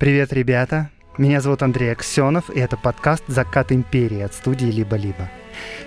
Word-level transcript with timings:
Привет, 0.00 0.32
ребята! 0.32 0.88
Меня 1.18 1.42
зовут 1.42 1.62
Андрей 1.62 1.92
Аксенов, 1.92 2.48
и 2.48 2.58
это 2.58 2.78
подкаст 2.78 3.22
«Закат 3.26 3.70
империи» 3.70 4.22
от 4.22 4.32
студии 4.32 4.64
«Либо-либо». 4.64 5.30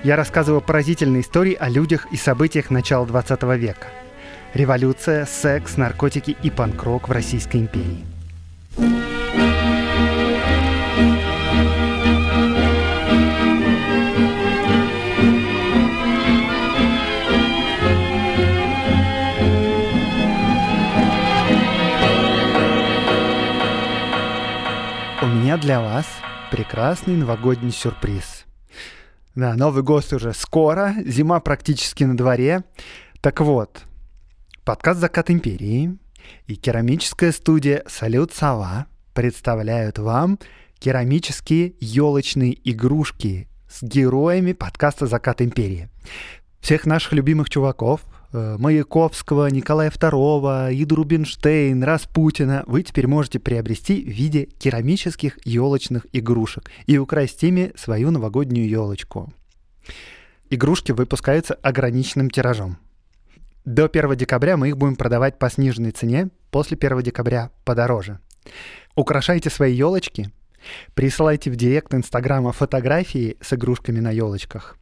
Я 0.03 0.15
рассказываю 0.15 0.61
поразительные 0.61 1.23
истории 1.23 1.57
о 1.59 1.67
людях 1.67 2.05
и 2.11 2.15
событиях 2.15 2.69
начала 2.69 3.07
20 3.07 3.41
века. 3.57 3.87
Революция, 4.53 5.25
секс, 5.25 5.77
наркотики 5.77 6.37
и 6.43 6.51
панк-рок 6.51 7.09
в 7.09 7.11
Российской 7.11 7.57
империи. 7.57 8.05
Меня 25.53 25.61
для 25.61 25.81
вас 25.81 26.07
прекрасный 26.49 27.15
новогодний 27.15 27.71
сюрприз. 27.71 28.45
Да, 29.35 29.53
Новый 29.53 29.83
год 29.83 30.11
уже 30.11 30.33
скоро, 30.33 30.95
зима 31.05 31.39
практически 31.41 32.03
на 32.05 32.17
дворе. 32.17 32.63
Так 33.21 33.39
вот, 33.39 33.83
подкаст 34.65 34.99
«Закат 34.99 35.29
империи» 35.29 35.95
и 36.47 36.55
керамическая 36.55 37.31
студия 37.31 37.83
«Салют 37.87 38.33
Сова» 38.33 38.87
представляют 39.13 39.99
вам 39.99 40.39
керамические 40.79 41.75
елочные 41.79 42.57
игрушки 42.71 43.47
с 43.69 43.83
героями 43.83 44.53
подкаста 44.53 45.05
«Закат 45.05 45.39
империи». 45.39 45.87
Всех 46.61 46.87
наших 46.87 47.13
любимых 47.13 47.51
чуваков 47.51 48.01
Маяковского, 48.33 49.47
Николая 49.47 49.91
II, 49.91 50.73
Иду 50.73 50.95
Рубинштейн, 50.95 51.83
Распутина 51.83 52.63
вы 52.65 52.81
теперь 52.81 53.05
можете 53.05 53.39
приобрести 53.39 54.01
в 54.01 54.07
виде 54.07 54.45
керамических 54.57 55.37
елочных 55.45 56.07
игрушек 56.13 56.71
и 56.87 56.97
украсть 56.97 57.43
ими 57.43 57.71
свою 57.75 58.09
новогоднюю 58.09 58.67
елочку. 58.67 59.31
Игрушки 60.49 60.91
выпускаются 60.91 61.53
ограниченным 61.53 62.31
тиражом. 62.31 62.77
До 63.65 63.85
1 63.85 64.15
декабря 64.15 64.57
мы 64.57 64.69
их 64.69 64.77
будем 64.77 64.95
продавать 64.95 65.37
по 65.37 65.49
сниженной 65.49 65.91
цене, 65.91 66.29
после 66.49 66.75
1 66.75 67.01
декабря 67.03 67.51
подороже. 67.63 68.19
Украшайте 68.95 69.51
свои 69.51 69.75
елочки, 69.75 70.31
присылайте 70.95 71.51
в 71.51 71.55
директ 71.55 71.93
Инстаграма 71.93 72.51
фотографии 72.51 73.37
с 73.41 73.53
игрушками 73.53 73.99
на 73.99 74.09
елочках. 74.09 74.75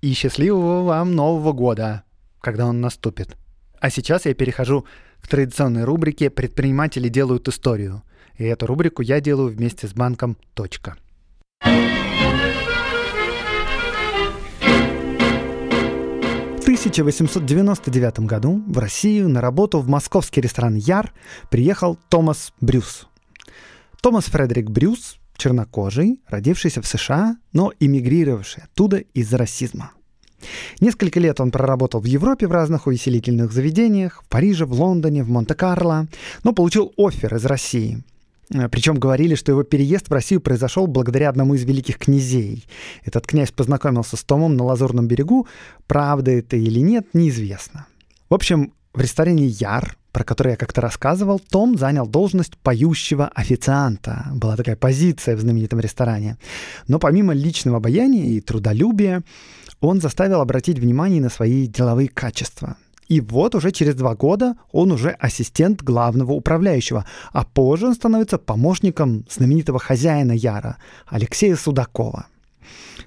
И 0.00 0.12
счастливого 0.12 0.84
вам 0.84 1.16
Нового 1.16 1.52
года! 1.52 2.05
Когда 2.46 2.66
он 2.66 2.80
наступит. 2.80 3.36
А 3.80 3.90
сейчас 3.90 4.24
я 4.24 4.32
перехожу 4.32 4.86
к 5.20 5.26
традиционной 5.26 5.82
рубрике 5.82 6.30
«Предприниматели 6.30 7.08
делают 7.08 7.48
историю». 7.48 8.04
И 8.36 8.44
эту 8.44 8.66
рубрику 8.66 9.02
я 9.02 9.20
делаю 9.20 9.48
вместе 9.48 9.88
с 9.88 9.92
банком 9.92 10.36
«Точка». 10.54 10.96
В 11.60 11.66
1899 16.62 18.20
году 18.20 18.62
в 18.68 18.78
Россию 18.78 19.28
на 19.28 19.40
работу 19.40 19.80
в 19.80 19.88
московский 19.88 20.40
ресторан 20.40 20.76
«Яр» 20.76 21.12
приехал 21.50 21.98
Томас 22.08 22.52
Брюс. 22.60 23.08
Томас 24.00 24.26
Фредерик 24.26 24.70
Брюс, 24.70 25.18
чернокожий, 25.36 26.20
родившийся 26.28 26.80
в 26.80 26.86
США, 26.86 27.38
но 27.52 27.72
эмигрировавший 27.80 28.62
оттуда 28.62 28.98
из-за 28.98 29.36
расизма. 29.36 29.95
Несколько 30.80 31.20
лет 31.20 31.40
он 31.40 31.50
проработал 31.50 32.00
в 32.00 32.04
Европе 32.04 32.46
в 32.46 32.52
разных 32.52 32.86
увеселительных 32.86 33.52
заведениях, 33.52 34.22
в 34.22 34.28
Париже, 34.28 34.64
в 34.66 34.72
Лондоне, 34.72 35.22
в 35.22 35.28
Монте-Карло, 35.28 36.06
но 36.44 36.52
получил 36.52 36.92
офер 36.96 37.34
из 37.34 37.44
России. 37.44 38.02
Э, 38.52 38.68
Причем 38.68 38.98
говорили, 38.98 39.34
что 39.34 39.52
его 39.52 39.62
переезд 39.62 40.08
в 40.08 40.12
Россию 40.12 40.40
произошел 40.40 40.86
благодаря 40.86 41.28
одному 41.28 41.54
из 41.54 41.64
великих 41.64 41.98
князей. 41.98 42.66
Этот 43.04 43.26
князь 43.26 43.50
познакомился 43.50 44.16
с 44.16 44.24
Томом 44.24 44.56
на 44.56 44.64
Лазурном 44.64 45.06
берегу. 45.06 45.46
Правда 45.86 46.30
это 46.30 46.56
или 46.56 46.80
нет, 46.80 47.06
неизвестно. 47.14 47.86
В 48.28 48.34
общем, 48.34 48.72
в 48.92 49.00
ресторане 49.00 49.46
«Яр», 49.46 49.96
про 50.10 50.24
который 50.24 50.52
я 50.52 50.56
как-то 50.56 50.80
рассказывал, 50.80 51.38
Том 51.38 51.76
занял 51.76 52.06
должность 52.06 52.56
поющего 52.56 53.28
официанта. 53.34 54.28
Была 54.32 54.56
такая 54.56 54.74
позиция 54.74 55.36
в 55.36 55.40
знаменитом 55.40 55.80
ресторане. 55.80 56.38
Но 56.88 56.98
помимо 56.98 57.34
личного 57.34 57.76
обаяния 57.76 58.24
и 58.24 58.40
трудолюбия, 58.40 59.22
он 59.80 60.00
заставил 60.00 60.40
обратить 60.40 60.78
внимание 60.78 61.20
на 61.20 61.28
свои 61.28 61.66
деловые 61.66 62.08
качества. 62.08 62.76
И 63.08 63.20
вот 63.20 63.54
уже 63.54 63.70
через 63.70 63.94
два 63.94 64.16
года 64.16 64.56
он 64.72 64.90
уже 64.90 65.10
ассистент 65.10 65.82
главного 65.82 66.32
управляющего, 66.32 67.06
а 67.32 67.44
позже 67.44 67.86
он 67.86 67.94
становится 67.94 68.38
помощником 68.38 69.24
знаменитого 69.30 69.78
хозяина 69.78 70.32
Яра, 70.32 70.78
Алексея 71.06 71.56
Судакова. 71.56 72.26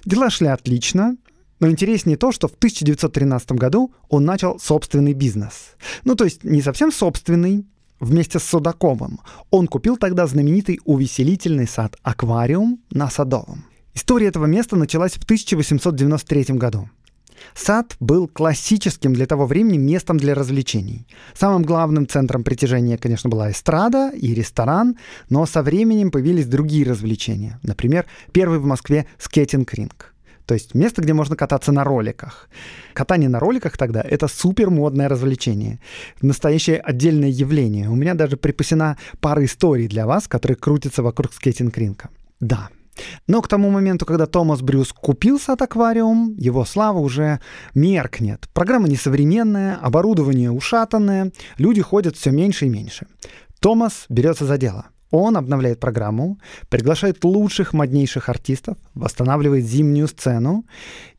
Дела 0.06 0.30
шли 0.30 0.46
отлично, 0.46 1.16
но 1.58 1.68
интереснее 1.68 2.16
то, 2.16 2.32
что 2.32 2.48
в 2.48 2.54
1913 2.54 3.52
году 3.52 3.92
он 4.08 4.24
начал 4.24 4.58
собственный 4.58 5.12
бизнес. 5.12 5.76
Ну, 6.04 6.14
то 6.14 6.24
есть 6.24 6.44
не 6.44 6.62
совсем 6.62 6.90
собственный, 6.90 7.66
вместе 8.00 8.38
с 8.38 8.44
Судаковым. 8.44 9.20
Он 9.50 9.66
купил 9.66 9.96
тогда 9.96 10.26
знаменитый 10.26 10.80
увеселительный 10.84 11.68
сад 11.68 11.96
«Аквариум» 12.02 12.80
на 12.90 13.10
Садовом. 13.10 13.66
История 13.94 14.28
этого 14.28 14.46
места 14.46 14.76
началась 14.76 15.12
в 15.12 15.24
1893 15.24 16.56
году. 16.56 16.88
Сад 17.54 17.96
был 18.00 18.28
классическим 18.28 19.12
для 19.12 19.26
того 19.26 19.46
времени 19.46 19.78
местом 19.78 20.18
для 20.18 20.34
развлечений. 20.34 21.06
Самым 21.34 21.62
главным 21.62 22.06
центром 22.06 22.44
притяжения, 22.44 22.98
конечно, 22.98 23.30
была 23.30 23.50
эстрада 23.50 24.10
и 24.10 24.34
ресторан, 24.34 24.96
но 25.28 25.46
со 25.46 25.62
временем 25.62 26.10
появились 26.10 26.46
другие 26.46 26.86
развлечения. 26.86 27.58
Например, 27.62 28.06
первый 28.32 28.58
в 28.58 28.66
Москве 28.66 29.06
скейтинг-ринг. 29.18 30.14
То 30.46 30.54
есть 30.54 30.74
место, 30.74 31.00
где 31.00 31.12
можно 31.12 31.36
кататься 31.36 31.70
на 31.70 31.84
роликах. 31.84 32.48
Катание 32.92 33.28
на 33.28 33.38
роликах 33.38 33.78
тогда— 33.78 34.00
это 34.02 34.26
супер 34.26 34.68
модное 34.68 35.08
развлечение. 35.08 35.78
Настоящее 36.22 36.78
отдельное 36.78 37.28
явление. 37.28 37.88
У 37.88 37.94
меня 37.94 38.14
даже 38.14 38.36
припасена 38.36 38.98
пара 39.20 39.44
историй 39.44 39.86
для 39.86 40.06
вас, 40.06 40.26
которые 40.26 40.56
крутятся 40.56 41.04
вокруг 41.04 41.32
скейтинг-ринга. 41.32 42.08
Да, 42.40 42.68
но 43.26 43.42
к 43.42 43.48
тому 43.48 43.70
моменту, 43.70 44.06
когда 44.06 44.26
Томас 44.26 44.62
Брюс 44.62 44.92
купил 44.92 45.38
сад-аквариум, 45.38 46.34
его 46.36 46.64
слава 46.64 46.98
уже 46.98 47.40
меркнет. 47.74 48.48
Программа 48.52 48.88
несовременная, 48.88 49.76
оборудование 49.76 50.50
ушатанное, 50.50 51.32
люди 51.58 51.82
ходят 51.82 52.16
все 52.16 52.30
меньше 52.30 52.66
и 52.66 52.68
меньше. 52.68 53.06
Томас 53.60 54.06
берется 54.08 54.46
за 54.46 54.58
дело. 54.58 54.86
Он 55.10 55.36
обновляет 55.36 55.80
программу, 55.80 56.38
приглашает 56.68 57.24
лучших, 57.24 57.72
моднейших 57.72 58.28
артистов, 58.28 58.78
восстанавливает 58.94 59.64
зимнюю 59.64 60.06
сцену, 60.06 60.64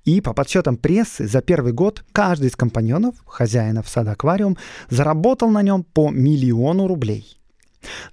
и 0.05 0.21
по 0.21 0.33
подсчетам 0.33 0.77
прессы 0.77 1.27
за 1.27 1.41
первый 1.41 1.73
год 1.73 2.03
каждый 2.13 2.47
из 2.47 2.55
компаньонов, 2.55 3.15
хозяинов 3.25 3.89
сада 3.89 4.11
аквариум, 4.11 4.57
заработал 4.89 5.49
на 5.49 5.61
нем 5.61 5.83
по 5.83 6.09
миллиону 6.09 6.87
рублей– 6.87 7.37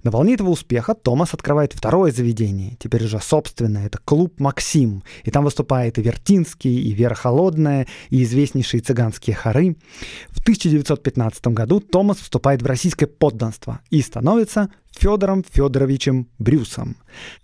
на 0.03 0.11
волне 0.11 0.33
этого 0.33 0.49
успеха 0.49 0.93
Томас 0.93 1.33
открывает 1.33 1.73
второе 1.73 2.11
заведение, 2.11 2.75
теперь 2.79 3.03
уже 3.03 3.19
собственное, 3.19 3.87
это 3.87 3.99
клуб 4.03 4.39
«Максим». 4.39 5.03
И 5.23 5.31
там 5.31 5.43
выступает 5.43 5.97
и 5.97 6.01
Вертинский, 6.01 6.79
и 6.79 6.91
Вера 6.91 7.15
Холодная, 7.15 7.87
и 8.09 8.23
известнейшие 8.23 8.81
цыганские 8.81 9.35
хоры. 9.35 9.75
В 10.29 10.41
1915 10.41 11.47
году 11.47 11.79
Томас 11.79 12.17
вступает 12.17 12.61
в 12.61 12.65
российское 12.65 13.07
подданство 13.07 13.79
и 13.89 14.01
становится 14.01 14.69
Федором 14.91 15.43
Федоровичем 15.49 16.27
Брюсом. 16.39 16.97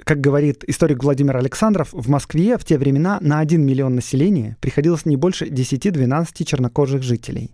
Как 0.03 0.19
говорит 0.19 0.63
историк 0.67 1.03
Владимир 1.03 1.37
Александров, 1.37 1.89
в 1.93 2.09
Москве 2.09 2.57
в 2.57 2.65
те 2.65 2.77
времена 2.77 3.17
на 3.21 3.39
1 3.39 3.63
миллион 3.65 3.95
населения 3.95 4.57
приходилось 4.59 5.05
не 5.05 5.15
больше 5.15 5.45
10-12 5.45 6.43
чернокожих 6.43 7.03
жителей. 7.03 7.51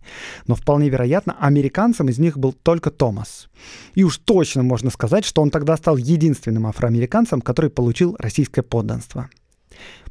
Но 0.48 0.56
вполне 0.56 0.90
вероятно, 0.90 1.36
американцем 1.40 2.10
из 2.10 2.20
них 2.20 2.38
был 2.38 2.54
только 2.54 2.90
Томас. 2.90 3.50
И 3.94 4.04
уж 4.04 4.18
точно 4.18 4.64
можно 4.64 4.90
сказать, 4.90 5.26
что 5.26 5.42
он 5.42 5.52
тогда 5.52 5.78
стал 5.78 5.98
единственным 5.98 6.68
афроамериканцем, 6.68 7.42
который 7.42 7.70
получил 7.70 8.16
российское 8.20 8.64
подданство. 8.64 9.30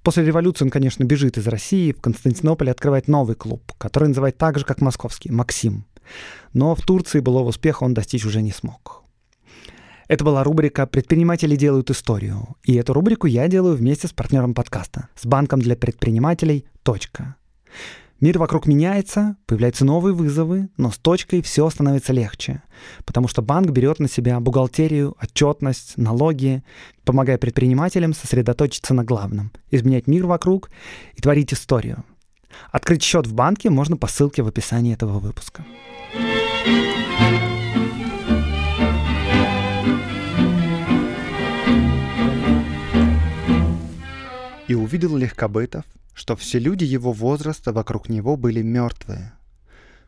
После 0.02 0.24
революции 0.24 0.64
он, 0.64 0.70
конечно, 0.70 1.04
бежит 1.04 1.36
из 1.36 1.46
России, 1.46 1.92
в 1.92 2.00
Константинополе 2.00 2.70
открывает 2.70 3.08
новый 3.08 3.36
клуб, 3.36 3.72
который 3.76 4.08
называет 4.08 4.38
так 4.38 4.58
же, 4.58 4.64
как 4.64 4.80
московский, 4.80 5.30
«Максим». 5.30 5.84
Но 6.54 6.74
в 6.74 6.80
Турции 6.80 7.20
былого 7.20 7.48
успеха 7.48 7.84
он 7.84 7.94
достичь 7.94 8.24
уже 8.24 8.42
не 8.42 8.50
смог. 8.50 8.99
Это 10.10 10.24
была 10.24 10.42
рубрика 10.42 10.88
«Предприниматели 10.88 11.54
делают 11.54 11.88
историю». 11.88 12.56
И 12.64 12.74
эту 12.74 12.94
рубрику 12.94 13.28
я 13.28 13.46
делаю 13.46 13.76
вместе 13.76 14.08
с 14.08 14.12
партнером 14.12 14.54
подкаста, 14.54 15.06
с 15.14 15.24
банком 15.24 15.60
для 15.60 15.76
предпринимателей 15.76 16.66
«Точка». 16.82 17.36
Мир 18.18 18.40
вокруг 18.40 18.66
меняется, 18.66 19.36
появляются 19.46 19.84
новые 19.84 20.12
вызовы, 20.12 20.68
но 20.76 20.90
с 20.90 20.98
точкой 20.98 21.42
все 21.42 21.70
становится 21.70 22.12
легче, 22.12 22.64
потому 23.04 23.28
что 23.28 23.40
банк 23.40 23.70
берет 23.70 24.00
на 24.00 24.08
себя 24.08 24.40
бухгалтерию, 24.40 25.16
отчетность, 25.22 25.96
налоги, 25.96 26.64
помогая 27.04 27.38
предпринимателям 27.38 28.12
сосредоточиться 28.12 28.94
на 28.94 29.04
главном, 29.04 29.52
изменять 29.70 30.08
мир 30.08 30.26
вокруг 30.26 30.70
и 31.14 31.22
творить 31.22 31.52
историю. 31.52 32.02
Открыть 32.72 33.04
счет 33.04 33.28
в 33.28 33.34
банке 33.34 33.70
можно 33.70 33.96
по 33.96 34.08
ссылке 34.08 34.42
в 34.42 34.48
описании 34.48 34.92
этого 34.92 35.20
выпуска. 35.20 35.64
Увидел 44.74 45.16
Легкобытов, 45.16 45.84
что 46.14 46.36
все 46.36 46.58
люди 46.58 46.84
его 46.84 47.12
возраста 47.12 47.72
вокруг 47.72 48.08
него 48.08 48.36
были 48.36 48.62
мертвые. 48.62 49.32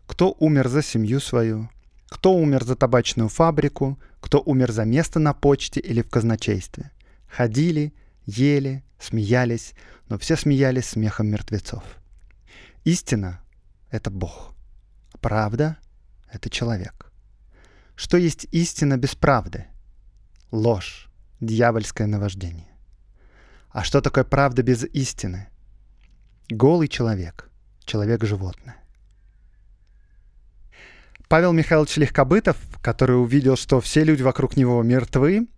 Кто 0.06 0.36
умер 0.38 0.68
за 0.68 0.82
семью 0.82 1.20
свою, 1.20 1.70
кто 2.08 2.34
умер 2.34 2.64
за 2.64 2.76
табачную 2.76 3.28
фабрику, 3.28 3.98
кто 4.20 4.40
умер 4.40 4.72
за 4.72 4.84
место 4.84 5.18
на 5.18 5.32
почте 5.32 5.80
или 5.80 6.02
в 6.02 6.10
казначействе. 6.10 6.90
Ходили, 7.26 7.94
ели, 8.26 8.84
смеялись, 9.00 9.72
но 10.08 10.18
все 10.18 10.36
смеялись 10.36 10.86
смехом 10.86 11.28
мертвецов. 11.28 11.82
Истина— 12.84 13.40
это 13.90 14.10
Бог. 14.10 14.54
Правда— 15.20 15.78
это 16.30 16.50
человек. 16.50 17.10
Что 17.94 18.16
есть 18.16 18.46
истина 18.52 18.98
без 18.98 19.14
правды? 19.14 19.66
Ложь, 20.50 21.08
дьявольское 21.40 22.06
наваждение. 22.06 22.71
А 23.72 23.84
что 23.84 24.00
такое 24.02 24.24
правда 24.24 24.62
без 24.62 24.84
истины? 24.84 25.48
Голый 26.50 26.88
человек, 26.88 27.50
человек-животное. 27.84 28.76
Павел 31.28 31.52
Михайлович 31.52 31.96
Легкобытов, 31.96 32.58
который 32.82 33.12
увидел, 33.12 33.56
что 33.56 33.80
все 33.80 34.04
люди 34.04 34.22
вокруг 34.22 34.58
него 34.58 34.82
мертвы, 34.82 35.48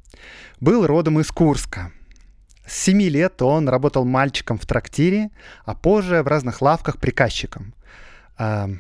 был 0.61 0.87
родом 0.87 1.19
из 1.19 1.33
Курска. 1.33 1.91
С 2.65 2.75
семи 2.75 3.09
лет 3.09 3.43
он 3.43 3.69
работал 3.69 4.05
мальчиком 4.05 4.59
в 4.59 4.67
трактире, 4.67 5.31
а 5.65 5.75
позже 5.75 6.23
в 6.23 6.29
разных 6.29 6.63
лавках 6.63 6.99
приказчиком. 6.99 7.75
А, 8.39 8.71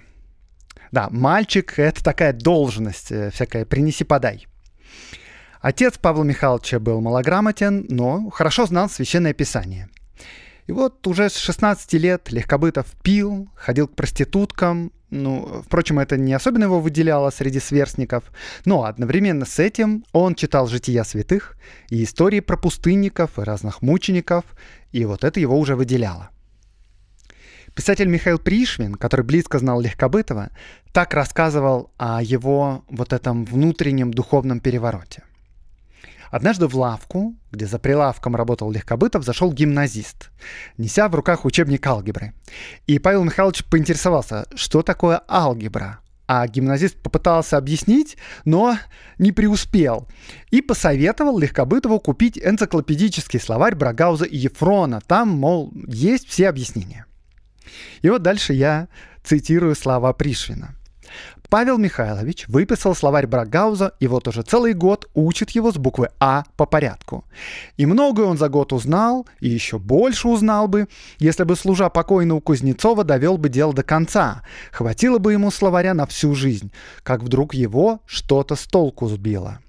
да, 0.92 1.08
мальчик— 1.10 1.74
это 1.78 2.02
такая 2.04 2.32
должность, 2.32 3.10
э, 3.10 3.30
всякая 3.32 3.64
«принеси-подай». 3.64 4.46
Отец 5.64 5.96
Павла 5.96 6.24
Михайловича 6.24 6.78
был 6.78 7.00
малограмотен, 7.00 7.86
но 7.88 8.28
хорошо 8.28 8.66
знал 8.66 8.90
священное 8.90 9.32
писание. 9.32 9.88
И 10.66 10.72
вот 10.72 11.06
уже 11.06 11.30
с 11.30 11.38
16 11.38 11.90
лет 11.94 12.30
Легкобытов 12.30 12.84
пил, 13.02 13.48
ходил 13.56 13.88
к 13.88 13.94
проституткам, 13.94 14.92
ну, 15.08 15.62
впрочем, 15.64 16.00
это 16.00 16.18
не 16.18 16.34
особенно 16.34 16.64
его 16.64 16.80
выделяло 16.80 17.30
среди 17.30 17.60
сверстников, 17.60 18.24
но 18.66 18.84
одновременно 18.84 19.46
с 19.46 19.58
этим 19.58 20.04
он 20.12 20.34
читал 20.34 20.66
жития 20.66 21.02
святых 21.02 21.56
и 21.88 22.04
истории 22.04 22.40
про 22.40 22.58
пустынников 22.58 23.38
и 23.38 23.42
разных 23.42 23.80
мучеников, 23.80 24.44
и 24.92 25.06
вот 25.06 25.24
это 25.24 25.40
его 25.40 25.58
уже 25.58 25.76
выделяло. 25.76 26.28
Писатель 27.74 28.08
Михаил 28.08 28.38
Пришвин, 28.38 28.96
который 28.96 29.24
близко 29.24 29.58
знал 29.58 29.80
Легкобытова, 29.80 30.50
так 30.92 31.14
рассказывал 31.14 31.90
о 31.96 32.22
его 32.22 32.84
вот 32.90 33.14
этом 33.14 33.46
внутреннем 33.46 34.12
духовном 34.12 34.60
перевороте– 34.60 35.22
Однажды 36.34 36.66
в 36.66 36.74
лавку, 36.74 37.36
где 37.52 37.64
за 37.64 37.78
прилавком 37.78 38.34
работал 38.34 38.68
Легкобытов, 38.68 39.24
зашел 39.24 39.52
гимназист, 39.52 40.32
неся 40.78 41.08
в 41.08 41.14
руках 41.14 41.44
учебник 41.44 41.86
алгебры. 41.86 42.32
И 42.88 42.98
Павел 42.98 43.22
Михайлович 43.22 43.64
поинтересовался, 43.64 44.48
что 44.56 44.82
такое 44.82 45.22
алгебра. 45.28 46.00
А 46.26 46.44
гимназист 46.48 47.00
попытался 47.00 47.56
объяснить, 47.56 48.16
но 48.44 48.76
не 49.16 49.30
преуспел. 49.30 50.08
И 50.50 50.60
посоветовал 50.60 51.38
Легкобытову 51.38 52.00
купить 52.00 52.36
энциклопедический 52.36 53.38
словарь 53.38 53.76
Брагауза 53.76 54.24
и 54.24 54.36
Ефрона. 54.36 55.00
Там, 55.06 55.28
мол, 55.28 55.72
есть 55.86 56.26
все 56.26 56.48
объяснения. 56.48 57.06
И 58.02 58.10
вот 58.10 58.22
дальше 58.22 58.54
я 58.54 58.88
цитирую 59.22 59.76
слова 59.76 60.12
Пришвина. 60.12 60.74
Павел 61.48 61.78
Михайлович 61.78 62.48
выписал 62.48 62.94
словарь 62.94 63.26
Брагауза 63.26 63.92
и 64.00 64.06
вот 64.06 64.26
уже 64.26 64.42
целый 64.42 64.72
год 64.72 65.08
учит 65.14 65.50
его 65.50 65.70
с 65.70 65.76
буквы 65.76 66.08
А 66.18 66.44
по 66.56 66.66
порядку. 66.66 67.24
И 67.76 67.86
многое 67.86 68.26
он 68.26 68.38
за 68.38 68.48
год 68.48 68.72
узнал, 68.72 69.26
и 69.40 69.48
еще 69.48 69.78
больше 69.78 70.28
узнал 70.28 70.68
бы, 70.68 70.88
если 71.18 71.44
бы, 71.44 71.54
служа 71.56 71.90
покойного 71.90 72.40
Кузнецова, 72.40 73.04
довел 73.04 73.38
бы 73.38 73.48
дело 73.48 73.72
до 73.72 73.82
конца. 73.82 74.42
Хватило 74.72 75.18
бы 75.18 75.32
ему 75.32 75.50
словаря 75.50 75.94
на 75.94 76.06
всю 76.06 76.34
жизнь, 76.34 76.72
как 77.02 77.22
вдруг 77.22 77.54
его 77.54 78.00
что-то 78.06 78.56
с 78.56 78.64
толку 78.64 79.06
сбило. 79.06 79.60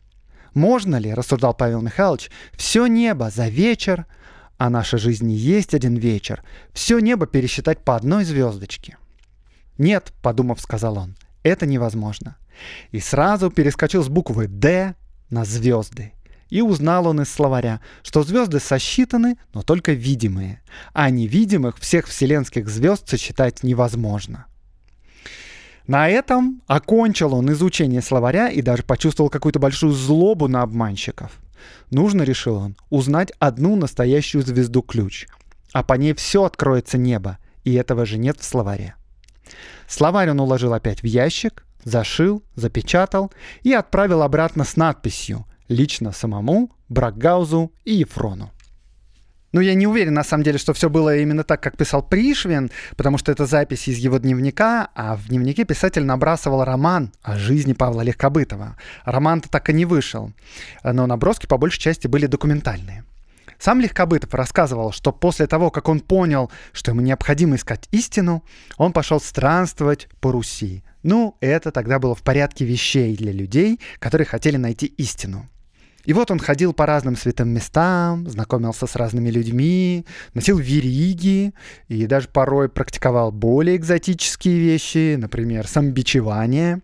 Можно 0.56 0.96
ли, 0.96 1.14
рассуждал 1.14 1.54
Павел 1.54 1.82
Михайлович, 1.82 2.32
все 2.54 2.88
небо 2.88 3.30
за 3.30 3.50
вечер, 3.50 4.06
а 4.58 4.70
наша 4.70 4.98
жизнь 4.98 5.28
не 5.28 5.36
есть 5.36 5.74
один 5.74 5.96
вечер, 5.98 6.44
все 6.74 7.00
небо 7.00 7.28
пересчитать 7.28 7.84
по 7.84 7.96
одной 7.96 8.24
звездочке? 8.24 8.98
Нет, 9.78 10.14
подумав, 10.22 10.62
сказал 10.62 10.98
он, 10.98 11.16
это 11.46 11.66
невозможно. 11.66 12.38
И 12.92 13.00
сразу 13.00 13.52
перескочил 13.52 14.04
с 14.04 14.10
буквы 14.10 14.48
«Д» 14.48 14.96
на 15.30 15.46
звезды. 15.46 16.12
И 16.50 16.62
узнал 16.62 17.08
он 17.08 17.22
из 17.22 17.30
словаря, 17.30 17.82
что 18.04 18.24
звезды 18.24 18.60
сосчитаны, 18.60 19.38
но 19.54 19.62
только 19.62 19.94
видимые, 19.94 20.62
а 20.94 21.10
невидимых 21.10 21.78
всех 21.78 22.08
вселенских 22.08 22.68
звезд 22.68 23.08
сосчитать 23.08 23.64
невозможно. 23.64 24.46
На 25.88 26.10
этом 26.10 26.62
окончил 26.66 27.36
он 27.36 27.52
изучение 27.52 28.02
словаря 28.02 28.50
и 28.50 28.62
даже 28.64 28.82
почувствовал 28.82 29.30
какую-то 29.30 29.60
большую 29.60 29.94
злобу 29.94 30.48
на 30.48 30.64
обманщиков. 30.64 31.32
Нужно, 31.92 32.24
решил 32.24 32.56
он, 32.56 32.76
узнать 32.90 33.32
одну 33.38 33.76
настоящую 33.76 34.44
звезду-ключ, 34.44 35.28
а 35.74 35.84
по 35.84 35.94
ней 35.94 36.14
все 36.16 36.44
откроется 36.44 36.98
небо, 36.98 37.38
и 37.64 37.74
этого 37.74 38.06
же 38.06 38.18
нет 38.18 38.40
в 38.40 38.44
словаре. 38.44 38.96
Словарь 39.88 40.30
он 40.30 40.40
уложил 40.40 40.74
опять 40.74 41.02
в 41.04 41.06
ящик, 41.06 41.66
зашил, 41.84 42.44
запечатал 42.56 43.32
и 43.64 43.74
отправил 43.74 44.22
обратно 44.22 44.64
с 44.64 44.76
надписью 44.76 45.46
«Лично 45.68 46.12
самому, 46.12 46.72
Брагаузу 46.90 47.72
и 47.84 47.94
Ефрону». 47.94 48.52
Ну, 49.56 49.62
я 49.62 49.74
не 49.74 49.88
уверен, 49.88 50.14
на 50.14 50.26
самом 50.26 50.44
деле, 50.44 50.58
что 50.58 50.74
все 50.74 50.90
было 50.90 51.16
именно 51.16 51.46
так, 51.46 51.64
как 51.64 51.78
писал 51.78 52.04
Пришвин, 52.04 52.72
потому 52.98 53.18
что 53.18 53.32
это 53.32 53.46
запись 53.46 53.88
из 53.88 53.98
его 53.98 54.18
дневника, 54.18 54.90
а 54.94 55.16
в 55.16 55.30
дневнике 55.30 55.64
писатель 55.64 56.04
набрасывал 56.04 56.66
роман 56.66 57.14
о 57.22 57.38
жизни 57.38 57.72
Павла 57.72 58.02
Легкобытова. 58.02 58.76
Роман-то 59.06 59.48
так 59.50 59.70
и 59.70 59.74
не 59.74 59.86
вышел, 59.86 60.34
но 60.84 61.08
наброски 61.08 61.46
по 61.46 61.58
большей 61.58 61.80
части 61.80 62.08
были 62.08 62.26
документальные. 62.26 63.06
Сам 63.60 63.82
Легкобытов 63.82 64.34
рассказывал, 64.34 64.92
что 64.92 65.12
после 65.12 65.48
того, 65.48 65.72
как 65.72 65.90
он 65.90 66.00
понял, 66.00 66.52
что 66.72 66.92
ему 66.92 67.02
необходимо 67.02 67.56
искать 67.56 67.88
истину, 67.92 68.44
он 68.78 68.94
пошел 68.94 69.20
странствовать 69.20 70.08
по 70.20 70.32
Руси. 70.32 70.84
Ну, 71.04 71.38
это 71.40 71.72
тогда 71.72 72.00
было 72.00 72.16
в 72.16 72.24
порядке 72.24 72.66
вещей 72.66 73.16
для 73.16 73.32
людей, 73.32 73.80
которые 74.00 74.26
хотели 74.26 74.58
найти 74.58 74.88
истину. 74.88 75.48
И 76.06 76.14
вот 76.14 76.30
он 76.30 76.40
ходил 76.40 76.74
по 76.74 76.86
разным 76.86 77.16
святым 77.16 77.50
местам, 77.50 78.28
знакомился 78.30 78.86
с 78.86 78.96
разными 78.96 79.30
людьми, 79.30 80.06
носил 80.34 80.58
вериги 80.58 81.54
и 81.88 82.06
даже 82.06 82.28
порой 82.28 82.70
практиковал 82.70 83.32
более 83.32 83.76
экзотические 83.76 84.60
вещи, 84.60 85.16
например, 85.16 85.68
самбичевание. 85.68 86.82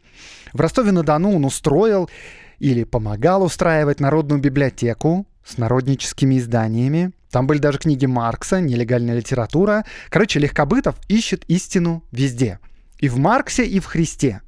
В 0.54 0.60
Ростове-на-Дону 0.60 1.36
он 1.36 1.46
устроил 1.46 2.10
или 2.58 2.84
помогал 2.84 3.44
устраивать 3.44 4.00
народную 4.00 4.42
библиотеку, 4.42 5.26
с 5.46 5.58
народническими 5.58 6.38
изданиями. 6.38 7.12
Там 7.30 7.48
были 7.48 7.60
даже 7.60 7.78
книги 7.78 8.06
Маркса, 8.06 8.60
нелегальная 8.60 9.16
литература. 9.16 9.86
Короче, 10.10 10.40
Легкобытов 10.40 10.96
ищет 11.08 11.44
истину 11.48 12.04
везде. 12.12 12.60
И 13.00 13.10
в 13.10 13.18
Марксе, 13.18 13.66
и 13.66 13.80
в 13.80 13.86
Христе. 13.86 14.42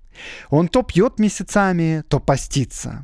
Он 0.50 0.67
то 0.67 0.83
пьет 0.83 1.19
месяцами, 1.19 2.03
то 2.07 2.19
постится. 2.19 3.03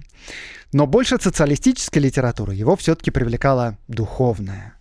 Но 0.72 0.86
больше 0.86 1.18
социалистической 1.20 2.02
литературы 2.02 2.54
его 2.54 2.76
все-таки 2.76 3.10
привлекала 3.10 3.78
духовная. 3.88 4.76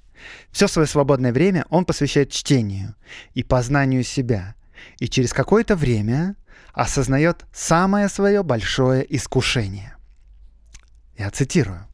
Все 0.50 0.68
свое 0.68 0.86
свободное 0.86 1.32
время 1.32 1.64
он 1.70 1.84
посвящает 1.84 2.30
чтению 2.30 2.94
и 3.34 3.42
познанию 3.42 4.02
себя. 4.02 4.54
И 4.98 5.08
через 5.08 5.32
какое-то 5.32 5.76
время 5.76 6.36
осознает 6.72 7.46
самое 7.52 8.08
свое 8.08 8.42
большое 8.42 9.04
искушение. 9.16 9.96
Я 11.16 11.30
цитирую. 11.30 11.87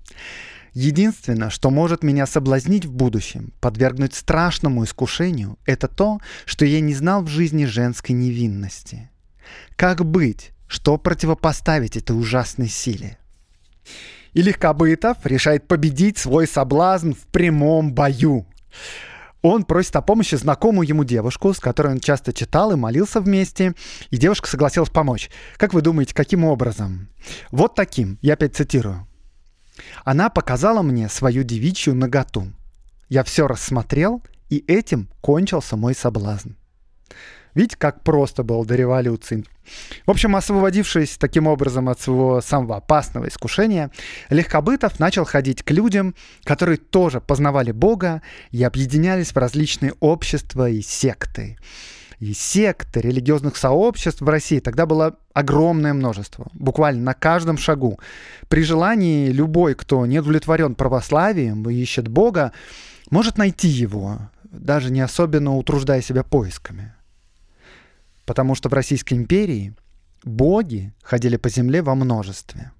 Единственное, 0.75 1.51
что 1.51 1.71
может 1.71 2.03
меня 2.03 2.27
соблазнить 2.27 2.85
в 2.85 2.93
будущем, 2.93 3.53
подвергнуть 3.61 4.15
страшному 4.15 4.83
искушению, 4.83 5.57
это 5.67 5.87
то, 5.87 6.19
что 6.47 6.65
я 6.65 6.81
не 6.81 6.95
знал 6.95 7.23
в 7.23 7.29
жизни 7.29 7.65
женской 7.65 8.15
невинности. 8.15 9.09
Как 9.77 10.05
быть? 10.05 10.51
Что 10.67 10.99
противопоставить 10.99 11.97
этой 11.97 12.19
ужасной 12.19 12.69
силе? 12.69 13.19
И 14.33 14.43
Легкобытов 14.43 15.19
решает 15.25 15.69
победить 15.69 16.19
свой 16.19 16.49
соблазн 16.49 17.13
в 17.13 17.27
прямом 17.29 17.95
бою. 17.95 18.47
Он 19.43 19.63
просит 19.63 19.95
о 19.95 20.03
помощи 20.03 20.35
знакомую 20.35 20.89
ему 20.89 21.05
девушку, 21.05 21.55
с 21.55 21.61
которой 21.61 21.93
он 21.93 22.01
часто 22.01 22.33
читал 22.33 22.73
и 22.73 22.77
молился 22.77 23.21
вместе, 23.21 23.75
и 24.11 24.17
девушка 24.17 24.49
согласилась 24.49 24.91
помочь. 24.91 25.31
Как 25.57 25.73
вы 25.73 25.83
думаете, 25.83 26.15
каким 26.15 26.45
образом? 26.45 27.11
Вот 27.53 27.77
таким, 27.77 28.19
я 28.23 28.33
опять 28.33 28.57
цитирую. 28.57 29.07
Она 30.05 30.29
показала 30.31 30.83
мне 30.83 31.09
свою 31.09 31.43
девичью 31.43 31.95
наготу. 31.95 32.53
Я 33.09 33.25
все 33.25 33.47
рассмотрел, 33.47 34.23
и 34.51 34.65
этим 34.67 35.09
кончился 35.21 35.77
мой 35.77 35.95
соблазн. 35.95 36.53
Видите, 37.55 37.77
как 37.77 38.03
просто 38.03 38.43
было 38.43 38.67
до 38.67 38.75
революции. 38.75 39.45
В 40.07 40.11
общем, 40.11 40.35
освободившись 40.35 41.17
таким 41.17 41.47
образом 41.47 41.89
от 41.89 42.01
своего 42.01 42.41
самого 42.41 42.77
опасного 42.77 43.29
искушения, 43.29 43.91
Легкобытов 44.29 44.99
начал 44.99 45.25
ходить 45.25 45.63
к 45.63 45.71
людям, 45.71 46.15
которые 46.43 46.79
тоже 46.79 47.21
познавали 47.21 47.71
Бога 47.71 48.23
и 48.51 48.63
объединялись 48.65 49.31
в 49.31 49.37
различные 49.37 49.95
общества 50.01 50.69
и 50.69 50.83
секты. 50.83 51.57
И 52.25 52.33
секты 52.33 53.03
религиозных 53.03 53.55
сообществ 53.59 54.23
в 54.23 54.29
России 54.31 54.59
тогда 54.59 54.87
было 54.87 55.19
огромное 55.35 55.93
множество, 55.93 56.47
буквально 56.55 57.03
на 57.03 57.13
каждом 57.13 57.59
шагу. 57.59 58.01
При 58.49 58.63
желании 58.63 59.29
любой, 59.29 59.75
кто 59.75 60.07
не 60.07 60.21
удовлетворен 60.21 60.75
православием 60.75 61.69
и 61.69 61.75
ищет 61.75 62.09
Бога, 62.09 62.53
может 63.11 63.37
найти 63.37 63.69
его, 63.69 64.21
даже 64.45 64.91
не 64.91 65.03
особенно 65.03 65.55
утруждая 65.55 66.01
себя 66.01 66.23
поисками. 66.23 66.95
Потому 68.25 68.55
что 68.55 68.71
в 68.71 68.73
Российской 68.73 69.15
империи 69.15 69.75
боги 70.23 70.95
ходили 71.03 71.37
по 71.37 71.51
земле 71.51 71.83
во 71.83 71.95
множестве. 71.95 72.73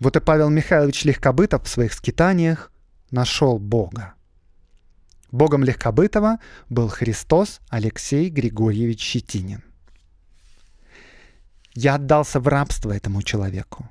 Вот 0.00 0.16
и 0.16 0.20
Павел 0.20 0.50
Михайлович 0.50 1.04
Легкобытов 1.04 1.62
в 1.62 1.68
своих 1.68 1.92
скитаниях 1.92 2.72
нашел 3.12 3.60
Бога. 3.60 4.14
Богом 5.34 5.64
Легкобытова 5.64 6.38
был 6.68 6.86
Христос 6.86 7.60
Алексей 7.68 8.28
Григорьевич 8.28 9.00
Щетинин. 9.00 9.64
Я 11.74 11.96
отдался 11.96 12.38
в 12.38 12.46
рабство 12.46 12.92
этому 12.92 13.20
человеку. 13.20 13.90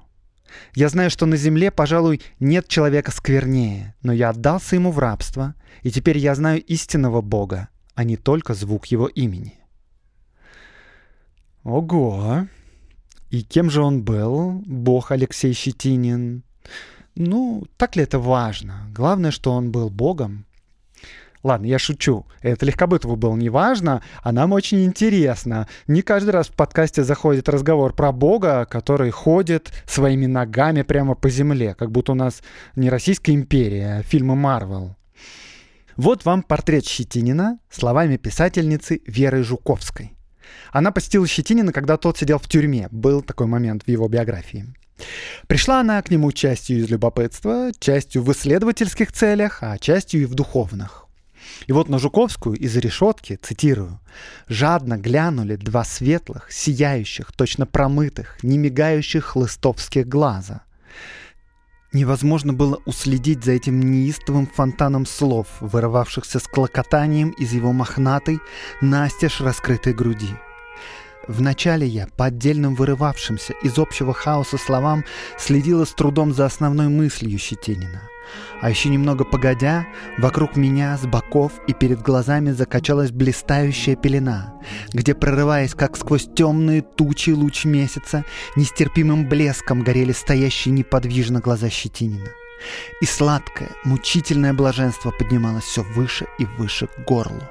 Я 0.73 0.87
знаю, 0.87 1.09
что 1.09 1.25
на 1.25 1.35
земле, 1.35 1.69
пожалуй, 1.69 2.21
нет 2.39 2.69
человека 2.69 3.11
сквернее, 3.11 3.93
но 4.01 4.13
я 4.13 4.29
отдался 4.29 4.75
ему 4.77 4.91
в 4.91 4.99
рабство, 4.99 5.55
и 5.81 5.91
теперь 5.91 6.17
я 6.17 6.33
знаю 6.33 6.63
истинного 6.63 7.19
Бога, 7.19 7.67
а 7.93 8.05
не 8.05 8.15
только 8.15 8.53
звук 8.53 8.85
его 8.85 9.07
имени. 9.07 9.59
Ого! 11.65 12.47
И 13.31 13.43
кем 13.43 13.69
же 13.69 13.81
он 13.81 14.01
был, 14.03 14.63
бог 14.65 15.11
Алексей 15.11 15.51
Щетинин? 15.51 16.43
Ну, 17.15 17.65
так 17.75 17.97
ли 17.97 18.03
это 18.03 18.17
важно? 18.17 18.87
Главное, 18.95 19.31
что 19.31 19.51
он 19.51 19.73
был 19.73 19.89
богом. 19.89 20.45
Ладно, 21.43 21.65
я 21.65 21.77
шучу. 21.77 22.25
Это 22.41 22.65
Легкобытову 22.65 23.17
было 23.17 23.35
не 23.35 23.49
важно, 23.49 24.01
а 24.21 24.31
нам 24.31 24.53
очень 24.53 24.85
интересно. 24.85 25.67
Не 25.87 26.01
каждый 26.01 26.29
раз 26.29 26.47
в 26.47 26.53
подкасте 26.53 27.03
заходит 27.03 27.49
разговор 27.49 27.93
про 27.93 28.13
Бога, 28.13 28.65
который 28.65 29.11
ходит 29.11 29.73
своими 29.85 30.25
ногами 30.25 30.83
прямо 30.83 31.15
по 31.15 31.29
земле, 31.29 31.75
как 31.75 31.91
будто 31.91 32.13
у 32.13 32.15
нас 32.15 32.41
не 32.77 32.89
Российская 32.89 33.33
империя, 33.33 33.97
а 33.99 34.03
фильмы 34.03 34.35
Марвел. 34.35 34.95
Вот 35.97 36.23
вам 36.23 36.43
портрет 36.43 36.85
Щетинина 36.85 37.59
словами 37.69 38.15
писательницы 38.15 39.01
Веры 39.05 39.43
Жуковской. 39.43 40.13
Она 40.71 40.91
посетила 40.91 41.27
Щетинина, 41.27 41.73
когда 41.73 41.97
тот 41.97 42.17
сидел 42.17 42.39
в 42.39 42.47
тюрьме. 42.47 42.87
Был 42.89 43.21
такой 43.21 43.47
момент 43.47 43.83
в 43.83 43.89
его 43.89 44.07
биографии. 44.07 44.65
Пришла 45.47 45.81
она 45.81 46.01
к 46.01 46.09
нему 46.09 46.31
частью 46.31 46.77
из 46.77 46.89
любопытства, 46.89 47.71
частью 47.79 48.23
в 48.23 48.31
исследовательских 48.31 49.11
целях, 49.11 49.59
а 49.61 49.77
частью 49.77 50.21
и 50.21 50.25
в 50.25 50.35
духовных. 50.35 51.02
И 51.67 51.71
вот 51.71 51.89
на 51.89 51.99
Жуковскую 51.99 52.55
из 52.55 52.75
решетки, 52.77 53.39
цитирую, 53.41 53.99
«жадно 54.47 54.97
глянули 54.97 55.55
два 55.55 55.83
светлых, 55.83 56.51
сияющих, 56.51 57.31
точно 57.31 57.65
промытых, 57.65 58.43
не 58.43 58.57
мигающих 58.57 59.25
хлыстовских 59.25 60.07
глаза». 60.07 60.61
Невозможно 61.91 62.53
было 62.53 62.81
уследить 62.85 63.43
за 63.43 63.51
этим 63.51 63.79
неистовым 63.79 64.47
фонтаном 64.47 65.05
слов, 65.05 65.47
вырывавшихся 65.59 66.39
с 66.39 66.47
клокотанием 66.47 67.29
из 67.31 67.53
его 67.53 67.71
мохнатой, 67.71 68.39
настежь 68.81 69.41
раскрытой 69.41 69.93
груди– 69.93 70.29
Вначале 71.27 71.87
я, 71.87 72.07
по 72.17 72.25
отдельным 72.25 72.75
вырывавшимся 72.75 73.53
из 73.63 73.77
общего 73.77 74.13
хаоса 74.13 74.57
словам, 74.57 75.05
следила 75.37 75.85
с 75.85 75.93
трудом 75.93 76.33
за 76.33 76.45
основной 76.45 76.89
мыслью 76.89 77.39
Щетинина. 77.39 78.01
А 78.61 78.69
еще 78.69 78.89
немного 78.89 79.25
погодя, 79.25 79.85
вокруг 80.17 80.55
меня, 80.55 80.97
с 80.97 81.05
боков 81.05 81.53
и 81.67 81.73
перед 81.73 82.01
глазами 82.01 82.51
закачалась 82.51 83.11
блистающая 83.11 83.95
пелена, 83.95 84.53
где, 84.93 85.13
прорываясь 85.13 85.75
как 85.75 85.97
сквозь 85.97 86.27
темные 86.33 86.81
тучи 86.81 87.31
луч 87.31 87.65
месяца, 87.65 88.25
нестерпимым 88.55 89.27
блеском 89.27 89.83
горели 89.83 90.11
стоящие 90.11 90.73
неподвижно 90.73 91.39
глаза 91.39 91.69
Щетинина. 91.69 92.29
И 93.01 93.05
сладкое, 93.05 93.69
мучительное 93.83 94.53
блаженство 94.53 95.11
поднималось 95.11 95.65
все 95.65 95.83
выше 95.83 96.27
и 96.39 96.45
выше 96.45 96.87
к 96.87 97.05
горлу. 97.05 97.43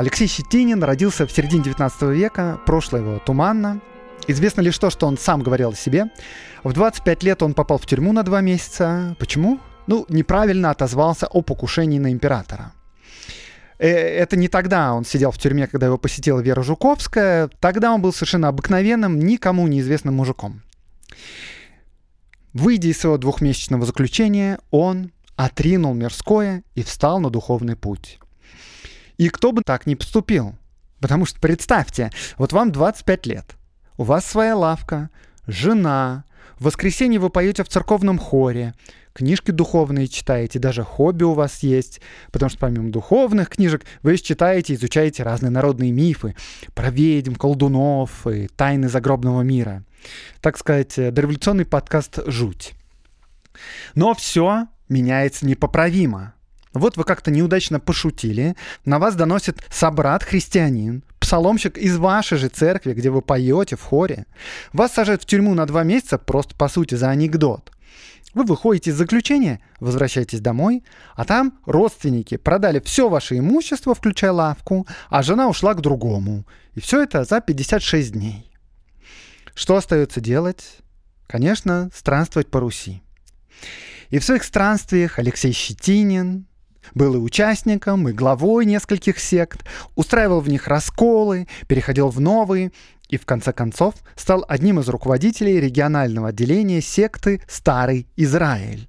Алексей 0.00 0.28
Щетинин 0.28 0.82
родился 0.82 1.26
в 1.26 1.30
середине 1.30 1.62
19 1.64 2.02
века, 2.04 2.58
прошлое 2.64 3.02
его 3.02 3.18
туманно. 3.18 3.82
Известно 4.26 4.62
лишь 4.62 4.78
то, 4.78 4.88
что 4.88 5.06
он 5.06 5.18
сам 5.18 5.42
говорил 5.42 5.72
о 5.72 5.74
себе. 5.74 6.06
В 6.64 6.72
25 6.72 7.22
лет 7.22 7.42
он 7.42 7.52
попал 7.52 7.76
в 7.76 7.84
тюрьму 7.84 8.14
на 8.14 8.22
два 8.22 8.40
месяца. 8.40 9.14
Почему? 9.18 9.60
Ну, 9.86 10.06
неправильно 10.08 10.70
отозвался 10.70 11.26
о 11.26 11.42
покушении 11.42 11.98
на 11.98 12.12
императора. 12.12 12.72
Э, 13.78 13.88
это 13.88 14.38
не 14.38 14.48
тогда 14.48 14.94
он 14.94 15.04
сидел 15.04 15.32
в 15.32 15.38
тюрьме, 15.38 15.66
когда 15.66 15.88
его 15.88 15.98
посетила 15.98 16.40
Вера 16.40 16.62
Жуковская. 16.62 17.50
Тогда 17.60 17.92
он 17.92 18.00
был 18.00 18.14
совершенно 18.14 18.48
обыкновенным, 18.48 19.18
никому 19.18 19.66
неизвестным 19.66 20.14
мужиком. 20.14 20.62
Выйдя 22.54 22.88
из 22.88 22.98
своего 22.98 23.18
двухмесячного 23.18 23.84
заключения, 23.84 24.60
он 24.70 25.12
отринул 25.36 25.92
мирское 25.92 26.62
и 26.74 26.82
встал 26.82 27.20
на 27.20 27.28
духовный 27.28 27.76
путь. 27.76 28.18
И 29.20 29.28
кто 29.28 29.52
бы 29.52 29.60
так 29.60 29.86
не 29.86 29.96
поступил. 29.96 30.54
Потому 30.98 31.26
что 31.26 31.38
представьте, 31.40 32.10
вот 32.38 32.54
вам 32.54 32.72
25 32.72 33.26
лет, 33.26 33.54
у 33.98 34.04
вас 34.04 34.24
своя 34.24 34.56
лавка, 34.56 35.10
жена, 35.46 36.24
в 36.58 36.64
воскресенье 36.64 37.20
вы 37.20 37.28
поете 37.28 37.62
в 37.62 37.68
церковном 37.68 38.18
хоре, 38.18 38.72
книжки 39.12 39.50
духовные 39.50 40.08
читаете, 40.08 40.58
даже 40.58 40.84
хобби 40.84 41.24
у 41.24 41.34
вас 41.34 41.62
есть, 41.62 42.00
потому 42.32 42.48
что 42.48 42.60
помимо 42.60 42.90
духовных 42.90 43.50
книжек 43.50 43.84
вы 44.02 44.16
читаете, 44.16 44.72
изучаете 44.72 45.22
разные 45.22 45.50
народные 45.50 45.92
мифы 45.92 46.34
про 46.74 46.88
ведьм, 46.88 47.34
колдунов 47.34 48.26
и 48.26 48.48
тайны 48.48 48.88
загробного 48.88 49.42
мира. 49.42 49.84
Так 50.40 50.56
сказать, 50.56 50.94
дореволюционный 50.96 51.66
подкаст 51.66 52.20
«Жуть». 52.24 52.72
Но 53.94 54.14
все 54.14 54.68
меняется 54.88 55.44
непоправимо. 55.44 56.32
Вот 56.72 56.96
вы 56.96 57.04
как-то 57.04 57.30
неудачно 57.30 57.80
пошутили, 57.80 58.54
на 58.84 58.98
вас 58.98 59.16
доносит 59.16 59.58
собрат-христианин, 59.70 61.02
псаломщик 61.18 61.76
из 61.76 61.96
вашей 61.96 62.38
же 62.38 62.48
церкви, 62.48 62.92
где 62.92 63.10
вы 63.10 63.22
поете 63.22 63.76
в 63.76 63.82
хоре. 63.82 64.26
Вас 64.72 64.92
сажают 64.92 65.22
в 65.22 65.26
тюрьму 65.26 65.54
на 65.54 65.66
два 65.66 65.82
месяца 65.82 66.16
просто 66.16 66.54
по 66.54 66.68
сути 66.68 66.94
за 66.94 67.10
анекдот. 67.10 67.72
Вы 68.34 68.44
выходите 68.44 68.90
из 68.90 68.96
заключения, 68.96 69.60
возвращаетесь 69.80 70.40
домой, 70.40 70.84
а 71.16 71.24
там 71.24 71.58
родственники 71.66 72.36
продали 72.36 72.78
все 72.78 73.08
ваше 73.08 73.38
имущество, 73.38 73.92
включая 73.92 74.30
лавку, 74.30 74.86
а 75.08 75.24
жена 75.24 75.48
ушла 75.48 75.74
к 75.74 75.80
другому. 75.80 76.46
И 76.74 76.80
все 76.80 77.02
это 77.02 77.24
за 77.24 77.40
56 77.40 78.12
дней. 78.12 78.52
Что 79.54 79.76
остается 79.76 80.20
делать? 80.20 80.78
Конечно, 81.26 81.90
странствовать 81.92 82.48
по 82.48 82.60
Руси. 82.60 83.02
И 84.10 84.20
в 84.20 84.24
своих 84.24 84.44
странствиях 84.44 85.18
Алексей 85.18 85.52
Щетинин, 85.52 86.46
был 86.94 87.14
и 87.14 87.18
участником, 87.18 88.08
и 88.08 88.12
главой 88.12 88.64
нескольких 88.64 89.18
сект, 89.18 89.64
устраивал 89.94 90.40
в 90.40 90.48
них 90.48 90.68
расколы, 90.68 91.48
переходил 91.66 92.08
в 92.08 92.20
новые 92.20 92.72
и 93.08 93.16
в 93.16 93.26
конце 93.26 93.52
концов 93.52 93.94
стал 94.16 94.44
одним 94.48 94.78
из 94.80 94.88
руководителей 94.88 95.60
регионального 95.60 96.28
отделения 96.28 96.80
секты 96.80 97.42
«Старый 97.48 98.06
Израиль». 98.16 98.88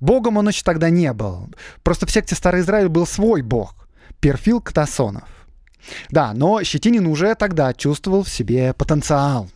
Богом 0.00 0.36
он 0.36 0.48
еще 0.48 0.64
тогда 0.64 0.90
не 0.90 1.12
был. 1.12 1.48
Просто 1.84 2.06
в 2.06 2.10
секте 2.10 2.34
«Старый 2.34 2.62
Израиль» 2.62 2.88
был 2.88 3.06
свой 3.06 3.42
бог– 3.42 3.88
Перфил 4.20 4.60
Катасонов. 4.60 5.28
Да, 6.10 6.32
но 6.32 6.62
Щетинин 6.62 7.06
уже 7.06 7.34
тогда 7.34 7.74
чувствовал 7.74 8.22
в 8.22 8.28
себе 8.28 8.72
потенциал. 8.72 9.50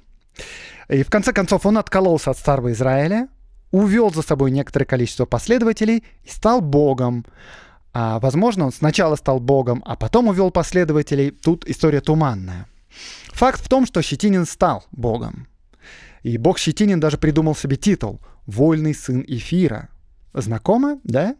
И 0.88 1.02
в 1.02 1.11
конце 1.11 1.33
концов 1.33 1.66
он 1.66 1.78
откололся 1.78 2.30
от 2.30 2.38
Старого 2.38 2.73
Израиля, 2.73 3.28
увел 3.71 4.12
за 4.12 4.23
собой 4.23 4.50
некоторое 4.50 4.85
количество 4.85 5.25
последователей 5.25 6.04
и 6.25 6.28
стал 6.28 6.61
богом. 6.61 7.25
А, 7.98 8.18
возможно, 8.20 8.66
он 8.66 8.72
сначала 8.72 9.16
стал 9.16 9.40
богом, 9.40 9.82
а 9.86 9.96
потом 9.96 10.28
увел 10.28 10.50
последователей. 10.50 11.30
Тут 11.30 11.64
история 11.66 12.02
туманная. 12.02 12.66
Факт 13.32 13.64
в 13.64 13.70
том, 13.70 13.86
что 13.86 14.02
Щетинин 14.02 14.44
стал 14.44 14.84
богом. 14.92 15.46
И 16.22 16.36
бог 16.36 16.58
Щетинин 16.58 17.00
даже 17.00 17.16
придумал 17.16 17.56
себе 17.56 17.76
титул 17.76 18.20
«Вольный 18.46 18.94
сын 18.94 19.24
Эфира». 19.26 19.88
Знакомо, 20.34 21.00
да? 21.04 21.36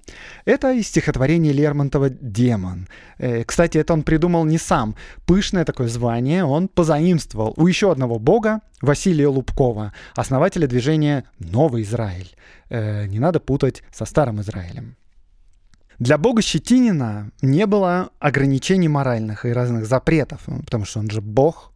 Это 0.47 0.73
из 0.73 0.89
стихотворения 0.89 1.53
Лермонтова 1.53 2.09
«Демон». 2.09 2.89
Э, 3.19 3.45
кстати, 3.45 3.77
это 3.77 3.93
он 3.93 4.03
придумал 4.03 4.47
не 4.47 4.57
сам. 4.57 4.97
Пышное 5.27 5.67
такое 5.67 5.89
звание 5.89 6.43
он 6.47 6.69
позаимствовал 6.69 7.53
у 7.59 7.67
еще 7.67 7.93
одного 7.93 8.19
бога, 8.19 8.61
Василия 8.81 9.29
Лубкова, 9.29 9.93
основателя 10.15 10.67
движения 10.67 11.25
«Новый 11.39 11.83
Израиль». 11.83 12.35
Э, 12.71 13.05
не 13.05 13.19
надо 13.19 13.41
путать 13.41 13.83
со 13.93 14.07
Старым 14.07 14.41
Израилем. 14.41 14.97
Для 15.99 16.19
бога 16.19 16.43
Щетинина 16.43 17.31
не 17.43 17.67
было 17.67 18.11
ограничений 18.19 18.89
моральных 18.89 19.47
и 19.47 19.53
разных 19.53 19.87
запретов, 19.87 20.41
ну, 20.47 20.63
потому 20.63 20.85
что 20.85 21.01
он 21.01 21.11
же 21.11 21.21
бог. 21.21 21.73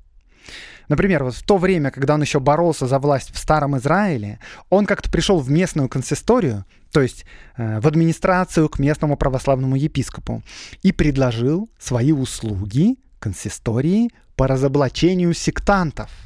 Например, 0.88 1.24
вот 1.24 1.34
в 1.34 1.42
то 1.44 1.56
время, 1.56 1.90
когда 1.90 2.14
он 2.14 2.22
еще 2.22 2.40
боролся 2.40 2.86
за 2.86 2.98
власть 2.98 3.32
в 3.32 3.38
Старом 3.38 3.78
Израиле, 3.78 4.40
он 4.68 4.86
как-то 4.86 5.10
пришел 5.10 5.38
в 5.38 5.50
местную 5.50 5.88
консисторию, 5.88 6.64
то 6.92 7.00
есть 7.00 7.24
э, 7.56 7.80
в 7.80 7.86
администрацию 7.86 8.68
к 8.68 8.78
местному 8.78 9.16
православному 9.16 9.76
епископу, 9.76 10.42
и 10.82 10.92
предложил 10.92 11.70
свои 11.78 12.12
услуги 12.12 12.96
консистории 13.20 14.10
по 14.36 14.46
разоблачению 14.46 15.32
сектантов– 15.32 16.10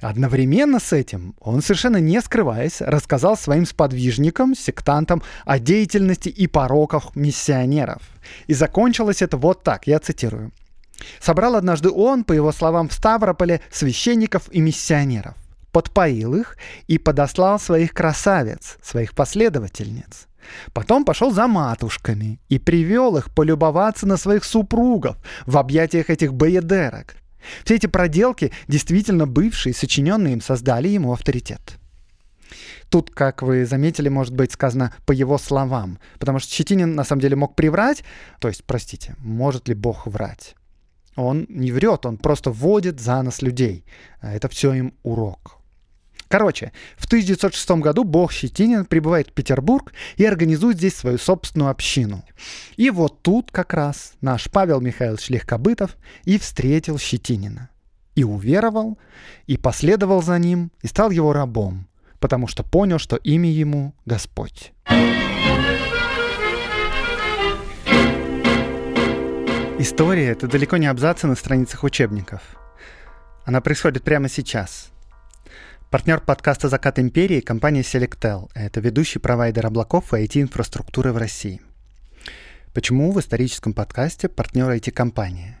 Одновременно 0.00 0.78
с 0.78 0.92
этим 0.92 1.34
он, 1.40 1.60
совершенно 1.60 1.96
не 1.96 2.20
скрываясь, 2.20 2.80
рассказал 2.80 3.36
своим 3.36 3.66
сподвижникам, 3.66 4.54
сектантам 4.54 5.22
о 5.44 5.58
деятельности 5.58 6.28
и 6.28 6.46
пороках 6.46 7.16
миссионеров. 7.16 8.02
И 8.46 8.54
закончилось 8.54 9.22
это 9.22 9.36
вот 9.36 9.64
так, 9.64 9.88
я 9.88 9.98
цитирую. 9.98 10.52
«Собрал 11.20 11.56
однажды 11.56 11.90
он, 11.90 12.24
по 12.24 12.32
его 12.32 12.52
словам, 12.52 12.88
в 12.88 12.92
Ставрополе 12.92 13.60
священников 13.70 14.48
и 14.52 14.60
миссионеров, 14.60 15.34
подпоил 15.72 16.34
их 16.34 16.56
и 16.86 16.98
подослал 16.98 17.58
своих 17.58 17.92
красавиц, 17.92 18.78
своих 18.82 19.14
последовательниц. 19.14 20.26
Потом 20.72 21.04
пошел 21.04 21.30
за 21.30 21.46
матушками 21.46 22.40
и 22.48 22.58
привел 22.58 23.16
их 23.16 23.32
полюбоваться 23.34 24.06
на 24.06 24.16
своих 24.16 24.44
супругов 24.44 25.16
в 25.46 25.56
объятиях 25.56 26.10
этих 26.10 26.34
боедерок, 26.34 27.16
все 27.64 27.76
эти 27.76 27.86
проделки, 27.86 28.52
действительно 28.66 29.26
бывшие, 29.26 29.74
сочиненные 29.74 30.34
им, 30.34 30.40
создали 30.40 30.88
ему 30.88 31.12
авторитет. 31.12 31.78
Тут, 32.88 33.10
как 33.10 33.42
вы 33.42 33.66
заметили, 33.66 34.08
может 34.08 34.34
быть 34.34 34.52
сказано 34.52 34.94
по 35.04 35.12
его 35.12 35.36
словам, 35.38 35.98
потому 36.18 36.38
что 36.38 36.52
Щетинин 36.52 36.94
на 36.94 37.04
самом 37.04 37.20
деле 37.20 37.36
мог 37.36 37.54
приврать, 37.54 38.02
то 38.40 38.48
есть, 38.48 38.64
простите, 38.64 39.14
может 39.18 39.68
ли 39.68 39.74
Бог 39.74 40.06
врать? 40.06 40.54
Он 41.16 41.46
не 41.48 41.72
врет, 41.72 42.06
он 42.06 42.16
просто 42.16 42.50
вводит 42.50 43.00
за 43.00 43.20
нос 43.22 43.42
людей. 43.42 43.84
Это 44.22 44.48
все 44.48 44.72
им 44.72 44.94
урок. 45.02 45.57
Короче, 46.28 46.72
в 46.98 47.06
1906 47.06 47.70
году 47.80 48.04
Бог 48.04 48.32
Щетинин 48.32 48.84
прибывает 48.84 49.28
в 49.28 49.32
Петербург 49.32 49.92
и 50.16 50.26
организует 50.26 50.76
здесь 50.76 50.94
свою 50.94 51.16
собственную 51.16 51.70
общину. 51.70 52.22
И 52.76 52.90
вот 52.90 53.22
тут 53.22 53.50
как 53.50 53.72
раз 53.72 54.12
наш 54.20 54.50
Павел 54.50 54.80
Михайлович 54.80 55.30
Легкобытов 55.30 55.96
и 56.24 56.38
встретил 56.38 56.98
Щетинина. 56.98 57.70
И 58.14 58.24
уверовал, 58.24 58.98
и 59.46 59.56
последовал 59.56 60.22
за 60.22 60.38
ним, 60.38 60.70
и 60.82 60.86
стал 60.86 61.10
его 61.10 61.32
рабом, 61.32 61.88
потому 62.18 62.46
что 62.46 62.62
понял, 62.62 62.98
что 62.98 63.16
имя 63.16 63.50
ему 63.50 63.94
Господь. 64.04 64.72
История— 69.78 70.26
это 70.30 70.48
далеко 70.48 70.76
не 70.76 70.88
абзацы 70.88 71.28
на 71.28 71.36
страницах 71.36 71.84
учебников. 71.84 72.42
Она 73.46 73.60
происходит 73.60 74.02
прямо 74.02 74.28
сейчас— 74.28 74.90
Партнер 75.90 76.20
подкаста 76.20 76.68
«Закат 76.68 76.98
империи»— 76.98 77.40
компания 77.46 77.80
Selectel. 77.80 78.50
Это 78.52 78.78
ведущий 78.80 79.20
провайдер 79.20 79.64
облаков 79.64 80.12
и 80.12 80.18
IT-инфраструктуры 80.18 81.14
в 81.14 81.16
России. 81.16 81.62
Почему 82.74 83.10
в 83.10 83.18
историческом 83.18 83.72
подкасте 83.72 84.28
партнер 84.28 84.68
IT-компания? 84.68 85.58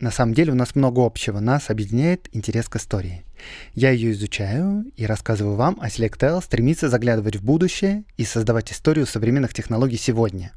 На 0.00 0.10
самом 0.10 0.32
деле 0.32 0.52
у 0.52 0.54
нас 0.54 0.74
много 0.74 1.04
общего. 1.04 1.40
Нас 1.40 1.68
объединяет 1.68 2.30
интерес 2.32 2.70
к 2.70 2.76
истории. 2.76 3.26
Я 3.74 3.90
ее 3.90 4.12
изучаю 4.12 4.86
и 4.96 5.04
рассказываю 5.04 5.56
вам, 5.56 5.78
а 5.82 5.88
Selectel 5.88 6.42
стремится 6.42 6.88
заглядывать 6.88 7.36
в 7.36 7.44
будущее 7.44 8.04
и 8.16 8.24
создавать 8.24 8.72
историю 8.72 9.04
современных 9.04 9.52
технологий 9.52 9.98
сегодня. 9.98 10.52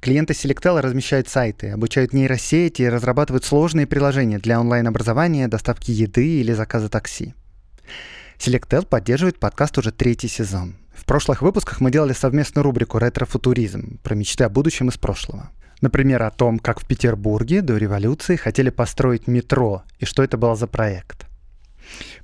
Клиенты 0.00 0.32
Selectel 0.32 0.80
размещают 0.80 1.28
сайты, 1.28 1.70
обучают 1.70 2.12
нейросети 2.12 2.82
и 2.82 2.88
разрабатывают 2.88 3.44
сложные 3.44 3.86
приложения 3.86 4.38
для 4.40 4.58
онлайн-образования, 4.58 5.46
доставки 5.46 5.92
еды 5.92 6.40
или 6.40 6.52
заказа 6.54 6.88
такси. 6.88 7.34
Selectel 8.40 8.86
поддерживает 8.86 9.38
подкаст 9.38 9.76
уже 9.76 9.92
третий 9.92 10.28
сезон. 10.28 10.76
В 10.94 11.04
прошлых 11.04 11.42
выпусках 11.42 11.80
мы 11.80 11.90
делали 11.90 12.14
совместную 12.14 12.64
рубрику 12.64 12.98
«Ретро-футуризм» 12.98 13.98
про 14.02 14.14
мечты 14.14 14.44
о 14.44 14.48
будущем 14.48 14.88
из 14.88 14.96
прошлого. 14.96 15.50
Например, 15.82 16.22
о 16.22 16.30
том, 16.30 16.58
как 16.58 16.80
в 16.80 16.86
Петербурге 16.86 17.62
до 17.62 17.76
революции 17.76 18.36
хотели 18.36 18.70
построить 18.70 19.26
метро 19.26 19.82
и 19.98 20.04
что 20.04 20.22
это 20.22 20.38
был 20.38 20.56
за 20.56 20.66
проект. 20.66 21.26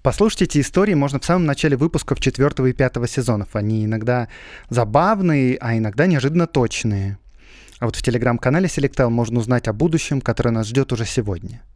Послушать 0.02 0.42
эти 0.42 0.60
истории 0.60 0.94
можно 0.94 1.20
в 1.20 1.24
самом 1.24 1.44
начале 1.46 1.76
выпусков 1.76 2.20
четвертого 2.20 2.66
и 2.66 2.72
пятого 2.72 3.08
сезонов. 3.08 3.54
Они 3.54 3.84
иногда 3.84 4.28
забавные, 4.70 5.58
а 5.60 5.76
иногда 5.76 6.06
неожиданно 6.06 6.46
точные. 6.46 7.18
А 7.78 7.86
вот 7.86 7.96
в 7.96 8.02
телеграм-канале 8.02 8.68
Selectel 8.68 9.10
можно 9.10 9.40
узнать 9.40 9.68
о 9.68 9.72
будущем, 9.72 10.20
которое 10.20 10.50
нас 10.50 10.68
ждет 10.68 10.92
уже 10.92 11.04
сегодня– 11.04 11.62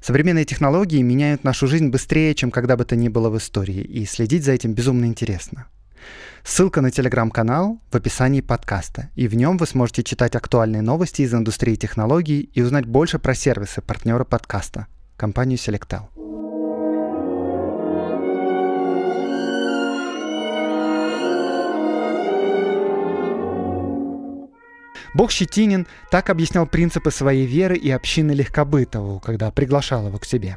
Современные 0.00 0.44
технологии 0.44 1.02
меняют 1.02 1.44
нашу 1.44 1.66
жизнь 1.66 1.88
быстрее, 1.88 2.34
чем 2.34 2.50
когда 2.50 2.76
бы 2.76 2.84
то 2.84 2.96
ни 2.96 3.08
было 3.08 3.30
в 3.30 3.36
истории, 3.36 3.80
и 3.80 4.04
следить 4.06 4.44
за 4.44 4.52
этим 4.52 4.74
безумно 4.74 5.06
интересно. 5.06 5.66
Ссылка 6.44 6.80
на 6.80 6.90
телеграм-канал 6.90 7.80
в 7.90 7.94
описании 7.94 8.40
подкаста, 8.40 9.10
и 9.16 9.28
в 9.28 9.34
нем 9.34 9.58
вы 9.58 9.66
сможете 9.66 10.02
читать 10.02 10.36
актуальные 10.36 10.82
новости 10.82 11.22
из 11.22 11.34
индустрии 11.34 11.74
технологий 11.74 12.40
и 12.54 12.62
узнать 12.62 12.86
больше 12.86 13.18
про 13.18 13.34
сервисы 13.34 13.82
партнера 13.82 14.24
подкаста, 14.24 14.86
компанию 15.16 15.58
Selectel. 15.58 16.17
Бог 25.14 25.30
Щетинин 25.30 25.86
так 26.10 26.30
объяснял 26.30 26.66
принципы 26.66 27.10
своей 27.10 27.46
веры 27.46 27.76
и 27.76 27.90
общины 27.90 28.32
Легкобытову, 28.32 29.20
когда 29.20 29.50
приглашал 29.50 30.06
его 30.06 30.18
к 30.18 30.24
себе. 30.24 30.56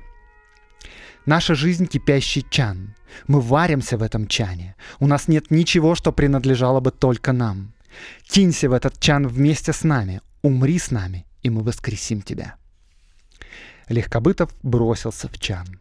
Наша 1.25 1.55
жизнь— 1.55 1.85
кипящий 1.87 2.45
чан. 2.49 2.95
Мы 3.27 3.41
варимся 3.41 3.97
в 3.97 4.03
этом 4.03 4.27
чане. 4.27 4.75
У 4.99 5.07
нас 5.07 5.27
нет 5.27 5.51
ничего, 5.51 5.95
что 5.95 6.11
принадлежало 6.11 6.79
бы 6.79 6.91
только 6.91 7.31
нам. 7.31 7.73
Кинься 8.23 8.69
в 8.69 8.73
этот 8.73 8.99
чан 8.99 9.27
вместе 9.27 9.73
с 9.73 9.83
нами, 9.83 10.21
умри 10.41 10.79
с 10.79 10.91
нами, 10.91 11.25
и 11.43 11.49
мы 11.49 11.61
воскресим 11.61 12.21
тебя. 12.21 12.55
Легкобытов 13.87 14.53
бросился 14.63 15.27
в 15.27 15.37
чан. 15.39 15.79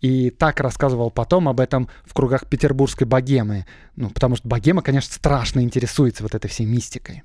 И 0.00 0.30
так 0.30 0.60
рассказывал 0.60 1.10
потом 1.10 1.48
об 1.48 1.60
этом 1.60 1.88
в 2.04 2.12
кругах 2.12 2.46
петербургской 2.46 3.06
богемы. 3.06 3.66
Ну, 3.96 4.10
потому 4.10 4.36
что 4.36 4.46
богема, 4.46 4.82
конечно, 4.82 5.12
страшно 5.12 5.60
интересуется 5.60 6.22
вот 6.22 6.34
этой 6.34 6.48
всей 6.48 6.66
мистикой. 6.66 7.22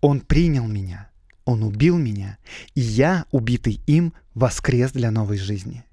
Он 0.00 0.20
принял 0.20 0.66
меня, 0.66 1.10
он 1.44 1.62
убил 1.62 1.96
меня, 1.96 2.38
и 2.74 2.80
я, 2.80 3.24
убитый 3.30 3.80
им, 3.86 4.12
воскрес 4.34 4.92
для 4.92 5.10
новой 5.10 5.38
жизни. 5.38 5.84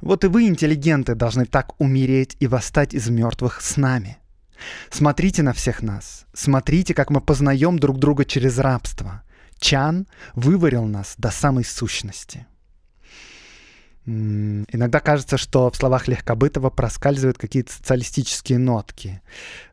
Вот 0.00 0.24
и 0.24 0.28
вы, 0.28 0.46
интеллигенты, 0.46 1.14
должны 1.14 1.44
так 1.44 1.78
умереть 1.80 2.36
и 2.40 2.46
восстать 2.46 2.94
из 2.94 3.08
мертвых 3.08 3.60
с 3.60 3.76
нами. 3.76 4.18
Смотрите 4.90 5.42
на 5.42 5.52
всех 5.52 5.82
нас, 5.82 6.26
смотрите, 6.32 6.94
как 6.94 7.10
мы 7.10 7.20
познаем 7.20 7.78
друг 7.78 7.98
друга 7.98 8.24
через 8.24 8.58
рабство. 8.58 9.22
Чан 9.58 10.06
выварил 10.34 10.84
нас 10.86 11.14
до 11.18 11.30
самой 11.30 11.64
сущности. 11.64 12.46
Иногда 14.08 15.00
кажется, 15.00 15.36
что 15.36 15.70
в 15.70 15.76
словах 15.76 16.08
Легкобытова 16.08 16.70
проскальзывают 16.70 17.36
какие-то 17.36 17.72
социалистические 17.72 18.58
нотки. 18.58 19.20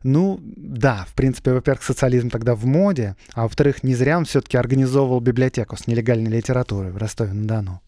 Ну, 0.02 0.38
да, 0.42 1.06
в 1.08 1.14
принципе, 1.14 1.52
во-первых, 1.52 1.82
социализм 1.82 2.28
тогда 2.28 2.54
в 2.54 2.66
моде, 2.66 3.16
а 3.32 3.44
во-вторых, 3.44 3.82
не 3.82 3.94
зря 3.94 4.18
он 4.18 4.26
все-таки 4.26 4.58
организовывал 4.58 5.20
библиотеку 5.20 5.76
с 5.76 5.86
нелегальной 5.86 6.30
литературой 6.30 6.92
в 6.92 6.98
Ростове-на-Дону. 6.98 7.80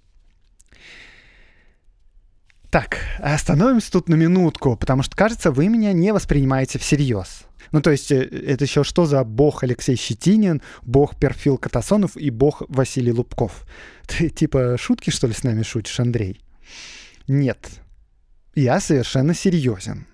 Так, 2.70 2.98
остановимся 3.18 3.90
тут 3.90 4.08
на 4.08 4.14
минутку, 4.14 4.76
потому 4.76 5.02
что, 5.02 5.16
кажется, 5.16 5.50
вы 5.50 5.68
меня 5.68 5.92
не 5.92 6.12
воспринимаете 6.12 6.78
всерьез. 6.78 7.44
Ну, 7.72 7.80
то 7.80 7.90
есть, 7.90 8.12
э, 8.12 8.22
это 8.24 8.64
еще 8.64 8.84
что 8.84 9.06
за 9.06 9.24
бог 9.24 9.62
Алексей 9.62 9.96
Щетинин, 9.96 10.62
бог 10.82 11.16
Перфил 11.16 11.56
Катасонов 11.56 12.16
и 12.16 12.30
бог 12.30 12.62
Василий 12.68 13.12
Лубков? 13.12 13.66
Ты 14.06 14.28
типа 14.28 14.76
шутки, 14.78 15.10
что 15.10 15.26
ли, 15.26 15.32
с 15.32 15.44
нами 15.44 15.62
шутишь, 15.62 16.00
Андрей? 16.00 16.42
Нет. 17.26 17.70
Я 18.54 18.80
совершенно 18.80 19.34
серьезен. 19.34 20.06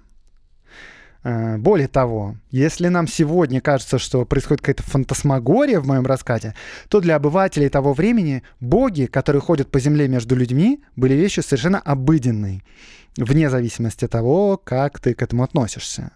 Э, 1.25 1.57
более 1.57 1.89
того, 1.89 2.37
если 2.51 2.89
нам 2.89 3.09
сегодня 3.09 3.61
кажется, 3.61 3.99
что 3.99 4.25
происходит 4.27 4.61
какая-то 4.61 4.83
фантасмагория 4.83 5.81
в 5.81 5.87
моем 5.87 6.07
рассказе, 6.07 6.55
то 6.89 7.01
для 7.01 7.17
обывателей 7.17 7.71
того 7.71 7.95
времени 7.95 8.43
боги, 8.61 9.07
которые 9.07 9.41
ходят 9.41 9.71
по 9.71 9.81
земле 9.81 10.07
между 10.07 10.37
людьми, 10.37 10.83
были 10.97 11.15
вещи 11.15 11.41
совершенно 11.41 11.81
обыденные, 11.81 12.63
вне 13.17 13.49
зависимости 13.49 14.05
от 14.05 14.11
того, 14.11 14.61
как 14.63 15.01
ты 15.01 15.15
к 15.15 15.23
этому 15.23 15.43
относишься. 15.43 16.13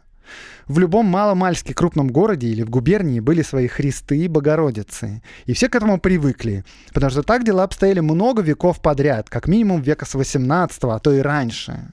В 0.67 0.79
любом 0.79 1.07
маломальски 1.07 1.73
крупном 1.73 2.09
городе 2.09 2.49
или 2.49 2.63
в 2.63 2.69
губернии 2.69 3.19
были 3.19 3.41
свои 3.41 3.67
Христы 3.67 4.19
и 4.19 4.29
Богородицы. 4.29 5.23
И 5.47 5.55
все 5.55 5.71
к 5.71 5.75
этому 5.75 5.99
привыкли, 5.99 6.67
потому 6.93 7.11
что 7.11 7.23
так 7.23 7.45
дела 7.45 7.65
обстояли 7.65 8.01
много 8.01 8.43
веков 8.43 8.83
подряд, 8.83 9.31
как 9.31 9.49
минимум 9.49 9.81
века 9.81 10.05
с 10.05 10.15
18 10.15 10.85
а 10.85 10.99
то 10.99 11.15
и 11.15 11.21
раньше. 11.21 11.93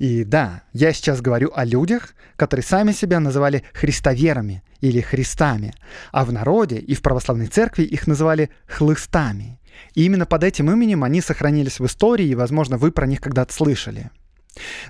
И 0.00 0.24
да, 0.24 0.62
я 0.72 0.94
сейчас 0.94 1.20
говорю 1.20 1.52
о 1.54 1.66
людях, 1.66 2.14
которые 2.36 2.64
сами 2.64 2.92
себя 2.92 3.20
называли 3.20 3.64
христоверами 3.74 4.62
или 4.80 5.02
христами, 5.02 5.74
а 6.10 6.24
в 6.24 6.32
народе 6.32 6.78
и 6.78 6.94
в 6.94 7.02
православной 7.02 7.48
церкви 7.48 7.82
их 7.82 8.06
называли 8.06 8.48
хлыстами. 8.66 9.60
И 9.94 10.06
именно 10.06 10.24
под 10.24 10.42
этим 10.42 10.70
именем 10.70 11.04
они 11.04 11.20
сохранились 11.20 11.80
в 11.80 11.84
истории, 11.84 12.28
и, 12.28 12.34
возможно, 12.34 12.78
вы 12.78 12.92
про 12.92 13.06
них 13.06 13.20
когда-то 13.20 13.52
слышали. 13.52 14.10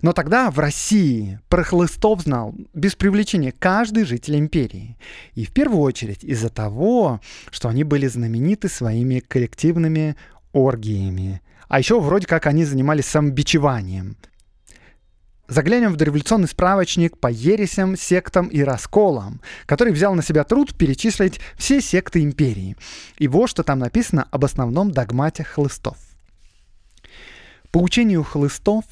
Но 0.01 0.13
тогда 0.13 0.49
в 0.53 0.61
России 0.61 1.41
про 1.49 1.65
хлыстов 1.65 2.23
знал 2.23 2.55
без 2.73 2.95
привлечения 2.95 3.51
каждый 3.51 4.05
житель 4.05 4.37
империи. 4.39 4.97
И 5.35 5.45
в 5.45 5.51
первую 5.51 5.81
очередь 5.81 6.23
из-за 6.23 6.51
того, 6.51 7.21
что 7.51 7.69
они 7.69 7.83
были 7.83 8.07
знамениты 8.07 8.69
своими 8.69 9.19
коллективными 9.19 10.15
оргиями. 10.53 11.43
А 11.67 11.81
еще 11.81 12.01
вроде 12.01 12.29
как 12.29 12.47
они 12.47 12.65
занимались 12.65 13.07
самобичеванием. 13.07 14.17
Заглянем 15.51 15.93
в 15.93 15.97
дореволюционный 15.97 16.47
справочник 16.47 17.19
по 17.19 17.27
ересям, 17.27 17.97
сектам 17.97 18.47
и 18.47 18.63
расколам, 18.63 19.41
который 19.67 19.93
взял 19.93 20.15
на 20.15 20.23
себя 20.23 20.45
труд 20.45 20.77
перечислить 20.77 21.41
все 21.57 21.81
секты 21.81 22.23
империи. 22.23 22.77
И 23.19 23.27
вот 23.27 23.51
что 23.51 23.65
там 23.65 23.81
написано 23.81 24.29
об 24.31 24.45
основном 24.45 24.93
догмате 24.93 25.43
хлыстов. 25.43 25.99
По 27.73 27.79
учению 27.79 28.23
хлыстов 28.23 28.85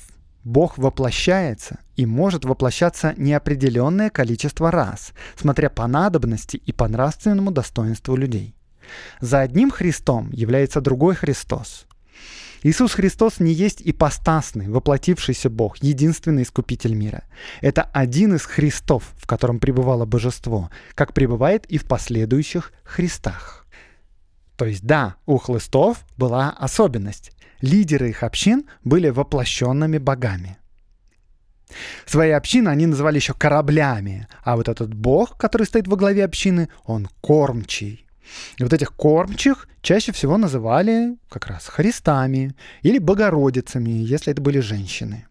Бог 0.43 0.79
воплощается 0.79 1.79
и 1.95 2.07
может 2.07 2.45
воплощаться 2.45 3.15
неопределенное 3.17 4.11
количество 4.11 4.73
раз, 4.73 5.13
смотря 5.37 5.71
по 5.71 5.87
надобности 5.87 6.57
и 6.57 6.73
по 6.73 6.89
нравственному 6.89 7.53
достоинству 7.53 8.17
людей. 8.17 8.57
За 9.21 9.41
одним 9.41 9.71
Христом 9.71 10.31
является 10.33 10.81
другой 10.81 11.15
Христос, 11.15 11.87
Иисус 12.63 12.95
Христос 12.95 13.39
не 13.39 13.53
есть 13.53 13.83
ипостасный, 13.85 14.69
воплотившийся 14.69 15.49
Бог, 15.49 15.79
единственный 15.79 16.43
искупитель 16.43 16.95
мира. 16.95 17.25
Это 17.61 17.83
один 17.83 18.35
из 18.35 18.43
Христов, 18.43 19.13
в 19.17 19.27
котором 19.27 19.61
пребывало 19.61 20.07
божество, 20.07 20.71
как 20.95 21.15
пребывает 21.15 21.67
и 21.67 21.79
в 21.79 21.85
последующих 21.85 22.73
Христах. 22.83 23.67
То 24.57 24.65
есть 24.65 24.85
да, 24.85 25.17
у 25.25 25.39
хлыстов 25.39 26.05
была 26.17 26.51
особенность. 26.51 27.31
Лидеры 27.61 28.11
их 28.11 28.25
общин 28.25 28.65
были 28.83 29.09
воплощенными 29.09 29.99
богами. 29.99 30.59
Свои 32.07 32.31
общины 32.31 32.69
они 32.69 32.87
называли 32.87 33.17
еще 33.17 33.35
кораблями, 33.35 34.27
а 34.43 34.57
вот 34.57 34.69
этот 34.69 34.95
бог, 34.95 35.37
который 35.37 35.67
стоит 35.67 35.87
во 35.87 35.97
главе 35.97 36.25
общины, 36.25 36.69
он 36.85 37.09
кормчий. 37.21 38.08
И 38.59 38.63
вот 38.63 38.73
этих 38.73 38.95
кормчих 38.95 39.69
чаще 39.83 40.13
всего 40.13 40.37
называли 40.37 41.17
как 41.29 41.47
раз 41.47 41.67
Христами 41.67 42.55
или 42.83 42.99
Богородицами, 42.99 43.91
если 43.91 44.33
это 44.33 44.43
были 44.43 44.61
женщины. 44.61 45.27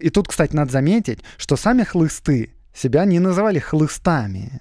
И 0.00 0.10
тут, 0.10 0.28
кстати, 0.28 0.54
надо 0.54 0.72
заметить, 0.72 1.20
что 1.36 1.56
сами 1.56 1.82
хлысты 1.82 2.52
себя 2.74 3.04
не 3.04 3.18
называли 3.18 3.58
хлыстами. 3.58 4.60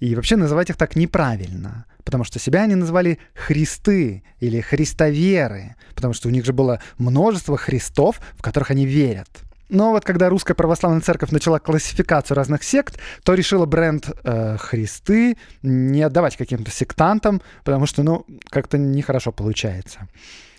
И 0.00 0.14
вообще 0.14 0.36
называть 0.36 0.70
их 0.70 0.76
так 0.76 0.96
неправильно, 0.96 1.86
потому 2.04 2.24
что 2.24 2.38
себя 2.38 2.64
они 2.64 2.74
называли 2.74 3.18
христы 3.34 4.24
или 4.40 4.60
христоверы, 4.60 5.76
потому 5.94 6.12
что 6.12 6.28
у 6.28 6.30
них 6.30 6.44
же 6.44 6.52
было 6.52 6.82
множество 6.98 7.56
христов, 7.56 8.20
в 8.36 8.42
которых 8.42 8.70
они 8.70 8.84
верят. 8.84 9.28
Но 9.72 9.92
вот 9.92 10.04
когда 10.04 10.28
русская 10.28 10.52
православная 10.52 11.00
церковь 11.00 11.30
начала 11.30 11.58
классификацию 11.58 12.36
разных 12.36 12.62
сект, 12.62 12.98
то 13.24 13.32
решила 13.32 13.64
бренд 13.64 14.06
э, 14.22 14.58
Христы 14.58 15.38
не 15.62 16.02
отдавать 16.02 16.36
каким-то 16.36 16.70
сектантам, 16.70 17.40
потому 17.64 17.86
что, 17.86 18.02
ну, 18.02 18.26
как-то 18.50 18.76
нехорошо 18.76 19.32
получается. 19.32 20.08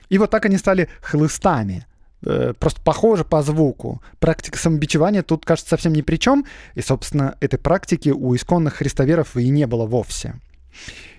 И 0.10 0.17
вот 0.17 0.32
так 0.32 0.45
они 0.45 0.58
стали 0.58 0.89
хлыстами. 1.04 1.86
Э, 2.26 2.54
просто 2.58 2.82
похоже 2.82 3.23
по 3.23 3.43
звуку. 3.43 4.02
Практика 4.17 4.58
самобичевания 4.58 5.21
тут, 5.21 5.45
кажется, 5.45 5.69
совсем 5.69 5.93
ни 5.93 6.02
при 6.02 6.15
чем. 6.15 6.45
И, 6.73 6.82
собственно, 6.82 7.36
этой 7.39 7.60
практики 7.60 8.10
у 8.10 8.36
исконных 8.36 8.78
христоверов 8.78 9.38
и 9.38 9.47
не 9.49 9.67
было 9.67 9.86
вовсе. 9.86 10.39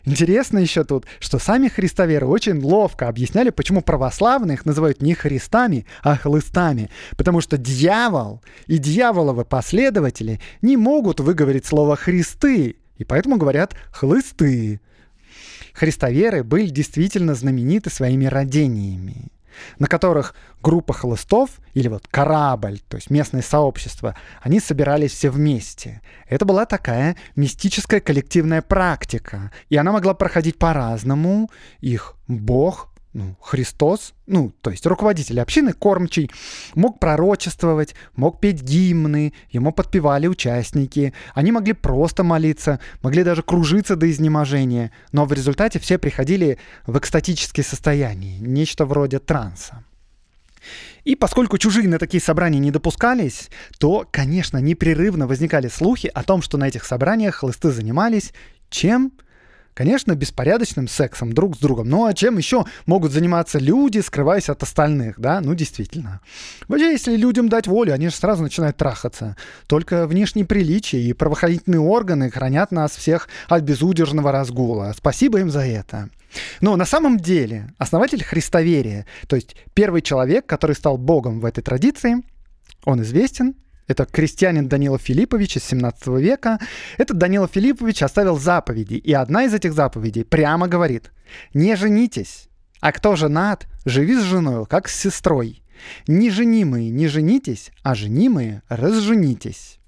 Интересно 0.05 0.59
еще 0.59 0.85
тут, 0.85 1.07
что 1.19 1.38
сами 1.38 1.69
христоверы 1.69 2.27
очень 2.27 2.61
ловко 2.61 3.09
объясняли, 3.09 3.51
почему 3.51 3.81
православных 3.81 4.67
называют 4.67 5.01
не 5.01 5.14
христами, 5.14 5.87
а 6.03 6.17
хлыстами. 6.17 6.90
Потому 7.17 7.40
что 7.40 7.57
дьявол 7.57 8.43
и 8.67 8.79
дьяволовы 8.79 9.45
последователи 9.45 10.40
не 10.61 10.77
могут 10.77 11.21
выговорить 11.21 11.64
слово 11.64 11.97
«христы», 11.97 12.77
и 12.99 13.05
поэтому 13.05 13.37
говорят 13.37 13.75
«хлысты». 13.93 14.81
Христоверы 15.73 16.45
были 16.45 16.67
действительно 16.67 17.35
знамениты 17.35 17.90
своими 17.90 18.27
родениями 18.27 19.33
на 19.79 19.87
которых 19.87 20.35
группа 20.62 20.95
холостов 20.95 21.51
или 21.75 21.88
вот 21.88 22.07
корабль, 22.09 22.81
то 22.88 22.97
есть 22.97 23.11
местное 23.11 23.43
сообщество, 23.43 24.17
они 24.40 24.61
собирались 24.61 25.12
все 25.12 25.31
вместе. 25.31 26.01
Это 26.29 26.45
была 26.45 26.67
такая 26.67 27.17
мистическая 27.37 28.01
коллективная 28.01 28.62
практика, 28.62 29.51
и 29.69 29.77
она 29.77 29.93
могла 29.93 30.14
проходить 30.14 30.59
по-разному. 30.59 31.51
Их 31.81 32.14
бог 32.29 32.93
ну, 33.14 33.37
Христос, 33.40 34.12
ну, 34.27 34.53
то 34.61 34.70
есть 34.70 34.85
руководитель 34.87 35.40
общины, 35.40 35.72
кормчий, 35.72 36.31
мог 36.74 36.98
пророчествовать, 36.98 37.94
мог 38.16 38.40
петь 38.40 38.61
гимны, 38.61 39.33
ему 39.50 39.72
подпевали 39.72 40.27
участники, 40.27 41.14
они 41.33 41.53
могли 41.53 41.74
просто 41.74 42.24
молиться, 42.24 42.81
могли 43.03 43.22
даже 43.22 43.42
кружиться 43.42 43.94
до 43.94 44.11
изнеможения, 44.11 44.90
но 45.12 45.24
в 45.27 45.33
результате 45.33 45.79
все 45.79 45.96
приходили 45.96 46.59
в 46.87 46.98
экстатические 46.98 47.62
состояния, 47.64 48.38
нечто 48.40 48.85
вроде 48.85 49.20
транса. 49.20 49.85
И 51.05 51.14
поскольку 51.14 51.57
чужие 51.59 51.88
на 51.88 51.98
такие 51.98 52.20
собрания 52.20 52.59
не 52.59 52.70
допускались, 52.70 53.48
то, 53.79 54.09
конечно, 54.11 54.59
непрерывно 54.59 55.27
возникали 55.29 55.68
слухи 55.68 56.11
о 56.12 56.24
том, 56.24 56.42
что 56.42 56.59
на 56.59 56.66
этих 56.66 56.85
собраниях 56.85 57.37
хлысты 57.37 57.70
занимались 57.70 58.33
чем? 58.70 59.12
Конечно, 59.74 60.14
беспорядочным 60.14 60.87
сексом 60.87 61.32
друг 61.32 61.56
с 61.56 61.58
другом. 61.58 61.88
Ну 61.88 62.06
а 62.06 62.14
чем 62.14 62.38
еще 62.38 62.64
могут 62.87 63.10
заниматься 63.10 63.58
люди, 63.58 63.98
скрываясь 63.98 64.48
от 64.48 64.62
остальных, 64.62 65.18
да? 65.18 65.40
Ну, 65.40 65.54
действительно. 65.54 66.20
Вообще, 66.68 66.92
если 66.92 67.16
людям 67.16 67.48
дать 67.48 67.66
волю, 67.66 67.92
они 67.92 68.08
же 68.08 68.14
сразу 68.14 68.44
начинают 68.44 68.76
трахаться. 68.76 69.37
Только 69.66 70.06
внешние 70.06 70.46
приличия 70.46 71.00
и 71.00 71.12
правоохранительные 71.12 71.80
органы 71.80 72.30
хранят 72.30 72.70
нас 72.70 72.92
всех 72.92 73.28
от 73.48 73.62
безудержного 73.62 74.30
разгула. 74.30 74.94
Спасибо 74.96 75.40
им 75.40 75.50
за 75.50 75.66
это. 75.66 76.08
Но 76.60 76.76
на 76.76 76.84
самом 76.84 77.18
деле 77.18 77.72
основатель 77.76 78.22
христоверия, 78.22 79.06
то 79.26 79.34
есть 79.34 79.56
первый 79.74 80.02
человек, 80.02 80.46
который 80.46 80.76
стал 80.76 80.98
богом 80.98 81.40
в 81.40 81.44
этой 81.44 81.62
традиции, 81.62 82.22
он 82.84 83.02
известен 83.02 83.54
это 83.87 84.07
крестьянин 84.07 84.68
Данила 84.68 84.99
Филиппович 84.99 85.59
из 85.59 85.64
17 85.64 86.07
века. 86.18 86.59
Этот 86.97 87.18
Данила 87.18 87.49
Филиппович 87.49 88.03
оставил 88.03 88.38
заповеди, 88.38 88.94
и 88.94 89.12
одна 89.12 89.44
из 89.44 89.55
этих 89.55 89.75
заповедей 89.75 90.25
прямо 90.25 90.68
говорит 90.68 91.12
«Не 91.53 91.77
женитесь, 91.77 92.49
а 92.81 92.92
кто 92.92 93.16
женат, 93.16 93.66
живи 93.85 94.16
с 94.16 94.23
женой, 94.23 94.66
как 94.66 94.88
с 94.88 94.99
сестрой. 94.99 95.62
Не 96.07 96.31
женимые 96.31 96.90
не 96.90 97.09
женитесь, 97.09 97.70
а 97.83 97.94
женимые 97.94 98.62
разженитесь». 98.68 99.79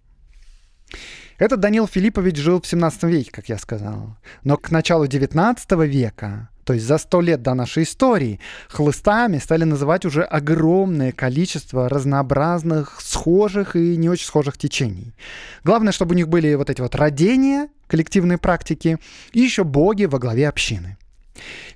Этот 1.38 1.60
Данил 1.60 1.86
Филиппович 1.86 2.36
жил 2.36 2.60
в 2.60 2.66
17 2.66 3.02
веке, 3.04 3.30
как 3.30 3.48
я 3.48 3.58
сказал. 3.58 4.16
Но 4.42 4.56
к 4.56 4.70
началу 4.70 5.06
19 5.06 5.70
века 5.86 6.48
то 6.66 6.72
есть 6.72 6.84
за 6.84 6.98
сто 6.98 7.20
лет 7.20 7.42
до 7.42 7.54
нашей 7.54 7.84
истории, 7.84 8.40
хлыстами 8.68 9.38
стали 9.38 9.62
называть 9.62 10.04
уже 10.04 10.24
огромное 10.24 11.12
количество 11.12 11.88
разнообразных 11.88 13.00
схожих 13.00 13.76
и 13.76 13.96
не 13.96 14.08
очень 14.08 14.26
схожих 14.26 14.58
течений. 14.58 15.14
Главное, 15.62 15.92
чтобы 15.92 16.14
у 16.14 16.16
них 16.16 16.28
были 16.28 16.54
вот 16.54 16.68
эти 16.68 16.80
вот 16.80 16.96
родения, 16.96 17.68
коллективные 17.86 18.36
практики, 18.36 18.98
и 19.32 19.40
еще 19.40 19.62
боги 19.62 20.06
во 20.06 20.18
главе 20.18 20.48
общины. 20.48 20.96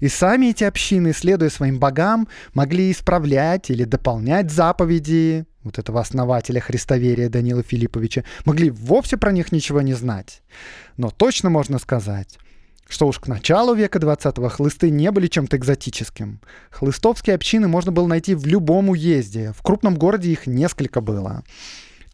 И 0.01 0.09
сами 0.09 0.47
эти 0.47 0.65
общины, 0.65 1.13
следуя 1.13 1.51
своим 1.51 1.79
богам, 1.79 2.27
могли 2.55 2.91
исправлять 2.91 3.71
или 3.71 3.85
дополнять 3.85 4.51
заповеди 4.51 5.45
вот 5.63 5.79
этого 5.79 6.01
основателя 6.01 6.61
христоверия 6.61 7.29
Данила 7.29 7.63
Филипповича, 7.63 8.25
могли 8.45 8.71
вовсе 8.71 9.17
про 9.17 9.31
них 9.31 9.53
ничего 9.53 9.83
не 9.83 9.95
знать. 9.95 10.43
Но 10.97 11.11
точно 11.11 11.49
можно 11.49 11.79
сказать, 11.79 12.39
что 12.91 13.07
уж 13.07 13.21
к 13.21 13.29
началу 13.29 13.75
века 13.75 14.01
20-го 14.01 14.49
хлысты 14.49 14.91
не 14.91 15.11
были 15.13 15.29
чем-то 15.29 15.57
экзотическим. 15.57 16.41
Хлыстовские 16.71 17.37
общины 17.37 17.69
можно 17.69 17.93
было 17.93 18.09
найти 18.09 18.35
в 18.35 18.45
любом 18.47 18.91
уезде. 18.91 19.53
В 19.57 19.63
крупном 19.63 19.95
городе 19.95 20.31
их 20.33 20.49
несколько 20.49 21.01
было. 21.01 21.45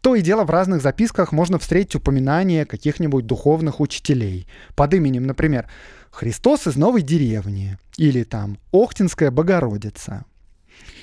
То 0.01 0.13
и 0.13 0.21
дело 0.21 0.43
в 0.43 0.51
разных 0.51 0.83
записках 0.83 1.31
можно 1.31 1.57
встретить 1.57 1.95
упоминания 1.95 2.63
каких-нибудь 2.65 3.25
духовных 3.25 3.79
учителей. 3.79 4.47
Под 4.75 4.93
именем, 4.93 5.25
например, 5.25 5.67
«Христос 6.11 6.67
из 6.67 6.75
новой 6.75 7.01
деревни» 7.01 7.79
или 7.97 8.23
там 8.23 8.59
«Охтинская 8.71 9.31
Богородица». 9.31 10.25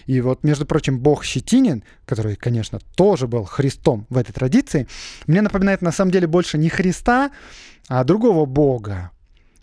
И 0.07 0.21
вот, 0.21 0.45
между 0.45 0.67
прочим, 0.67 1.01
бог 1.01 1.25
Щетинин, 1.25 1.83
который, 2.07 2.37
конечно, 2.37 2.79
тоже 2.95 3.27
был 3.27 3.43
Христом 3.45 4.07
в 4.09 4.19
этой 4.19 4.33
традиции, 4.33 4.87
мне 5.27 5.43
напоминает 5.43 5.83
на 5.83 5.91
самом 5.91 6.13
деле 6.13 6.29
больше 6.29 6.59
не 6.59 6.69
Христа, 6.69 7.33
а 7.89 8.05
другого 8.05 8.47
бога, 8.47 9.11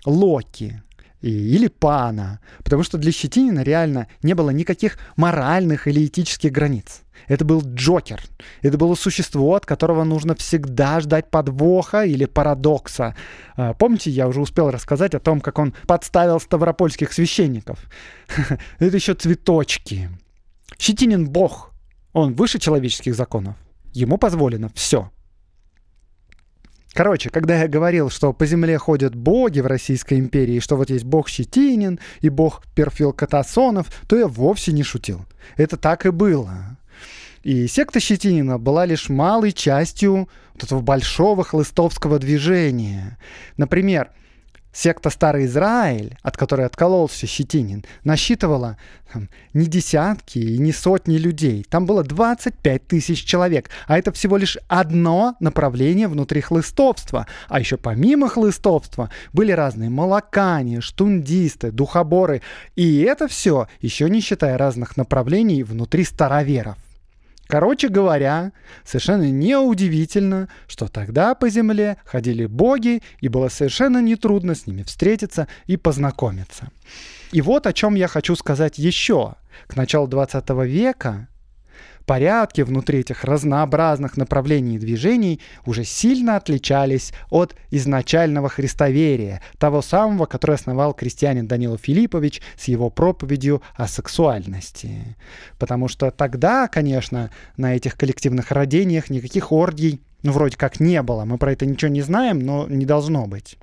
Локи 0.05 0.81
или 1.21 1.67
Пана, 1.67 2.39
потому 2.63 2.83
что 2.83 2.97
для 2.97 3.11
Щетинина 3.11 3.61
реально 3.61 4.07
не 4.23 4.33
было 4.33 4.49
никаких 4.49 4.97
моральных 5.15 5.87
или 5.87 6.05
этических 6.05 6.51
границ. 6.51 7.01
Это 7.27 7.45
был 7.45 7.61
Джокер. 7.61 8.21
Это 8.61 8.77
было 8.77 8.95
существо, 8.95 9.55
от 9.55 9.65
которого 9.65 10.03
нужно 10.03 10.35
всегда 10.35 10.99
ждать 10.99 11.29
подвоха 11.29 12.03
или 12.03 12.25
парадокса. 12.25 13.15
А, 13.55 13.73
помните, 13.73 14.09
я 14.09 14.27
уже 14.27 14.41
успел 14.41 14.71
рассказать 14.71 15.13
о 15.13 15.19
том, 15.19 15.39
как 15.39 15.59
он 15.59 15.73
подставил 15.85 16.39
ставропольских 16.39 17.13
священников? 17.13 17.79
Это 18.79 18.95
еще 18.95 19.13
цветочки. 19.13 20.09
Щетинин 20.79 21.29
бог. 21.29 21.71
Он 22.13 22.33
выше 22.33 22.59
человеческих 22.59 23.15
законов. 23.15 23.55
Ему 23.93 24.17
позволено 24.17 24.69
все. 24.73 25.11
Короче, 26.93 27.29
когда 27.29 27.61
я 27.61 27.67
говорил, 27.67 28.09
что 28.09 28.33
по 28.33 28.45
земле 28.45 28.77
ходят 28.77 29.15
боги 29.15 29.61
в 29.61 29.65
Российской 29.65 30.19
империи, 30.19 30.59
что 30.59 30.75
вот 30.75 30.89
есть 30.89 31.05
бог 31.05 31.29
Щетинин 31.29 31.99
и 32.19 32.29
бог 32.29 32.63
Перфил 32.75 33.13
Катасонов, 33.13 33.87
то 34.07 34.17
я 34.17 34.27
вовсе 34.27 34.73
не 34.73 34.83
шутил. 34.83 35.25
Это 35.55 35.77
так 35.77 36.05
и 36.05 36.09
было. 36.09 36.77
И 37.43 37.67
секта 37.67 37.99
Щетинина 37.99 38.59
была 38.59 38.85
лишь 38.85 39.09
малой 39.09 39.51
частью 39.53 40.29
вот 40.53 40.63
этого 40.63 40.81
большого 40.81 41.43
хлыстовского 41.43 42.19
движения. 42.19 43.17
Например, 43.57 44.11
Секта 44.73 45.09
Старый 45.09 45.45
Израиль, 45.45 46.17
от 46.21 46.37
которой 46.37 46.65
откололся 46.65 47.27
Щетинин, 47.27 47.83
насчитывала 48.03 48.77
там, 49.11 49.29
не 49.53 49.65
десятки 49.65 50.39
и 50.39 50.57
не 50.57 50.71
сотни 50.71 51.17
людей. 51.17 51.65
Там 51.69 51.85
было 51.85 52.03
25 52.03 52.87
тысяч 52.87 53.23
человек, 53.23 53.69
а 53.87 53.97
это 53.97 54.11
всего 54.11 54.37
лишь 54.37 54.57
одно 54.67 55.35
направление 55.39 56.07
внутри 56.07 56.41
хлыстовства. 56.41 57.27
А 57.49 57.59
еще 57.59 57.77
помимо 57.77 58.29
хлыстовства 58.29 59.09
были 59.33 59.51
разные 59.51 59.89
молокане, 59.89 60.81
штундисты, 60.81 61.71
духоборы. 61.71 62.41
И 62.75 63.01
это 63.01 63.27
все 63.27 63.67
еще 63.81 64.09
не 64.09 64.21
считая 64.21 64.57
разных 64.57 64.95
направлений 64.95 65.63
внутри 65.63 66.05
староверов. 66.05 66.77
Короче 67.51 67.89
говоря, 67.89 68.53
совершенно 68.85 69.29
неудивительно, 69.29 70.47
что 70.69 70.87
тогда 70.87 71.35
по 71.35 71.49
земле 71.49 71.97
ходили 72.05 72.45
боги, 72.45 73.03
и 73.19 73.27
было 73.27 73.49
совершенно 73.49 74.01
нетрудно 74.01 74.55
с 74.55 74.67
ними 74.67 74.83
встретиться 74.83 75.49
и 75.67 75.75
познакомиться. 75.75 76.69
И 77.33 77.41
вот 77.41 77.67
о 77.67 77.73
чем 77.73 77.95
я 77.95 78.07
хочу 78.07 78.37
сказать 78.37 78.77
еще. 78.77 79.35
К 79.67 79.75
началу 79.75 80.07
20 80.07 80.49
века 80.65 81.27
порядки 82.11 82.59
внутри 82.59 82.99
этих 82.99 83.23
разнообразных 83.23 84.17
направлений 84.17 84.77
движений 84.77 85.39
уже 85.65 85.85
сильно 85.85 86.35
отличались 86.35 87.13
от 87.29 87.55
изначального 87.69 88.49
христоверия, 88.49 89.41
того 89.57 89.81
самого, 89.81 90.25
которое 90.25 90.55
основал 90.55 90.93
крестьянин 90.93 91.47
Данила 91.47 91.77
Филиппович 91.77 92.41
с 92.57 92.67
его 92.67 92.89
проповедью 92.89 93.61
о 93.75 93.87
сексуальности. 93.87 95.15
Потому 95.57 95.87
что 95.87 96.11
тогда, 96.11 96.67
конечно, 96.67 97.31
на 97.55 97.77
этих 97.77 97.95
коллективных 97.95 98.51
родениях 98.51 99.09
никаких 99.09 99.53
оргий 99.53 100.01
ну, 100.21 100.33
вроде 100.33 100.57
как 100.57 100.81
не 100.81 101.01
было. 101.03 101.23
Мы 101.23 101.37
про 101.37 101.53
это 101.53 101.65
ничего 101.65 101.91
не 101.91 102.01
знаем, 102.01 102.39
но 102.39 102.67
не 102.67 102.85
должно 102.85 103.25
быть. 103.25 103.57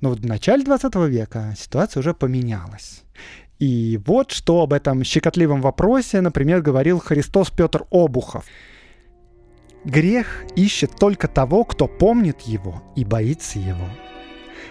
Но 0.00 0.08
вот 0.08 0.18
в 0.18 0.26
начале 0.26 0.64
20 0.64 0.96
века 0.96 1.54
ситуация 1.56 2.00
уже 2.00 2.12
поменялась. 2.12 3.04
И 3.58 3.98
вот 4.04 4.32
что 4.32 4.62
об 4.62 4.72
этом 4.72 5.02
щекотливом 5.02 5.62
вопросе, 5.62 6.20
например, 6.20 6.60
говорил 6.60 6.98
Христос 6.98 7.50
Петр 7.50 7.84
Обухов. 7.90 8.44
Грех 9.84 10.44
ищет 10.56 10.96
только 10.98 11.28
того, 11.28 11.64
кто 11.64 11.86
помнит 11.86 12.42
его 12.42 12.82
и 12.96 13.04
боится 13.04 13.58
его. 13.58 13.88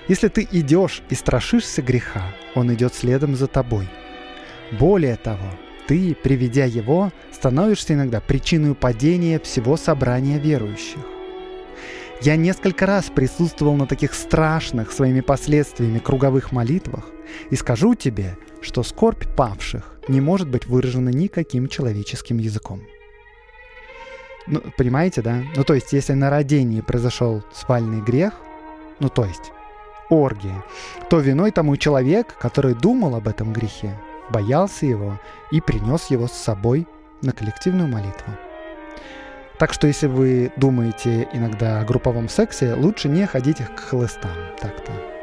Если 0.08 0.28
ты 0.28 0.48
идешь 0.52 1.02
и 1.10 1.16
страшишься 1.16 1.82
греха, 1.82 2.24
он 2.54 2.72
идет 2.74 2.94
следом 2.94 3.36
за 3.36 3.48
тобой. 3.48 3.88
Более 4.78 5.16
того, 5.16 5.50
ты, 5.88 6.16
приведя 6.16 6.66
его, 6.66 7.12
становишься 7.32 7.94
иногда 7.94 8.20
причиной 8.20 8.76
падения 8.76 9.40
всего 9.40 9.78
собрания 9.78 10.38
верующих. 10.38 11.00
Я 12.22 12.36
несколько 12.36 12.86
раз 12.86 13.06
присутствовал 13.06 13.76
на 13.76 13.88
таких 13.88 14.14
страшных 14.14 14.92
своими 14.92 15.22
последствиями 15.22 16.00
круговых 16.00 16.52
молитвах 16.52 17.06
и 17.50 17.56
скажу 17.56 17.94
тебе, 17.96 18.38
что 18.66 18.84
скорбь 18.84 19.26
павших 19.36 19.92
не 20.08 20.22
может 20.22 20.50
быть 20.50 20.66
выражена 20.66 21.10
никаким 21.10 21.68
человеческим 21.68 22.40
языком. 22.40 22.82
Ну, 24.48 24.62
понимаете, 24.78 25.22
да? 25.22 25.44
Ну, 25.56 25.64
то 25.64 25.74
есть, 25.74 25.94
если 25.94 26.14
на 26.14 26.30
родении 26.30 26.82
произошел 26.82 27.44
свальный 27.54 28.02
грех, 28.02 28.34
ну, 29.00 29.10
то 29.10 29.26
есть, 29.26 29.52
оргия, 30.10 30.64
то 31.10 31.20
виной 31.20 31.52
тому 31.52 31.78
человек, 31.78 32.36
который 32.38 32.74
думал 32.74 33.16
об 33.16 33.28
этом 33.28 33.54
грехе, 33.54 34.00
боялся 34.30 34.86
его 34.86 35.20
и 35.52 35.62
принес 35.62 36.08
его 36.08 36.28
с 36.28 36.34
собой 36.34 36.88
на 37.22 37.32
коллективную 37.32 37.88
молитву. 37.88 38.34
Так 39.58 39.74
что 39.74 39.88
если 39.88 40.08
вы 40.08 40.52
думаете 40.58 41.28
иногда 41.34 41.80
о 41.80 41.86
групповом 41.86 42.30
сексе, 42.30 42.74
лучше 42.74 43.10
не 43.10 43.26
ходить 43.26 43.58
к 43.58 43.80
хлыстам 43.80 44.32
так-то. 44.60 45.15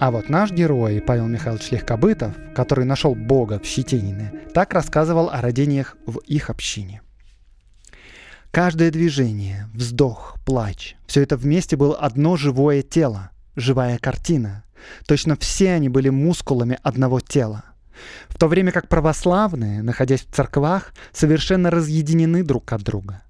А 0.00 0.10
вот 0.10 0.30
наш 0.30 0.50
герой, 0.50 1.02
Павел 1.02 1.26
Михайлович 1.26 1.70
Легкобытов, 1.72 2.32
который 2.54 2.86
нашел 2.86 3.14
Бога 3.14 3.60
в 3.60 3.66
Щетинине, 3.66 4.32
так 4.54 4.72
рассказывал 4.72 5.28
о 5.28 5.42
родениях 5.42 5.98
в 6.06 6.20
их 6.20 6.48
общине. 6.48 7.02
Каждое 8.50 8.90
движение, 8.90 9.68
вздох, 9.74 10.36
плач– 10.46 10.96
все 11.06 11.20
это 11.22 11.36
вместе 11.36 11.76
было 11.76 11.94
одно 11.96 12.38
живое 12.38 12.80
тело, 12.80 13.30
живая 13.56 13.98
картина. 13.98 14.64
Точно 15.06 15.36
все 15.36 15.72
они 15.72 15.90
были 15.90 16.08
мускулами 16.08 16.78
одного 16.82 17.20
тела. 17.20 17.64
В 18.30 18.38
то 18.38 18.48
время 18.48 18.72
как 18.72 18.88
православные, 18.88 19.82
находясь 19.82 20.22
в 20.22 20.34
церквах, 20.34 20.94
совершенно 21.12 21.70
разъединены 21.70 22.42
друг 22.42 22.72
от 22.72 22.82
друга. 22.82 23.22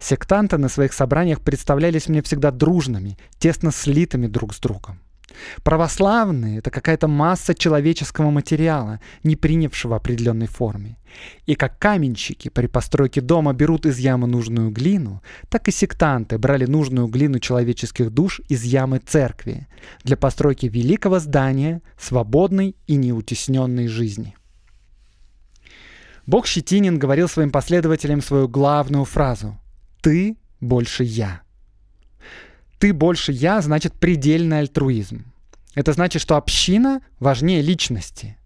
Сектанты 0.00 0.58
на 0.58 0.68
своих 0.68 0.92
собраниях 0.92 1.40
представлялись 1.40 2.08
мне 2.08 2.20
всегда 2.20 2.50
дружными, 2.50 3.16
тесно 3.38 3.70
слитыми 3.70 4.26
друг 4.26 4.54
с 4.54 4.58
другом. 4.58 4.98
Православные— 5.62 6.58
это 6.58 6.70
какая-то 6.70 7.08
масса 7.08 7.54
человеческого 7.54 8.30
материала, 8.30 9.00
не 9.24 9.36
принявшего 9.36 9.96
определенной 9.96 10.46
форме. 10.46 10.96
И 11.46 11.54
как 11.54 11.78
каменщики 11.78 12.48
при 12.48 12.66
постройке 12.66 13.20
дома 13.20 13.52
берут 13.52 13.86
из 13.86 13.98
ямы 13.98 14.26
нужную 14.26 14.70
глину, 14.70 15.22
так 15.48 15.68
и 15.68 15.72
сектанты 15.72 16.38
брали 16.38 16.66
нужную 16.66 17.08
глину 17.08 17.38
человеческих 17.38 18.10
душ 18.10 18.40
из 18.48 18.62
ямы 18.62 18.98
церкви 18.98 19.66
для 20.04 20.16
постройки 20.16 20.66
великого 20.66 21.18
здания, 21.18 21.82
свободной 21.98 22.76
и 22.86 22.96
неутесненной 22.96 23.88
жизни. 23.88 24.36
Бог 26.26 26.46
Щетинин 26.46 26.98
говорил 26.98 27.28
своим 27.28 27.50
последователям 27.50 28.20
свою 28.20 28.48
главную 28.48 29.04
фразу 29.04 29.58
«Ты 30.02 30.36
больше 30.60 31.04
я» 31.04 31.45
ты 32.78 32.92
больше 32.92 33.32
я, 33.32 33.60
значит 33.60 33.94
предельный 33.94 34.60
альтруизм. 34.60 35.24
Это 35.74 35.92
значит, 35.92 36.22
что 36.22 36.36
община 36.36 37.02
важнее 37.20 37.62
личности. 37.62 38.36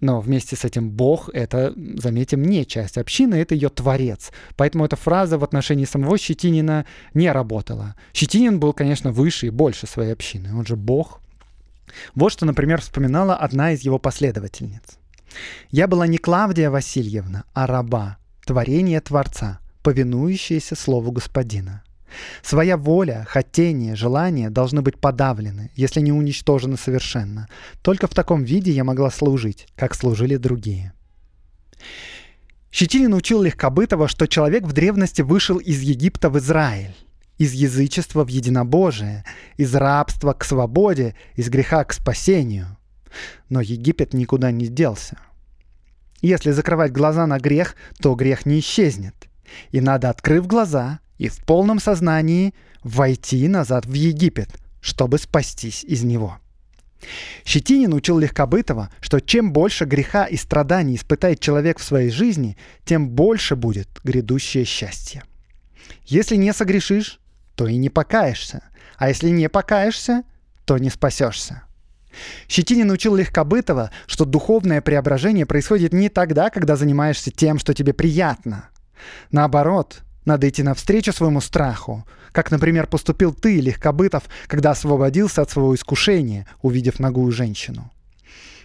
Но 0.00 0.20
вместе 0.20 0.54
с 0.54 0.64
этим 0.66 0.90
Бог— 0.90 1.30
это, 1.32 1.72
заметим, 1.96 2.42
не 2.42 2.66
часть 2.66 2.98
общины, 2.98 3.36
это 3.36 3.54
ее 3.54 3.70
творец. 3.70 4.32
Поэтому 4.54 4.84
эта 4.84 4.96
фраза 4.96 5.38
в 5.38 5.44
отношении 5.44 5.86
самого 5.86 6.18
Щетинина 6.18 6.84
не 7.14 7.32
работала. 7.32 7.94
Щетинин 8.12 8.60
был, 8.60 8.74
конечно, 8.74 9.12
выше 9.12 9.46
и 9.46 9.50
больше 9.50 9.86
своей 9.86 10.12
общины. 10.12 10.54
Он 10.54 10.66
же 10.66 10.76
Бог. 10.76 11.22
Вот 12.14 12.32
что, 12.32 12.44
например, 12.44 12.82
вспоминала 12.82 13.34
одна 13.34 13.72
из 13.72 13.80
его 13.80 13.98
последовательниц. 13.98 14.82
«Я 15.70 15.88
была 15.88 16.06
не 16.06 16.18
Клавдия 16.18 16.70
Васильевна, 16.70 17.44
а 17.54 17.66
раба, 17.66 18.18
творение 18.44 19.00
Творца, 19.00 19.60
повинующаяся 19.82 20.76
Слову 20.76 21.12
Господина. 21.12 21.82
Своя 22.42 22.76
воля, 22.76 23.26
хотение, 23.28 23.96
желание 23.96 24.50
должны 24.50 24.82
быть 24.82 24.98
подавлены, 24.98 25.70
если 25.74 26.00
не 26.00 26.12
уничтожены 26.12 26.76
совершенно. 26.76 27.48
Только 27.82 28.06
в 28.06 28.14
таком 28.14 28.44
виде 28.44 28.70
я 28.70 28.84
могла 28.84 29.10
служить, 29.10 29.66
как 29.76 29.94
служили 29.94 30.36
другие. 30.36 30.92
Щетинин 32.70 33.14
учил 33.14 33.42
Легкобытова, 33.42 34.08
что 34.08 34.26
человек 34.26 34.64
в 34.64 34.72
древности 34.72 35.22
вышел 35.22 35.58
из 35.58 35.80
Египта 35.80 36.28
в 36.28 36.38
Израиль, 36.38 36.94
из 37.38 37.52
язычества 37.52 38.24
в 38.24 38.28
единобожие, 38.28 39.24
из 39.56 39.74
рабства 39.74 40.32
к 40.32 40.44
свободе, 40.44 41.14
из 41.36 41.48
греха 41.48 41.84
к 41.84 41.92
спасению. 41.92 42.76
Но 43.48 43.60
Египет 43.60 44.12
никуда 44.12 44.50
не 44.50 44.66
делся. 44.66 45.18
Если 46.20 46.50
закрывать 46.50 46.90
глаза 46.90 47.26
на 47.26 47.38
грех, 47.38 47.76
то 48.00 48.14
грех 48.14 48.46
не 48.46 48.58
исчезнет. 48.58 49.14
И 49.70 49.80
надо, 49.80 50.10
открыв 50.10 50.46
глаза 50.46 51.00
и 51.18 51.28
в 51.28 51.38
полном 51.38 51.80
сознании, 51.80 52.54
войти 52.82 53.48
назад 53.48 53.86
в 53.86 53.92
Египет, 53.92 54.50
чтобы 54.80 55.18
спастись 55.18 55.84
из 55.84 56.04
него. 56.04 56.38
Щетинин 57.44 57.92
учил 57.92 58.18
Легкобытова, 58.18 58.90
что 59.00 59.20
чем 59.20 59.52
больше 59.52 59.84
греха 59.84 60.24
и 60.24 60.36
страданий 60.36 60.96
испытает 60.96 61.40
человек 61.40 61.78
в 61.78 61.84
своей 61.84 62.10
жизни, 62.10 62.56
тем 62.84 63.10
больше 63.10 63.56
будет 63.56 63.88
грядущее 64.04 64.64
счастье. 64.64 65.22
Если 66.06 66.36
не 66.36 66.52
согрешишь, 66.52 67.20
то 67.54 67.66
и 67.66 67.76
не 67.76 67.90
покаешься, 67.90 68.62
а 68.96 69.08
если 69.08 69.28
не 69.28 69.48
покаешься, 69.48 70.22
то 70.64 70.78
не 70.78 70.90
спасешься. 70.90 71.62
Щетинин 72.48 72.90
учил 72.90 73.16
Легкобытова, 73.16 73.90
что 74.06 74.24
духовное 74.24 74.80
преображение 74.80 75.46
происходит 75.46 75.92
не 75.92 76.08
тогда, 76.08 76.50
когда 76.50 76.76
занимаешься 76.76 77.30
тем, 77.30 77.58
что 77.58 77.74
тебе 77.74 77.92
приятно. 77.92 78.68
Наоборот, 79.30 80.02
надо 80.24 80.48
идти 80.48 80.62
навстречу 80.62 81.12
своему 81.12 81.40
страху, 81.40 82.04
как, 82.32 82.50
например, 82.50 82.86
поступил 82.86 83.32
ты, 83.32 83.60
Легкобытов, 83.60 84.24
когда 84.46 84.72
освободился 84.72 85.42
от 85.42 85.50
своего 85.50 85.74
искушения, 85.74 86.46
увидев 86.62 86.98
ногую 86.98 87.30
женщину. 87.32 87.90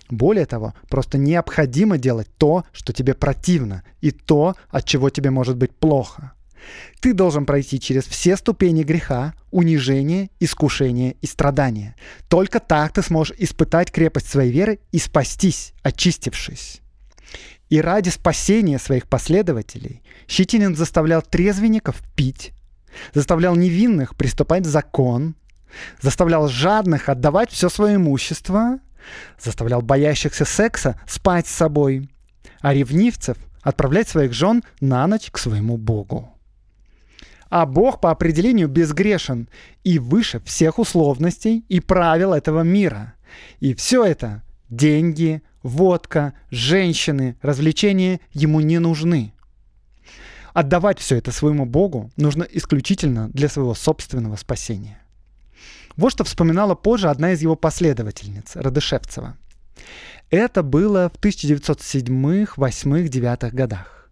Более 0.10 0.45
того, 0.45 0.74
просто 0.89 1.17
необходимо 1.17 1.98
делать 1.98 2.28
то, 2.38 2.63
что 2.72 2.93
тебе 2.93 3.13
противно, 3.13 3.84
и 4.02 4.12
то, 4.12 4.56
от 4.69 4.86
чего 4.86 5.10
тебе 5.10 5.30
может 5.30 5.56
быть 5.56 5.76
плохо. 5.76 6.34
Ты 7.00 7.13
должен 7.13 7.45
пройти 7.45 7.80
через 7.80 8.06
все 8.06 8.36
ступени 8.36 8.84
греха, 8.84 9.34
унижения, 9.52 10.30
искушения 10.39 11.15
и 11.22 11.28
страдания. 11.28 11.95
Только 12.28 12.60
так 12.60 12.93
ты 12.93 13.02
сможешь 13.02 13.38
испытать 13.38 13.91
крепость 13.91 14.30
своей 14.30 14.52
веры 14.52 14.80
и 14.91 15.00
спастись, 15.00 15.74
очистившись. 15.84 16.82
И 17.70 17.82
ради 17.82 18.10
спасения 18.10 18.80
своих 18.80 19.08
последователей 19.08 20.02
Щетинин 20.28 20.76
заставлял 20.76 21.22
трезвенников 21.22 22.02
пить, 22.16 22.54
заставлял 23.14 23.56
невинных 23.56 24.16
приступать 24.16 24.66
закон, 24.66 25.36
заставлял 26.02 26.48
жадных 26.48 27.10
отдавать 27.10 27.52
все 27.52 27.70
свое 27.70 27.96
имущество, 27.96 28.80
заставлял 29.40 29.82
боящихся 29.82 30.46
секса 30.46 31.00
спать 31.08 31.48
с 31.48 31.52
собой, 31.52 32.10
а 32.62 32.74
ревнивцев 32.74 33.38
отправлять 33.62 34.10
своих 34.10 34.34
жен 34.34 34.64
на 34.82 35.06
ночь 35.06 35.30
к 35.32 35.38
своему 35.38 35.78
Богу. 35.78 36.34
А 37.50 37.66
Бог 37.66 38.00
по 38.02 38.12
определению 38.12 38.68
безгрешен 38.68 39.48
и 39.84 40.00
выше 40.00 40.40
всех 40.42 40.80
условностей 40.80 41.66
и 41.68 41.80
правил 41.80 42.34
этого 42.34 42.62
мира. 42.62 43.14
И 43.60 43.74
все 43.74 44.04
это– 44.06 44.44
деньги, 44.70 45.42
водка, 45.63 46.34
женщины, 46.52 47.38
развлечения 47.41 48.19
ему 48.32 48.60
не 48.60 48.80
нужны. 48.80 49.34
Отдавать 50.54 51.00
все 51.00 51.17
это 51.17 51.32
своему 51.32 51.65
Богу 51.65 52.12
нужно 52.17 52.43
исключительно 52.43 53.30
для 53.30 53.50
своего 53.50 53.76
собственного 53.76 54.36
спасения. 54.36 55.02
Вот 55.95 56.12
что 56.12 56.24
вспоминала 56.24 56.76
позже 56.76 57.10
одна 57.10 57.34
из 57.34 57.41
его 57.41 57.56
последовательниц, 57.56 58.56
Радышевцева. 58.56 59.38
Это 60.30 60.63
было 60.63 61.12
в 61.13 61.17
1907, 61.17 62.48
8, 62.56 63.08
9 63.08 63.54
годах. 63.54 64.10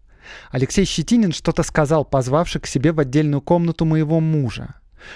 Алексей 0.52 0.86
Щетинин 0.86 1.32
что-то 1.32 1.64
сказал, 1.64 2.04
позвавший 2.04 2.62
к 2.62 2.68
себе 2.68 2.92
в 2.92 3.00
отдельную 3.00 3.42
комнату 3.42 3.86
моего 3.86 4.20
мужа, 4.20 4.76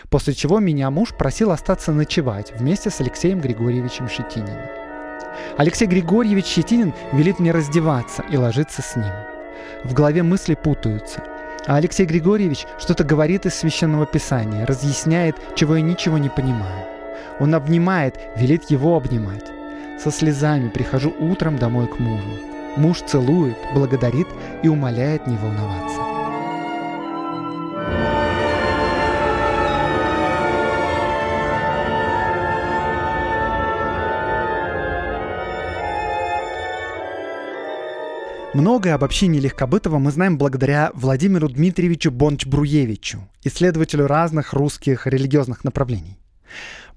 после 0.09 0.33
чего 0.33 0.59
меня 0.59 0.89
муж 0.89 1.09
просил 1.17 1.51
остаться 1.51 1.91
ночевать 1.91 2.53
вместе 2.57 2.89
с 2.89 3.01
Алексеем 3.01 3.41
Григорьевичем 3.41 4.07
Щетининым. 4.07 4.80
Алексей 5.57 5.87
Григорьевич 5.87 6.45
Щетинин 6.45 6.93
велит 7.13 7.39
мне 7.39 7.51
раздеваться 7.51 8.23
и 8.29 8.37
ложиться 8.37 8.81
с 8.81 8.95
ним. 8.95 9.11
В 9.83 9.93
голове 9.93 10.23
мысли 10.23 10.55
путаются. 10.55 11.23
А 11.67 11.75
Алексей 11.75 12.05
Григорьевич 12.05 12.65
что-то 12.79 13.03
говорит 13.03 13.45
из 13.45 13.55
Священного 13.55 14.05
Писания, 14.05 14.65
разъясняет, 14.65 15.35
чего 15.55 15.75
я 15.75 15.81
ничего 15.81 16.17
не 16.17 16.29
понимаю. 16.29 16.85
Он 17.39 17.53
обнимает, 17.53 18.19
велит 18.35 18.69
его 18.69 18.95
обнимать. 18.95 19.45
Со 20.03 20.11
слезами 20.11 20.69
прихожу 20.69 21.13
утром 21.19 21.57
домой 21.57 21.87
к 21.87 21.99
мужу. 21.99 22.29
Муж 22.77 23.01
целует, 23.01 23.57
благодарит 23.73 24.27
и 24.63 24.67
умоляет 24.67 25.27
не 25.27 25.37
волноваться. 25.37 26.10
Многое 38.53 38.95
об 38.95 39.05
общине 39.05 39.39
Легкобытова 39.39 39.97
мы 39.97 40.11
знаем 40.11 40.37
благодаря 40.37 40.91
Владимиру 40.93 41.47
Дмитриевичу 41.47 42.11
Бонч-Бруевичу, 42.11 43.19
исследователю 43.45 44.07
разных 44.07 44.51
русских 44.51 45.07
религиозных 45.07 45.63
направлений. 45.63 46.17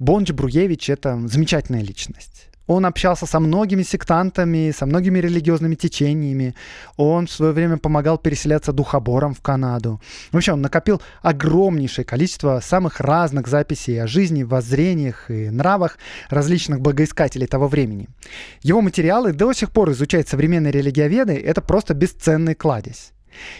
Бонч-Бруевич— 0.00 0.90
это 0.92 1.28
замечательная 1.28 1.82
личность. 1.82 2.48
Он 2.66 2.86
общался 2.86 3.26
со 3.26 3.40
многими 3.40 3.82
сектантами, 3.82 4.72
со 4.76 4.86
многими 4.86 5.18
религиозными 5.18 5.74
течениями. 5.74 6.54
Он 6.96 7.26
в 7.26 7.30
свое 7.30 7.52
время 7.52 7.78
помогал 7.78 8.18
переселяться 8.18 8.72
духоборам 8.72 9.34
в 9.34 9.40
Канаду. 9.40 10.00
Вообще 10.32 10.52
он 10.52 10.62
накопил 10.62 11.02
огромнейшее 11.22 12.04
количество 12.04 12.60
самых 12.60 13.00
разных 13.00 13.48
записей 13.48 14.02
о 14.02 14.06
жизни, 14.06 14.42
воззрениях 14.42 15.30
и 15.30 15.50
нравах 15.50 15.98
различных 16.30 16.80
богоискателей 16.80 17.46
того 17.46 17.68
времени. 17.68 18.08
Его 18.62 18.80
материалы 18.80 19.32
до 19.32 19.52
сих 19.52 19.70
пор 19.70 19.90
изучают 19.92 20.28
современные 20.28 20.72
религиоведы. 20.72 21.34
Это 21.34 21.60
просто 21.60 21.94
бесценный 21.94 22.54
кладезь. 22.54 23.13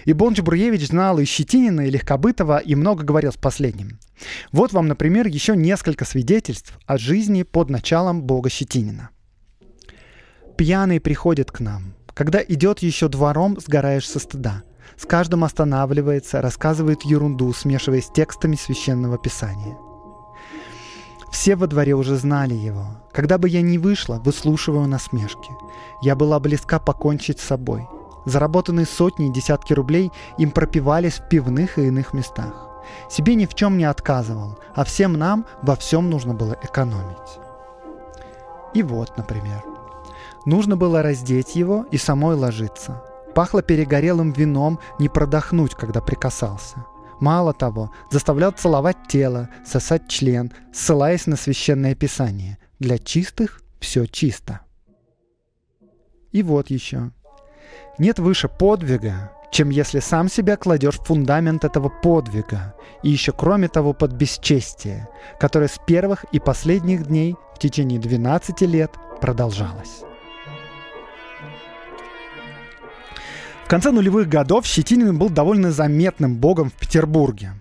И 0.04 0.12
Бонч 0.12 0.40
Бруевич 0.40 0.88
знал 0.88 1.18
и 1.18 1.24
Щетинина, 1.24 1.82
и 1.82 1.90
Легкобытова, 1.90 2.58
и 2.58 2.74
много 2.74 3.04
говорил 3.04 3.32
с 3.32 3.36
последним. 3.36 3.98
Вот 4.52 4.72
вам, 4.72 4.88
например, 4.88 5.26
еще 5.26 5.56
несколько 5.56 6.04
свидетельств 6.04 6.78
о 6.86 6.98
жизни 6.98 7.42
под 7.42 7.70
началом 7.70 8.22
Бога 8.22 8.50
Щетинина. 8.50 9.10
«Пьяный 10.56 11.00
приходит 11.00 11.50
к 11.50 11.60
нам. 11.60 11.94
Когда 12.14 12.40
идет 12.42 12.78
еще 12.78 13.08
двором, 13.08 13.58
сгораешь 13.60 14.08
со 14.08 14.20
стыда. 14.20 14.62
С 14.96 15.04
каждым 15.04 15.42
останавливается, 15.42 16.40
рассказывает 16.40 17.02
ерунду, 17.02 17.52
смешиваясь 17.52 18.06
с 18.06 18.12
текстами 18.12 18.54
священного 18.54 19.18
писания. 19.18 19.76
Все 21.32 21.56
во 21.56 21.66
дворе 21.66 21.94
уже 21.94 22.14
знали 22.14 22.54
его. 22.54 23.02
Когда 23.12 23.38
бы 23.38 23.48
я 23.48 23.60
ни 23.60 23.76
вышла, 23.76 24.20
выслушиваю 24.24 24.86
насмешки. 24.86 25.50
Я 26.00 26.14
была 26.14 26.38
близка 26.38 26.78
покончить 26.78 27.40
с 27.40 27.44
собой. 27.44 27.88
Заработанные 28.24 28.86
сотни 28.86 29.28
и 29.28 29.32
десятки 29.32 29.72
рублей 29.72 30.10
им 30.38 30.50
пропивались 30.50 31.14
в 31.14 31.28
пивных 31.28 31.78
и 31.78 31.86
иных 31.86 32.14
местах. 32.14 32.68
Себе 33.08 33.34
ни 33.34 33.46
в 33.46 33.54
чем 33.54 33.78
не 33.78 33.84
отказывал, 33.84 34.58
а 34.74 34.84
всем 34.84 35.14
нам 35.14 35.46
во 35.62 35.76
всем 35.76 36.10
нужно 36.10 36.34
было 36.34 36.56
экономить. 36.62 37.38
И 38.74 38.82
вот, 38.82 39.16
например. 39.16 39.62
Нужно 40.46 40.76
было 40.76 41.02
раздеть 41.02 41.54
его 41.54 41.86
и 41.90 41.96
самой 41.96 42.36
ложиться. 42.36 43.02
Пахло 43.34 43.62
перегорелым 43.62 44.32
вином 44.32 44.78
не 44.98 45.08
продохнуть, 45.08 45.74
когда 45.74 46.00
прикасался. 46.00 46.84
Мало 47.20 47.54
того, 47.54 47.90
заставлял 48.10 48.52
целовать 48.52 48.96
тело, 49.08 49.48
сосать 49.64 50.08
член, 50.08 50.52
ссылаясь 50.72 51.26
на 51.26 51.36
священное 51.36 51.94
писание. 51.94 52.58
Для 52.78 52.98
чистых 52.98 53.62
все 53.80 54.06
чисто. 54.06 54.60
И 56.32 56.42
вот 56.42 56.68
еще. 56.70 57.12
Нет 57.98 58.18
выше 58.18 58.48
подвига, 58.48 59.30
чем 59.52 59.70
если 59.70 60.00
сам 60.00 60.28
себя 60.28 60.56
кладешь 60.56 60.98
в 60.98 61.04
фундамент 61.04 61.64
этого 61.64 61.88
подвига, 61.88 62.74
и 63.04 63.10
еще 63.10 63.30
кроме 63.30 63.68
того 63.68 63.92
под 63.92 64.12
бесчестие, 64.12 65.08
которое 65.38 65.68
с 65.68 65.78
первых 65.86 66.24
и 66.32 66.40
последних 66.40 67.06
дней 67.06 67.36
в 67.54 67.60
течение 67.60 68.00
12 68.00 68.62
лет 68.62 68.90
продолжалось. 69.20 70.02
В 73.64 73.68
конце 73.68 73.92
нулевых 73.92 74.28
годов 74.28 74.66
Щетинин 74.66 75.16
был 75.16 75.30
довольно 75.30 75.70
заметным 75.70 76.36
богом 76.36 76.70
в 76.70 76.74
Петербурге. 76.74 77.52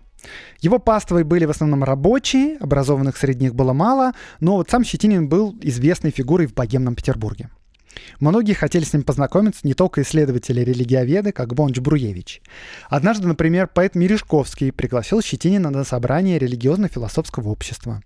Его 0.61 0.79
паствой 0.79 1.23
были 1.23 1.45
в 1.45 1.51
основном 1.51 1.83
рабочие, 1.83 2.57
образованных 2.57 3.17
среди 3.17 3.45
них 3.45 3.55
было 3.55 3.73
мало, 3.73 4.13
но 4.39 4.55
вот 4.55 4.69
сам 4.69 4.83
Щетинин 4.83 5.29
был 5.29 5.55
известной 5.61 6.09
фигурой 6.09 6.47
в 6.47 6.55
богемном 6.55 6.95
Петербурге. 6.95 7.49
Многие 8.19 8.53
хотели 8.53 8.83
с 8.83 8.93
ним 8.93 9.03
познакомиться, 9.03 9.61
не 9.63 9.73
только 9.73 10.01
исследователи-религиоведы, 10.01 11.31
как 11.31 11.53
Бонч 11.53 11.79
Бруевич. 11.79 12.41
Однажды, 12.89 13.27
например, 13.27 13.67
поэт 13.67 13.95
Мережковский 13.95 14.71
пригласил 14.71 15.21
Щетинина 15.21 15.69
на 15.69 15.83
собрание 15.83 16.39
религиозно-философского 16.39 17.49
общества. 17.49 18.01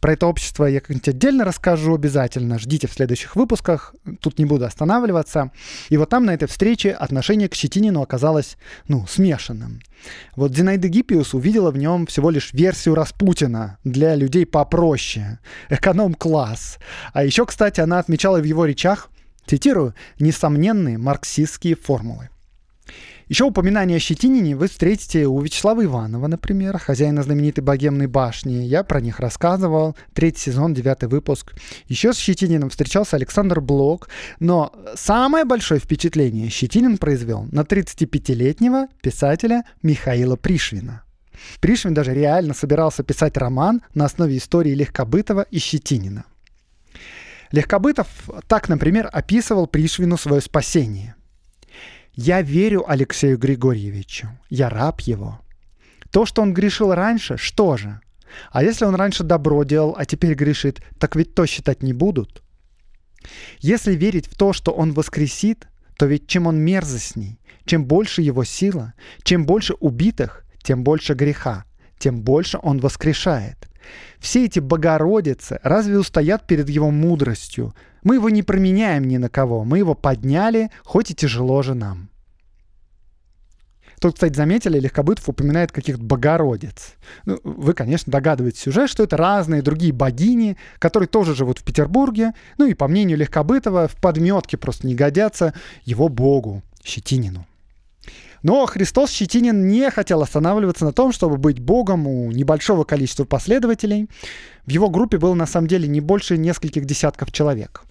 Про 0.00 0.14
это 0.14 0.26
общество 0.26 0.64
я 0.64 0.80
как-нибудь 0.80 1.08
отдельно 1.08 1.44
расскажу 1.44 1.94
обязательно. 1.94 2.58
Ждите 2.58 2.88
в 2.88 2.92
следующих 2.92 3.36
выпусках. 3.36 3.94
Тут 4.20 4.38
не 4.40 4.44
буду 4.44 4.64
останавливаться. 4.64 5.52
И 5.90 5.96
вот 5.96 6.08
там 6.08 6.24
на 6.24 6.34
этой 6.34 6.48
встрече 6.48 6.90
отношение 6.90 7.48
к 7.48 7.54
Щетинину 7.54 8.02
оказалось, 8.02 8.56
ну, 8.88 9.06
смешанным. 9.06 9.80
Вот 10.34 10.56
Зинаида 10.56 10.88
Гиппиус 10.88 11.34
увидела 11.34 11.70
в 11.70 11.78
нем 11.78 12.06
всего 12.06 12.30
лишь 12.30 12.52
версию 12.52 12.96
Распутина 12.96 13.78
для 13.84 14.16
людей 14.16 14.44
попроще. 14.44 15.38
Эконом-класс. 15.68 16.78
А 17.12 17.22
еще, 17.22 17.46
кстати, 17.46 17.80
она 17.80 18.00
отмечала 18.00 18.40
в 18.40 18.44
его 18.44 18.64
речах 18.64 19.08
Цитирую, 19.46 19.94
«несомненные 20.18 20.98
марксистские 20.98 21.76
формулы». 21.76 22.31
Еще 23.32 23.44
упоминание 23.44 23.96
о 23.96 23.98
Щетинине 23.98 24.54
вы 24.54 24.68
встретите 24.68 25.26
у 25.26 25.40
Вячеслава 25.40 25.82
Иванова, 25.82 26.26
например, 26.26 26.76
хозяина 26.76 27.22
знаменитой 27.22 27.64
богемной 27.64 28.06
башни. 28.06 28.56
Я 28.56 28.84
про 28.84 29.00
них 29.00 29.20
рассказывал. 29.20 29.96
Третий 30.12 30.50
сезон, 30.50 30.74
девятый 30.74 31.08
выпуск. 31.08 31.54
Еще 31.86 32.12
с 32.12 32.18
Щетининым 32.18 32.68
встречался 32.68 33.16
Александр 33.16 33.62
Блок. 33.62 34.10
Но 34.38 34.70
самое 34.96 35.46
большое 35.46 35.80
впечатление 35.80 36.50
Щетинин 36.50 36.98
произвел 36.98 37.48
на 37.50 37.60
35-летнего 37.60 38.88
писателя 39.00 39.64
Михаила 39.82 40.36
Пришвина. 40.36 41.02
Пришвин 41.60 41.94
даже 41.94 42.12
реально 42.12 42.52
собирался 42.52 43.02
писать 43.02 43.38
роман 43.38 43.80
на 43.94 44.04
основе 44.04 44.36
истории 44.36 44.74
Легкобытова 44.74 45.46
и 45.50 45.58
Щетинина. 45.58 46.26
Легкобытов 47.50 48.08
так, 48.46 48.68
например, 48.68 49.08
описывал 49.10 49.66
Пришвину 49.66 50.18
свое 50.18 50.42
спасение– 50.42 51.14
я 52.14 52.42
верю 52.42 52.84
Алексею 52.88 53.38
Григорьевичу, 53.38 54.28
я 54.50 54.68
раб 54.68 55.00
его. 55.00 55.40
То, 56.10 56.26
что 56.26 56.42
он 56.42 56.52
грешил 56.52 56.94
раньше, 56.94 57.36
что 57.38 57.76
же? 57.76 58.00
А 58.50 58.62
если 58.62 58.84
он 58.84 58.94
раньше 58.94 59.24
добро 59.24 59.64
делал, 59.64 59.94
а 59.96 60.04
теперь 60.04 60.34
грешит, 60.34 60.82
так 60.98 61.16
ведь 61.16 61.34
то 61.34 61.46
считать 61.46 61.82
не 61.82 61.92
будут. 61.92 62.42
Если 63.60 63.94
верить 63.94 64.26
в 64.26 64.36
то, 64.36 64.52
что 64.52 64.72
он 64.72 64.92
воскресит, 64.92 65.68
то 65.96 66.06
ведь 66.06 66.26
чем 66.26 66.46
он 66.46 66.58
мерзостней, 66.58 67.40
чем 67.64 67.84
больше 67.84 68.22
его 68.22 68.44
сила, 68.44 68.94
чем 69.22 69.46
больше 69.46 69.74
убитых, 69.74 70.44
тем 70.62 70.84
больше 70.84 71.14
греха, 71.14 71.64
тем 71.98 72.22
больше 72.22 72.58
он 72.62 72.78
воскрешает. 72.78 73.68
Все 74.18 74.44
эти 74.44 74.60
Богородицы 74.60 75.60
разве 75.62 75.98
устоят 75.98 76.46
перед 76.46 76.68
его 76.68 76.90
мудростью, 76.90 77.74
мы 78.02 78.16
его 78.16 78.30
не 78.30 78.42
променяем 78.42 79.06
ни 79.06 79.16
на 79.16 79.28
кого. 79.28 79.64
Мы 79.64 79.78
его 79.78 79.94
подняли, 79.94 80.70
хоть 80.84 81.10
и 81.10 81.14
тяжело 81.14 81.62
же 81.62 81.74
нам. 81.74 82.08
Тут, 84.02 84.14
кстати, 84.14 84.34
заметили, 84.34 84.80
Легкобытов 84.80 85.28
упоминает 85.28 85.70
каких-то 85.70 86.02
богородиц. 86.02 86.94
Ну, 87.24 87.38
вы, 87.44 87.72
конечно, 87.72 88.10
догадываетесь 88.10 88.66
уже, 88.66 88.88
что 88.88 89.04
это 89.04 89.16
разные 89.16 89.62
другие 89.62 89.92
богини, 89.92 90.56
которые 90.80 91.06
тоже 91.06 91.36
живут 91.36 91.60
в 91.60 91.64
Петербурге. 91.64 92.32
Ну 92.58 92.66
и, 92.66 92.74
по 92.74 92.88
мнению 92.88 93.18
Легкобытова, 93.18 93.86
в 93.86 93.94
подметке 93.94 94.56
просто 94.56 94.88
не 94.88 94.96
годятся 94.96 95.54
его 95.84 96.08
богу, 96.08 96.64
Щетинину. 96.82 97.46
Но 98.42 98.66
Христос 98.66 99.10
Щетинин 99.10 99.68
не 99.68 99.90
хотел 99.90 100.22
останавливаться 100.22 100.84
на 100.84 100.92
том, 100.92 101.12
чтобы 101.12 101.36
быть 101.36 101.60
богом 101.60 102.06
у 102.06 102.32
небольшого 102.32 102.84
количества 102.84 103.24
последователей. 103.24 104.08
В 104.66 104.70
его 104.70 104.90
группе 104.90 105.18
было 105.18 105.34
на 105.34 105.46
самом 105.46 105.68
деле 105.68 105.86
не 105.88 106.00
больше 106.00 106.36
нескольких 106.36 106.84
десятков 106.84 107.30
человек. 107.30 107.82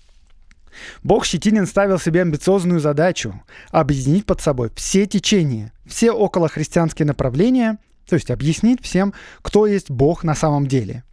Бог 1.04 1.26
Щетинин 1.26 1.68
ставил 1.68 2.00
себе 2.00 2.22
амбициозную 2.22 2.80
задачу– 2.80 3.42
объединить 3.72 4.26
под 4.26 4.42
собой 4.42 4.72
все 4.76 5.06
течения, 5.06 5.74
все 5.86 6.12
околохристианские 6.12 7.06
направления, 7.06 7.78
то 8.08 8.16
есть 8.16 8.32
объяснить 8.32 8.82
всем, 8.82 9.14
кто 9.42 9.68
есть 9.68 9.90
Бог 9.90 10.24
на 10.24 10.34
самом 10.34 10.68
деле. 10.68 11.04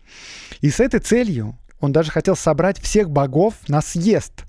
И 0.61 0.71
с 0.71 0.81
этой 0.81 1.01
целью 1.01 1.57
он 1.81 1.93
даже 1.93 2.11
хотел 2.11 2.37
собрать 2.37 2.81
всех 2.81 3.11
богов 3.11 3.55
на 3.69 3.83
съезд 3.83 4.45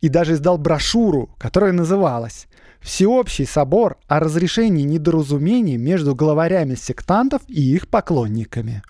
и 0.00 0.08
даже 0.08 0.34
издал 0.34 0.58
брошюру, 0.58 1.34
которая 1.38 1.72
называлась 1.72 2.46
«Всеобщий 2.80 3.46
собор 3.46 3.98
о 4.08 4.20
разрешении 4.20 4.82
недоразумений 4.82 5.76
между 5.76 6.14
главарями 6.14 6.74
сектантов 6.74 7.42
и 7.48 7.60
их 7.60 7.88
поклонниками». 7.88 8.82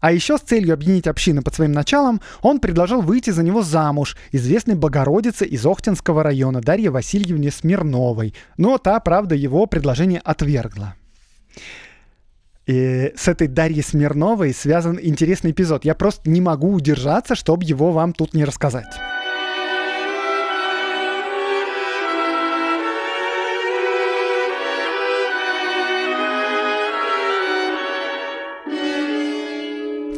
А 0.00 0.12
еще 0.12 0.38
с 0.38 0.40
целью 0.40 0.72
объединить 0.72 1.06
общины 1.06 1.42
под 1.42 1.54
своим 1.54 1.72
началом, 1.72 2.22
он 2.40 2.58
предложил 2.58 3.02
выйти 3.02 3.30
за 3.30 3.42
него 3.42 3.62
замуж 3.62 4.16
известной 4.32 4.74
Богородице 4.74 5.44
из 5.44 5.64
Охтинского 5.66 6.22
района 6.22 6.62
Дарье 6.62 6.90
Васильевне 6.90 7.50
Смирновой. 7.50 8.34
Но 8.56 8.78
та, 8.78 8.98
правда, 9.00 9.34
его 9.34 9.66
предложение 9.66 10.20
отвергла. 10.20 10.94
И 12.66 13.12
с 13.14 13.28
этой 13.28 13.46
Дарьей 13.46 13.82
Смирновой 13.82 14.54
связан 14.54 14.98
интересный 15.00 15.50
эпизод. 15.50 15.84
Я 15.84 15.94
просто 15.94 16.30
не 16.30 16.40
могу 16.40 16.72
удержаться, 16.72 17.34
чтобы 17.34 17.64
его 17.64 17.92
вам 17.92 18.14
тут 18.14 18.32
не 18.32 18.44
рассказать. 18.44 18.86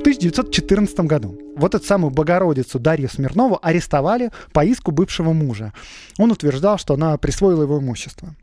1914 0.03 1.01
году 1.01 1.39
вот 1.57 1.75
эту 1.75 1.85
самую 1.87 2.11
Богородицу 2.11 2.81
Дарью 2.81 3.09
Смирнову 3.09 3.59
арестовали 3.63 4.31
по 4.53 4.65
иску 4.65 4.91
бывшего 4.91 5.33
мужа. 5.33 5.73
Он 6.19 6.33
утверждал, 6.33 6.77
что 6.77 6.95
она 6.95 7.17
присвоила 7.19 7.63
его 7.63 7.79
имущество. 7.79 8.35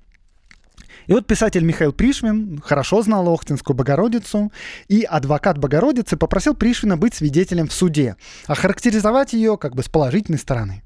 И 1.08 1.12
вот 1.12 1.28
писатель 1.28 1.64
Михаил 1.64 1.92
Пришвин 1.92 2.62
хорошо 2.64 3.02
знал 3.02 3.28
Охтинскую 3.28 3.76
Богородицу, 3.76 4.52
и 4.88 5.02
адвокат 5.02 5.58
Богородицы 5.58 6.18
попросил 6.18 6.54
Пришвина 6.54 6.98
быть 6.98 7.16
свидетелем 7.16 7.68
в 7.68 7.74
суде, 7.74 8.16
охарактеризовать 8.46 9.34
ее 9.34 9.58
как 9.58 9.76
бы 9.76 9.84
с 9.84 9.90
положительной 9.90 10.40
стороны. 10.40 10.84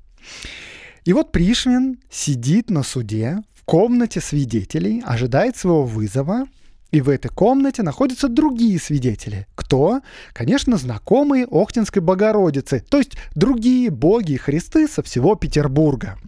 И 1.05 1.13
вот 1.13 1.31
Пришвин 1.31 1.99
сидит 2.09 2.69
на 2.69 2.83
суде 2.83 3.43
в 3.53 3.63
комнате 3.65 4.21
свидетелей, 4.21 5.03
ожидает 5.05 5.57
своего 5.57 5.83
вызова, 5.83 6.45
и 6.93 7.01
в 7.01 7.09
этой 7.09 7.29
комнате 7.29 7.81
находятся 7.81 8.29
другие 8.29 8.79
свидетели. 8.79 9.47
Кто? 9.55 10.01
Конечно, 10.31 10.77
знакомые 10.77 11.47
Охтинской 11.49 12.03
Богородицы, 12.03 12.83
то 12.87 12.99
есть 12.99 13.17
другие 13.33 13.89
боги 13.89 14.33
и 14.33 14.37
христы 14.37 14.87
со 14.87 15.01
всего 15.01 15.33
Петербурга. 15.35 16.19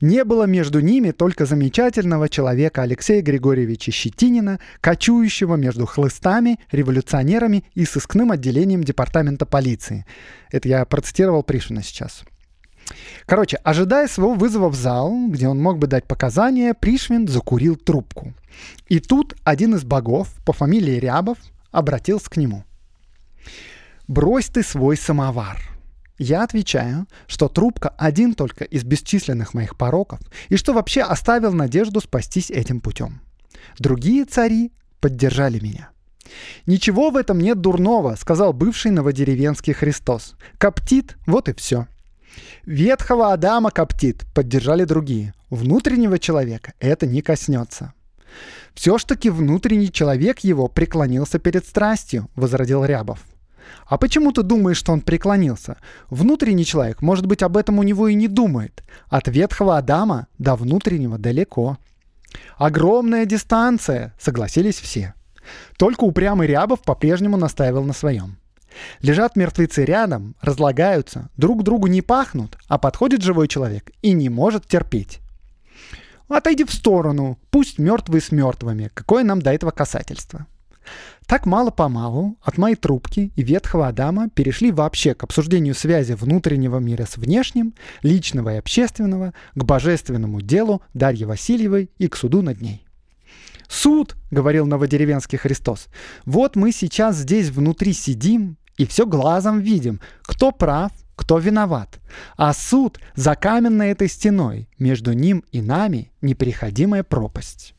Не 0.00 0.22
было 0.24 0.44
между 0.44 0.78
ними 0.78 1.10
только 1.10 1.46
замечательного 1.46 2.28
человека 2.28 2.82
Алексея 2.82 3.22
Григорьевича 3.22 3.90
Щетинина, 3.90 4.60
кочующего 4.80 5.56
между 5.56 5.84
хлыстами, 5.84 6.60
революционерами 6.70 7.64
и 7.74 7.84
сыскным 7.84 8.30
отделением 8.30 8.84
департамента 8.84 9.46
полиции. 9.46 10.06
Это 10.52 10.68
я 10.68 10.84
процитировал 10.84 11.42
Пришвина 11.42 11.82
сейчас. 11.82 12.24
Короче, 13.26 13.56
ожидая 13.58 14.08
своего 14.08 14.34
вызова 14.34 14.68
в 14.68 14.74
зал, 14.74 15.12
где 15.28 15.48
он 15.48 15.60
мог 15.60 15.78
бы 15.78 15.86
дать 15.86 16.04
показания, 16.04 16.74
Пришвин 16.74 17.26
закурил 17.26 17.76
трубку. 17.76 18.34
И 18.88 19.00
тут 19.00 19.34
один 19.44 19.74
из 19.74 19.84
богов 19.84 20.28
по 20.44 20.52
фамилии 20.52 20.98
Рябов 20.98 21.38
обратился 21.70 22.30
к 22.30 22.36
нему. 22.36 22.64
«Брось 24.08 24.46
ты 24.46 24.62
свой 24.62 24.96
самовар». 24.96 25.58
Я 26.18 26.44
отвечаю, 26.44 27.06
что 27.26 27.48
трубка 27.48 27.90
один 27.90 28.34
только 28.34 28.64
из 28.64 28.84
бесчисленных 28.84 29.52
моих 29.52 29.76
пороков, 29.76 30.18
и 30.48 30.56
что 30.56 30.72
вообще 30.72 31.02
оставил 31.02 31.52
надежду 31.52 32.00
спастись 32.00 32.50
этим 32.50 32.80
путем. 32.80 33.20
Другие 33.78 34.24
цари 34.24 34.72
поддержали 35.00 35.60
меня. 35.60 35.90
«Ничего 36.66 37.10
в 37.10 37.16
этом 37.16 37.38
нет 37.38 37.60
дурного»,— 37.60 38.14
сказал 38.18 38.52
бывший 38.52 38.90
новодеревенский 38.92 39.74
Христос. 39.74 40.36
«Коптит, 40.58 41.16
вот 41.26 41.48
и 41.48 41.54
все». 41.54 41.86
Ветхого 42.64 43.32
Адама 43.32 43.70
коптит, 43.70 44.24
поддержали 44.34 44.84
другие. 44.84 45.34
Внутреннего 45.50 46.18
человека 46.18 46.74
это 46.80 47.06
не 47.06 47.22
коснется. 47.22 47.92
Все 48.74 48.98
ж 48.98 49.04
таки 49.04 49.30
внутренний 49.30 49.90
человек 49.90 50.40
его 50.40 50.68
преклонился 50.68 51.38
перед 51.38 51.66
страстью, 51.66 52.28
возродил 52.34 52.84
Рябов. 52.84 53.20
А 53.86 53.98
почему 53.98 54.32
ты 54.32 54.42
думаешь, 54.42 54.76
что 54.76 54.92
он 54.92 55.00
преклонился? 55.00 55.76
Внутренний 56.10 56.64
человек, 56.64 57.02
может 57.02 57.26
быть, 57.26 57.42
об 57.42 57.56
этом 57.56 57.78
у 57.78 57.82
него 57.82 58.08
и 58.08 58.14
не 58.14 58.28
думает. 58.28 58.82
От 59.08 59.28
ветхого 59.28 59.76
Адама 59.78 60.26
до 60.38 60.56
внутреннего 60.56 61.18
далеко. 61.18 61.78
Огромная 62.58 63.24
дистанция, 63.24 64.14
согласились 64.20 64.78
все. 64.78 65.14
Только 65.78 66.04
упрямый 66.04 66.48
Рябов 66.48 66.82
по-прежнему 66.82 67.36
настаивал 67.36 67.84
на 67.84 67.92
своем. 67.92 68.38
Лежат 69.00 69.36
мертвецы 69.36 69.84
рядом, 69.84 70.36
разлагаются, 70.40 71.30
друг 71.36 71.62
другу 71.62 71.86
не 71.86 72.02
пахнут, 72.02 72.58
а 72.68 72.78
подходит 72.78 73.22
живой 73.22 73.48
человек 73.48 73.90
и 74.02 74.12
не 74.12 74.28
может 74.28 74.66
терпеть. 74.66 75.20
Отойди 76.28 76.64
в 76.64 76.72
сторону, 76.72 77.38
пусть 77.50 77.78
мертвые 77.78 78.20
с 78.20 78.32
мертвыми, 78.32 78.90
какое 78.92 79.22
нам 79.22 79.40
до 79.40 79.52
этого 79.52 79.70
касательство. 79.70 80.46
Так 81.26 81.44
мало-помалу 81.44 82.36
от 82.40 82.56
моей 82.56 82.76
трубки 82.76 83.32
и 83.34 83.42
ветхого 83.42 83.88
Адама 83.88 84.28
перешли 84.28 84.70
вообще 84.70 85.14
к 85.14 85.24
обсуждению 85.24 85.74
связи 85.74 86.12
внутреннего 86.12 86.78
мира 86.78 87.04
с 87.04 87.16
внешним, 87.16 87.74
личного 88.02 88.54
и 88.54 88.58
общественного, 88.58 89.34
к 89.54 89.64
божественному 89.64 90.40
делу 90.40 90.82
Дарьи 90.94 91.24
Васильевой 91.24 91.90
и 91.98 92.06
к 92.06 92.16
суду 92.16 92.42
над 92.42 92.60
ней. 92.60 92.86
«Суд»,— 93.68 94.14
говорил 94.30 94.66
новодеревенский 94.66 95.38
Христос,— 95.38 95.88
«вот 96.24 96.54
мы 96.54 96.70
сейчас 96.70 97.16
здесь 97.16 97.50
внутри 97.50 97.92
сидим 97.92 98.56
и 98.76 98.86
все 98.86 99.06
глазом 99.06 99.60
видим, 99.60 100.00
кто 100.22 100.52
прав, 100.52 100.92
кто 101.16 101.38
виноват. 101.38 101.98
А 102.36 102.52
суд 102.52 103.00
за 103.14 103.34
каменной 103.34 103.90
этой 103.90 104.08
стеной, 104.08 104.68
между 104.78 105.12
ним 105.12 105.44
и 105.50 105.62
нами 105.62 106.12
неприходимая 106.20 107.02
пропасть. 107.02 107.74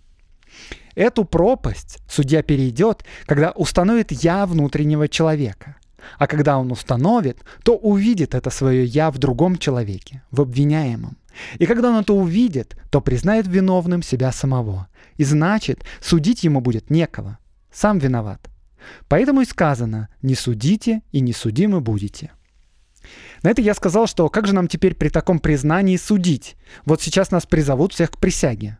Эту 0.95 1.25
пропасть 1.25 1.99
судья 2.09 2.41
перейдет, 2.41 3.05
когда 3.27 3.51
установит 3.51 4.11
«я» 4.11 4.45
внутреннего 4.47 5.07
человека. 5.07 5.75
А 6.17 6.25
когда 6.25 6.57
он 6.57 6.71
установит, 6.71 7.43
то 7.63 7.75
увидит 7.75 8.33
это 8.33 8.49
свое 8.49 8.83
«я» 8.85 9.11
в 9.11 9.19
другом 9.19 9.57
человеке, 9.57 10.23
в 10.31 10.41
обвиняемом. 10.41 11.17
И 11.59 11.67
когда 11.67 11.91
он 11.91 11.97
это 11.97 12.13
увидит, 12.13 12.75
то 12.89 12.99
признает 13.01 13.47
виновным 13.47 14.01
себя 14.01 14.31
самого. 14.31 14.87
И 15.17 15.23
значит, 15.23 15.83
судить 16.01 16.43
ему 16.43 16.61
будет 16.61 16.89
некого. 16.89 17.37
Сам 17.71 17.99
виноват. 17.99 18.49
Поэтому 19.07 19.41
и 19.41 19.45
сказано 19.45 20.09
«не 20.21 20.35
судите 20.35 21.01
и 21.11 21.19
не 21.19 21.33
судимы 21.33 21.81
будете». 21.81 22.31
На 23.43 23.49
это 23.51 23.61
я 23.61 23.73
сказал, 23.73 24.07
что 24.07 24.29
как 24.29 24.47
же 24.47 24.53
нам 24.53 24.67
теперь 24.67 24.95
при 24.95 25.09
таком 25.09 25.39
признании 25.39 25.97
судить? 25.97 26.55
Вот 26.85 27.01
сейчас 27.01 27.31
нас 27.31 27.45
призовут 27.45 27.93
всех 27.93 28.11
к 28.11 28.17
присяге. 28.17 28.77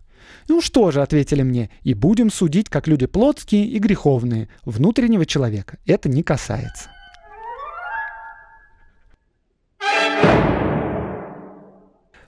Ну 0.49 0.62
что 0.62 0.91
же, 0.91 1.01
ответили 1.01 1.43
мне, 1.43 1.70
и 1.84 1.93
будем 1.93 2.30
судить, 2.30 2.70
как 2.70 2.88
люди 2.88 3.05
плотские 3.05 3.66
и 3.66 3.80
греховные. 3.80 4.49
Внутреннего 4.66 5.26
человека 5.26 5.78
это 5.86 6.10
не 6.10 6.24
касается. 6.24 6.89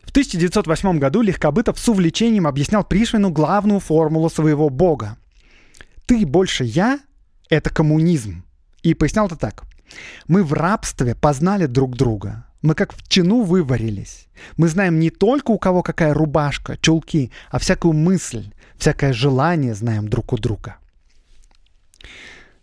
В 0.03 0.11
1908 0.11 0.97
году 0.97 1.21
Легкобытов 1.21 1.77
с 1.77 1.87
увлечением 1.87 2.47
объяснял 2.47 2.83
Пришвину 2.83 3.29
главную 3.29 3.79
формулу 3.79 4.29
своего 4.29 4.69
бога. 4.69 5.17
«Ты 6.07 6.25
больше 6.25 6.63
я— 6.63 6.99
это 7.49 7.69
коммунизм». 7.69 8.43
И 8.83 8.93
пояснял 8.93 9.27
это 9.27 9.35
так. 9.35 9.63
«Мы 10.27 10.43
в 10.43 10.53
рабстве 10.53 11.15
познали 11.15 11.65
друг 11.65 11.97
друга. 11.97 12.45
Мы 12.61 12.75
как 12.75 12.93
в 12.93 13.07
чину 13.07 13.41
выварились. 13.41 14.27
Мы 14.57 14.67
знаем 14.67 14.99
не 14.99 15.09
только 15.09 15.51
у 15.51 15.57
кого 15.57 15.81
какая 15.81 16.13
рубашка, 16.13 16.77
чулки, 16.77 17.31
а 17.49 17.59
всякую 17.59 17.93
мысль, 17.93 18.51
всякое 18.77 19.13
желание 19.13 19.73
знаем 19.73 20.07
друг 20.07 20.33
у 20.33 20.37
друга». 20.37 20.77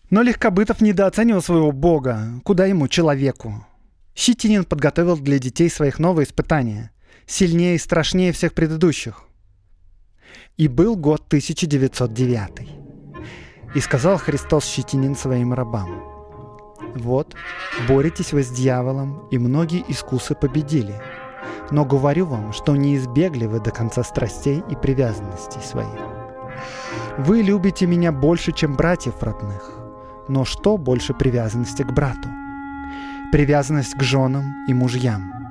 Но 0.08 0.22
Легкобытов 0.22 0.80
недооценивал 0.80 1.42
своего 1.42 1.72
бога. 1.72 2.40
Куда 2.44 2.66
ему, 2.66 2.86
человеку? 2.86 3.66
Щетинин 4.14 4.64
подготовил 4.64 5.16
для 5.16 5.38
детей 5.38 5.68
своих 5.68 5.98
новые 5.98 6.26
испытания 6.26 6.92
сильнее 7.26 7.74
и 7.74 7.78
страшнее 7.78 8.32
всех 8.32 8.54
предыдущих. 8.54 9.24
И 10.56 10.68
был 10.68 10.96
год 10.96 11.24
1909. 11.26 12.85
И 13.76 13.80
сказал 13.80 14.16
Христос 14.16 14.64
Щетинин 14.64 15.14
своим 15.14 15.52
рабам, 15.52 16.02
«Вот, 16.94 17.34
боретесь 17.88 18.32
вы 18.32 18.42
с 18.42 18.48
дьяволом, 18.48 19.28
и 19.30 19.38
многие 19.38 19.84
искусы 19.88 20.34
победили. 20.34 20.94
Но 21.70 21.84
говорю 21.84 22.26
вам, 22.26 22.52
что 22.52 22.74
не 22.74 22.96
избегли 22.96 23.46
вы 23.46 23.60
до 23.60 23.70
конца 23.70 24.02
страстей 24.02 24.62
и 24.70 24.74
привязанностей 24.74 25.60
своих. 25.60 26.00
Вы 27.18 27.42
любите 27.42 27.86
меня 27.86 28.12
больше, 28.12 28.52
чем 28.52 28.76
братьев 28.76 29.22
родных. 29.22 29.70
Но 30.28 30.44
что 30.44 30.78
больше 30.78 31.12
привязанности 31.12 31.82
к 31.82 31.92
брату? 31.92 32.28
Привязанность 33.30 33.94
к 33.94 34.02
женам 34.02 34.64
и 34.68 34.74
мужьям– 34.74 35.32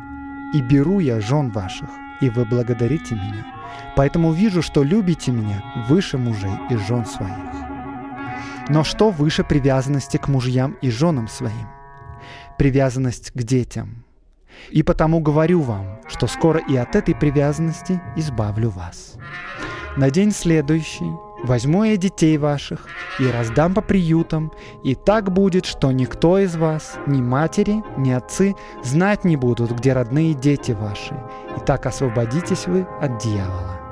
и 0.55 0.61
беру 0.61 0.99
я 0.99 1.19
жен 1.19 1.49
ваших, 1.49 1.89
и 2.21 2.29
вы 2.29 2.45
благодарите 2.45 3.15
меня. 3.15 3.45
Поэтому 3.97 4.31
вижу, 4.31 4.61
что 4.61 4.83
любите 4.83 5.31
меня 5.31 5.61
выше 5.89 6.17
мужей 6.17 6.53
и 6.69 6.77
жен 6.77 7.05
своих. 7.05 7.64
Но 8.69 8.83
что 8.83 9.09
выше 9.09 9.43
привязанности 9.43 10.17
к 10.17 10.27
мужьям 10.27 10.77
и 10.81 10.89
женам 10.89 11.27
своим? 11.27 11.67
Привязанность 12.57 13.31
к 13.31 13.43
детям. 13.43 14.03
И 14.69 14.83
потому 14.83 15.19
говорю 15.19 15.61
вам, 15.61 15.99
что 16.07 16.27
скоро 16.27 16.59
и 16.59 16.75
от 16.75 16.95
этой 16.95 17.13
привязанности 17.13 18.01
избавлю 18.15 18.69
вас. 18.69 19.15
На 19.97 20.09
день 20.09 20.31
следующий 20.31 21.11
Возьму 21.45 21.83
я 21.83 21.95
детей 21.95 22.39
ваших 22.39 22.87
и 23.19 23.27
раздам 23.27 23.75
по 23.75 23.81
приютам, 23.81 24.51
и 24.83 24.95
так 24.95 25.31
будет, 25.31 25.65
что 25.65 25.91
никто 25.91 26.39
из 26.39 26.55
вас, 26.55 26.97
ни 27.05 27.21
матери, 27.21 27.83
ни 27.97 28.09
отцы, 28.09 28.55
знать 28.83 29.25
не 29.25 29.35
будут, 29.35 29.71
где 29.71 29.93
родные 29.93 30.33
дети 30.33 30.71
ваши, 30.71 31.13
и 31.55 31.59
так 31.63 31.85
освободитесь 31.85 32.65
вы 32.65 32.87
от 32.99 33.19
дьявола. 33.21 33.84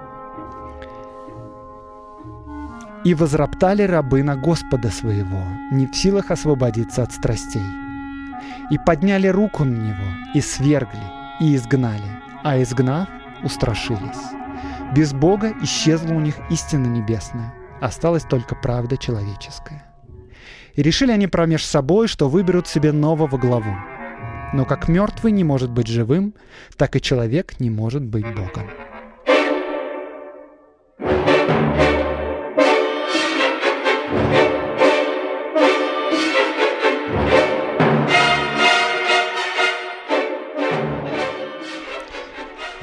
И 3.03 3.13
возроптали 3.13 3.83
рабы 3.83 4.23
на 4.23 4.37
Господа 4.37 4.89
своего, 4.89 5.43
не 5.71 5.87
в 5.87 5.95
силах 5.95 6.31
освободиться 6.31 7.03
от 7.03 7.11
страстей. 7.11 7.65
И 8.69 8.77
подняли 8.77 9.27
руку 9.27 9.65
на 9.65 9.75
него, 9.75 10.07
и 10.33 10.39
свергли, 10.41 11.03
и 11.41 11.55
изгнали, 11.55 12.01
а 12.43 12.61
изгнав, 12.61 13.09
устрашились. 13.43 14.33
Без 14.95 15.13
Бога 15.13 15.53
исчезла 15.61 16.13
у 16.13 16.19
них 16.19 16.35
истина 16.49 16.87
небесная, 16.87 17.53
осталась 17.81 18.23
только 18.23 18.55
правда 18.55 18.95
человеческая. 18.95 19.83
И 20.75 20.81
решили 20.81 21.11
они 21.11 21.27
промеж 21.27 21.65
собой, 21.65 22.07
что 22.07 22.29
выберут 22.29 22.67
себе 22.67 22.91
нового 22.91 23.37
главу. 23.37 23.75
Но 24.53 24.65
как 24.65 24.87
мертвый 24.87 25.31
не 25.31 25.43
может 25.43 25.71
быть 25.71 25.87
живым, 25.87 26.35
так 26.77 26.95
и 26.95 27.01
человек 27.01 27.59
не 27.59 27.69
может 27.69 28.03
быть 28.03 28.25
Богом. 28.35 28.69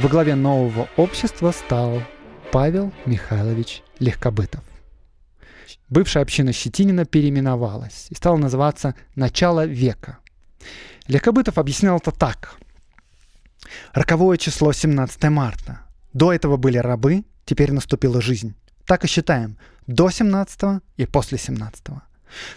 Во 0.00 0.08
главе 0.08 0.34
нового 0.34 0.88
общества 0.96 1.50
стал 1.50 2.02
Павел 2.52 2.90
Михайлович 3.04 3.82
Легкобытов. 3.98 4.64
Бывшая 5.90 6.22
община 6.22 6.54
Щетинина 6.54 7.04
переименовалась 7.04 8.06
и 8.08 8.14
стала 8.14 8.38
называться 8.38 8.94
«Начало 9.14 9.66
века». 9.66 10.16
Легкобытов 11.06 11.58
объяснял 11.58 11.98
это 11.98 12.12
так. 12.12 12.56
Роковое 13.92 14.38
число 14.38 14.72
17 14.72 15.22
марта. 15.24 15.80
До 16.14 16.32
этого 16.32 16.56
были 16.56 16.78
рабы, 16.78 17.24
теперь 17.44 17.70
наступила 17.70 18.22
жизнь. 18.22 18.54
Так 18.86 19.04
и 19.04 19.06
считаем. 19.06 19.58
До 19.86 20.08
17 20.08 20.80
и 20.96 21.04
после 21.04 21.36
17. 21.36 21.88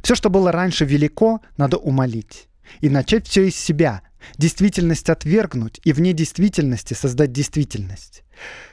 Все, 0.02 0.16
что 0.16 0.30
было 0.30 0.54
раньше 0.54 0.86
велико, 0.86 1.42
надо 1.58 1.76
умолить. 1.76 2.48
И 2.82 2.90
начать 2.90 3.28
все 3.28 3.48
из 3.48 3.56
себя, 3.56 4.02
Действительность 4.38 5.10
отвергнуть 5.10 5.80
и 5.84 5.94
вне 5.94 6.14
действительности 6.14 6.94
создать 6.94 7.32
действительность. 7.32 8.24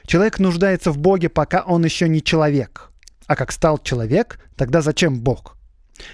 Человек 0.05 0.39
нуждается 0.39 0.91
в 0.91 0.97
Боге, 0.97 1.29
пока 1.29 1.61
он 1.61 1.85
еще 1.85 2.09
не 2.09 2.23
человек. 2.23 2.91
А 3.27 3.35
как 3.35 3.51
стал 3.51 3.77
человек, 3.77 4.39
тогда 4.55 4.81
зачем 4.81 5.21
Бог? 5.21 5.57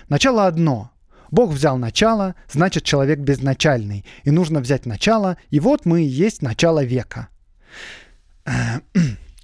Начало 0.10 0.48
одно. 0.48 0.92
Бог 1.32 1.52
взял 1.52 1.78
начало, 1.78 2.36
значит 2.52 2.84
человек 2.84 3.20
безначальный. 3.20 4.06
И 4.24 4.32
нужно 4.32 4.60
взять 4.60 4.86
начало, 4.86 5.38
и 5.50 5.60
вот 5.60 5.86
мы 5.86 6.04
и 6.04 6.08
есть 6.08 6.42
начало 6.42 6.84
века. 6.84 7.30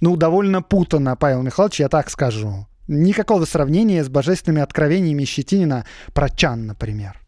Ну, 0.00 0.16
довольно 0.16 0.60
путано, 0.60 1.16
Павел 1.16 1.40
Михайлович, 1.40 1.80
я 1.80 1.88
так 1.88 2.10
скажу. 2.10 2.66
Никакого 2.88 3.46
сравнения 3.46 4.04
с 4.04 4.10
божественными 4.10 4.60
откровениями 4.60 5.24
Щетинина 5.24 5.86
про 6.12 6.28
Чан, 6.28 6.66
например. 6.66 7.23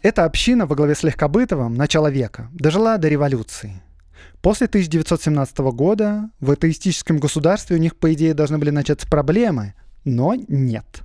Эта 0.00 0.24
община 0.24 0.66
во 0.66 0.76
главе 0.76 0.94
с 0.94 1.02
Легкобытовым 1.02 1.74
начала 1.74 2.08
века 2.08 2.48
дожила 2.52 2.98
до 2.98 3.08
революции. 3.08 3.82
После 4.40 4.68
1917 4.68 5.58
года 5.58 6.30
в 6.38 6.52
атеистическом 6.52 7.18
государстве 7.18 7.76
у 7.76 7.80
них, 7.80 7.96
по 7.96 8.12
идее, 8.12 8.32
должны 8.32 8.58
были 8.58 8.70
начаться 8.70 9.08
проблемы, 9.08 9.74
но 10.04 10.36
нет. 10.36 11.02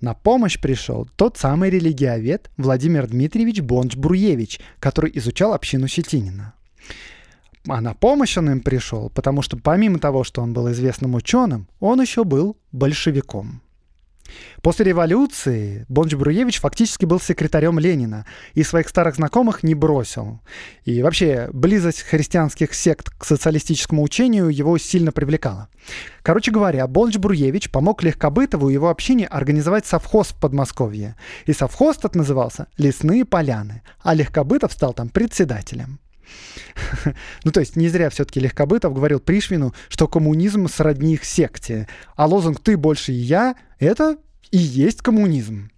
На 0.00 0.14
помощь 0.14 0.60
пришел 0.60 1.08
тот 1.16 1.36
самый 1.36 1.70
религиовед 1.70 2.50
Владимир 2.56 3.08
Дмитриевич 3.08 3.60
Бонч-Бруевич, 3.60 4.60
который 4.78 5.10
изучал 5.14 5.52
общину 5.52 5.88
Щетинина. 5.88 6.54
А 7.66 7.80
на 7.80 7.94
помощь 7.94 8.38
он 8.38 8.50
им 8.50 8.60
пришел, 8.60 9.10
потому 9.10 9.42
что 9.42 9.56
помимо 9.56 9.98
того, 9.98 10.22
что 10.22 10.42
он 10.42 10.52
был 10.52 10.70
известным 10.70 11.16
ученым, 11.16 11.68
он 11.80 12.00
еще 12.00 12.22
был 12.22 12.56
большевиком. 12.70 13.61
После 14.62 14.86
революции 14.86 15.86
Бонч 15.88 16.14
Бруевич 16.14 16.60
фактически 16.60 17.04
был 17.04 17.20
секретарем 17.20 17.78
Ленина 17.78 18.26
и 18.54 18.62
своих 18.62 18.88
старых 18.88 19.16
знакомых 19.16 19.62
не 19.62 19.74
бросил. 19.74 20.40
И 20.84 21.02
вообще 21.02 21.48
близость 21.52 22.02
христианских 22.02 22.74
сект 22.74 23.10
к 23.10 23.24
социалистическому 23.24 24.02
учению 24.02 24.48
его 24.48 24.78
сильно 24.78 25.12
привлекала. 25.12 25.68
Короче 26.22 26.50
говоря, 26.50 26.86
Бонч 26.86 27.16
Бруевич 27.16 27.70
помог 27.70 28.02
Легкобытову 28.02 28.70
и 28.70 28.74
его 28.74 28.88
общине 28.88 29.26
организовать 29.26 29.86
совхоз 29.86 30.28
в 30.28 30.40
Подмосковье. 30.40 31.16
И 31.46 31.52
совхоз 31.52 31.96
тот 31.96 32.14
назывался 32.14 32.68
«Лесные 32.78 33.24
поляны», 33.24 33.82
а 34.00 34.14
Легкобытов 34.14 34.72
стал 34.72 34.94
там 34.94 35.08
председателем. 35.08 35.98
Ну, 37.44 37.50
то 37.50 37.60
есть 37.60 37.76
не 37.76 37.88
зря 37.88 38.10
все-таки 38.10 38.40
Легкобытов 38.40 38.94
говорил 38.94 39.20
Пришвину, 39.20 39.74
что 39.88 40.08
коммунизм 40.08 40.68
сродни 40.68 41.14
их 41.14 41.24
секте, 41.24 41.88
а 42.16 42.26
лозунг 42.26 42.60
«ты 42.60 42.76
больше, 42.76 43.12
чем 43.12 43.16
я»— 43.16 43.56
это 43.78 44.16
и 44.50 44.58
есть 44.58 45.02
коммунизм. 45.02 45.70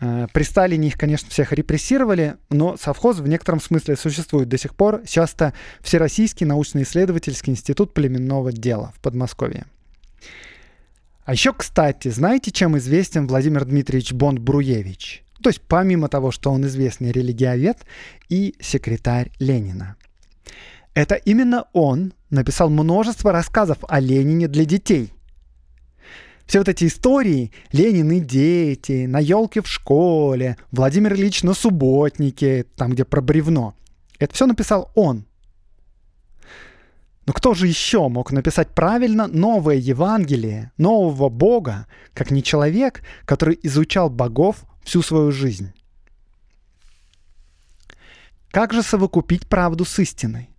Э, 0.00 0.26
при 0.32 0.42
Сталине 0.42 0.88
их, 0.88 0.98
конечно, 0.98 1.30
всех 1.30 1.52
репрессировали, 1.52 2.36
но 2.50 2.76
совхоз 2.76 3.18
в 3.18 3.26
некотором 3.26 3.60
смысле 3.60 3.96
существует 3.96 4.48
до 4.48 4.58
сих 4.58 4.74
пор. 4.74 5.02
Сейчас 5.06 5.34
это 5.34 5.54
Всероссийский 5.80 6.46
научно-исследовательский 6.46 7.52
институт 7.52 7.94
племенного 7.94 8.52
дела 8.52 8.92
в 8.96 9.00
Подмосковье. 9.00 9.66
А 11.24 11.32
еще, 11.32 11.54
кстати, 11.54 12.08
знаете, 12.08 12.50
чем 12.50 12.76
известен 12.76 13.26
Владимир 13.26 13.64
Дмитриевич 13.64 14.12
Бонд-Бруевич? 14.12 15.23
То 15.44 15.50
есть 15.50 15.60
помимо 15.60 16.08
того, 16.08 16.30
что 16.30 16.50
он 16.50 16.64
известный 16.64 17.12
религиовед 17.12 17.76
и 18.30 18.54
секретарь 18.60 19.30
Ленина. 19.38 19.96
Это 20.94 21.16
именно 21.16 21.66
он 21.74 22.14
написал 22.30 22.70
множество 22.70 23.30
рассказов 23.30 23.76
о 23.86 24.00
Ленине 24.00 24.48
для 24.48 24.64
детей. 24.64 25.12
Все 26.46 26.60
вот 26.60 26.70
эти 26.70 26.86
истории 26.86 27.52
«Ленин 27.72 28.10
и 28.12 28.20
дети», 28.20 29.04
«На 29.04 29.18
елке 29.18 29.60
в 29.60 29.68
школе», 29.68 30.56
«Владимир 30.70 31.12
Ильич 31.12 31.42
на 31.42 31.52
субботнике», 31.52 32.64
там, 32.76 32.92
где 32.92 33.04
про 33.04 33.20
бревно. 33.20 33.74
Это 34.18 34.32
все 34.32 34.46
написал 34.46 34.92
он. 34.94 35.26
Но 37.26 37.34
кто 37.34 37.52
же 37.52 37.66
еще 37.66 38.08
мог 38.08 38.32
написать 38.32 38.68
правильно 38.68 39.26
новое 39.26 39.76
Евангелие, 39.76 40.72
нового 40.78 41.28
Бога, 41.28 41.86
как 42.14 42.30
не 42.30 42.42
человек, 42.42 43.02
который 43.26 43.58
изучал 43.62 44.08
богов 44.08 44.64
всю 44.84 45.02
свою 45.02 45.32
жизнь? 45.32 45.72
Как 48.50 48.72
же 48.72 48.82
совокупить 48.82 49.48
правду 49.48 49.84
с 49.84 49.98
истиной? 49.98 50.50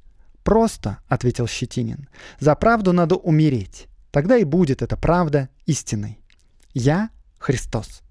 «Просто»,— 0.46 1.00
ответил 1.08 1.48
Щетинин. 1.48 2.08
«За 2.40 2.54
правду 2.56 2.94
надо 2.94 3.16
умереть. 3.16 3.88
Тогда 4.12 4.38
и 4.38 4.44
будет 4.44 4.84
эта 4.84 4.96
правда 4.96 5.50
истиной. 5.66 6.20
Я— 6.76 7.10
Христос. 7.40 8.04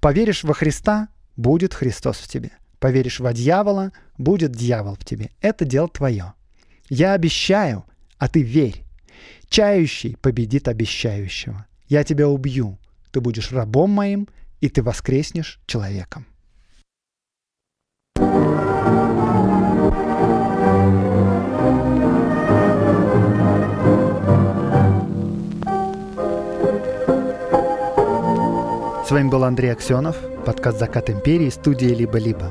Поверишь 0.00 0.44
во 0.44 0.54
Христа— 0.54 1.08
будет 1.36 1.74
Христос 1.74 2.18
в 2.18 2.28
тебе. 2.28 2.52
Поверишь 2.78 3.18
во 3.18 3.32
дьявола— 3.32 3.90
будет 4.16 4.52
дьявол 4.52 4.94
в 4.94 5.04
тебе. 5.04 5.32
Это 5.40 5.64
дело 5.64 5.88
твое. 5.88 6.34
Я 6.88 7.14
обещаю, 7.14 7.84
а 8.16 8.28
ты 8.28 8.42
верь. 8.42 8.84
Чающий 9.48 10.16
победит 10.18 10.68
обещающего. 10.68 11.66
Я 11.88 12.04
тебя 12.04 12.28
убью. 12.28 12.78
Ты 13.10 13.20
будешь 13.20 13.50
рабом 13.50 13.90
моим, 13.90 14.28
и 14.62 14.68
ты 14.68 14.82
воскреснешь 14.82 15.60
человеком. 15.66 16.24
С 29.04 29.10
вами 29.10 29.28
был 29.28 29.44
Андрей 29.44 29.72
Аксенов, 29.72 30.16
подкаст 30.46 30.78
«Закат 30.78 31.10
империи», 31.10 31.50
студия 31.50 31.94
«Либо-либо». 31.94 32.50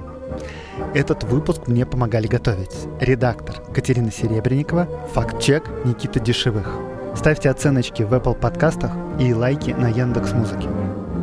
Этот 0.94 1.24
выпуск 1.24 1.68
мне 1.68 1.86
помогали 1.86 2.28
готовить 2.28 2.76
редактор 3.00 3.64
Катерина 3.74 4.12
Серебренникова, 4.12 5.08
факт-чек 5.14 5.64
Никита 5.86 6.20
Дешевых. 6.20 6.78
Ставьте 7.16 7.50
оценочки 7.50 8.04
в 8.04 8.14
Apple 8.14 8.38
подкастах 8.38 8.92
и 9.18 9.34
лайки 9.34 9.72
на 9.72 9.88
Яндекс 9.88 10.34
Музыке. 10.34 10.68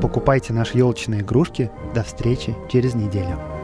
Покупайте 0.01 0.53
наши 0.53 0.79
елочные 0.79 1.23
игрушки. 1.23 1.71
До 1.95 2.03
встречи 2.03 2.55
через 2.71 2.95
неделю. 2.95 3.58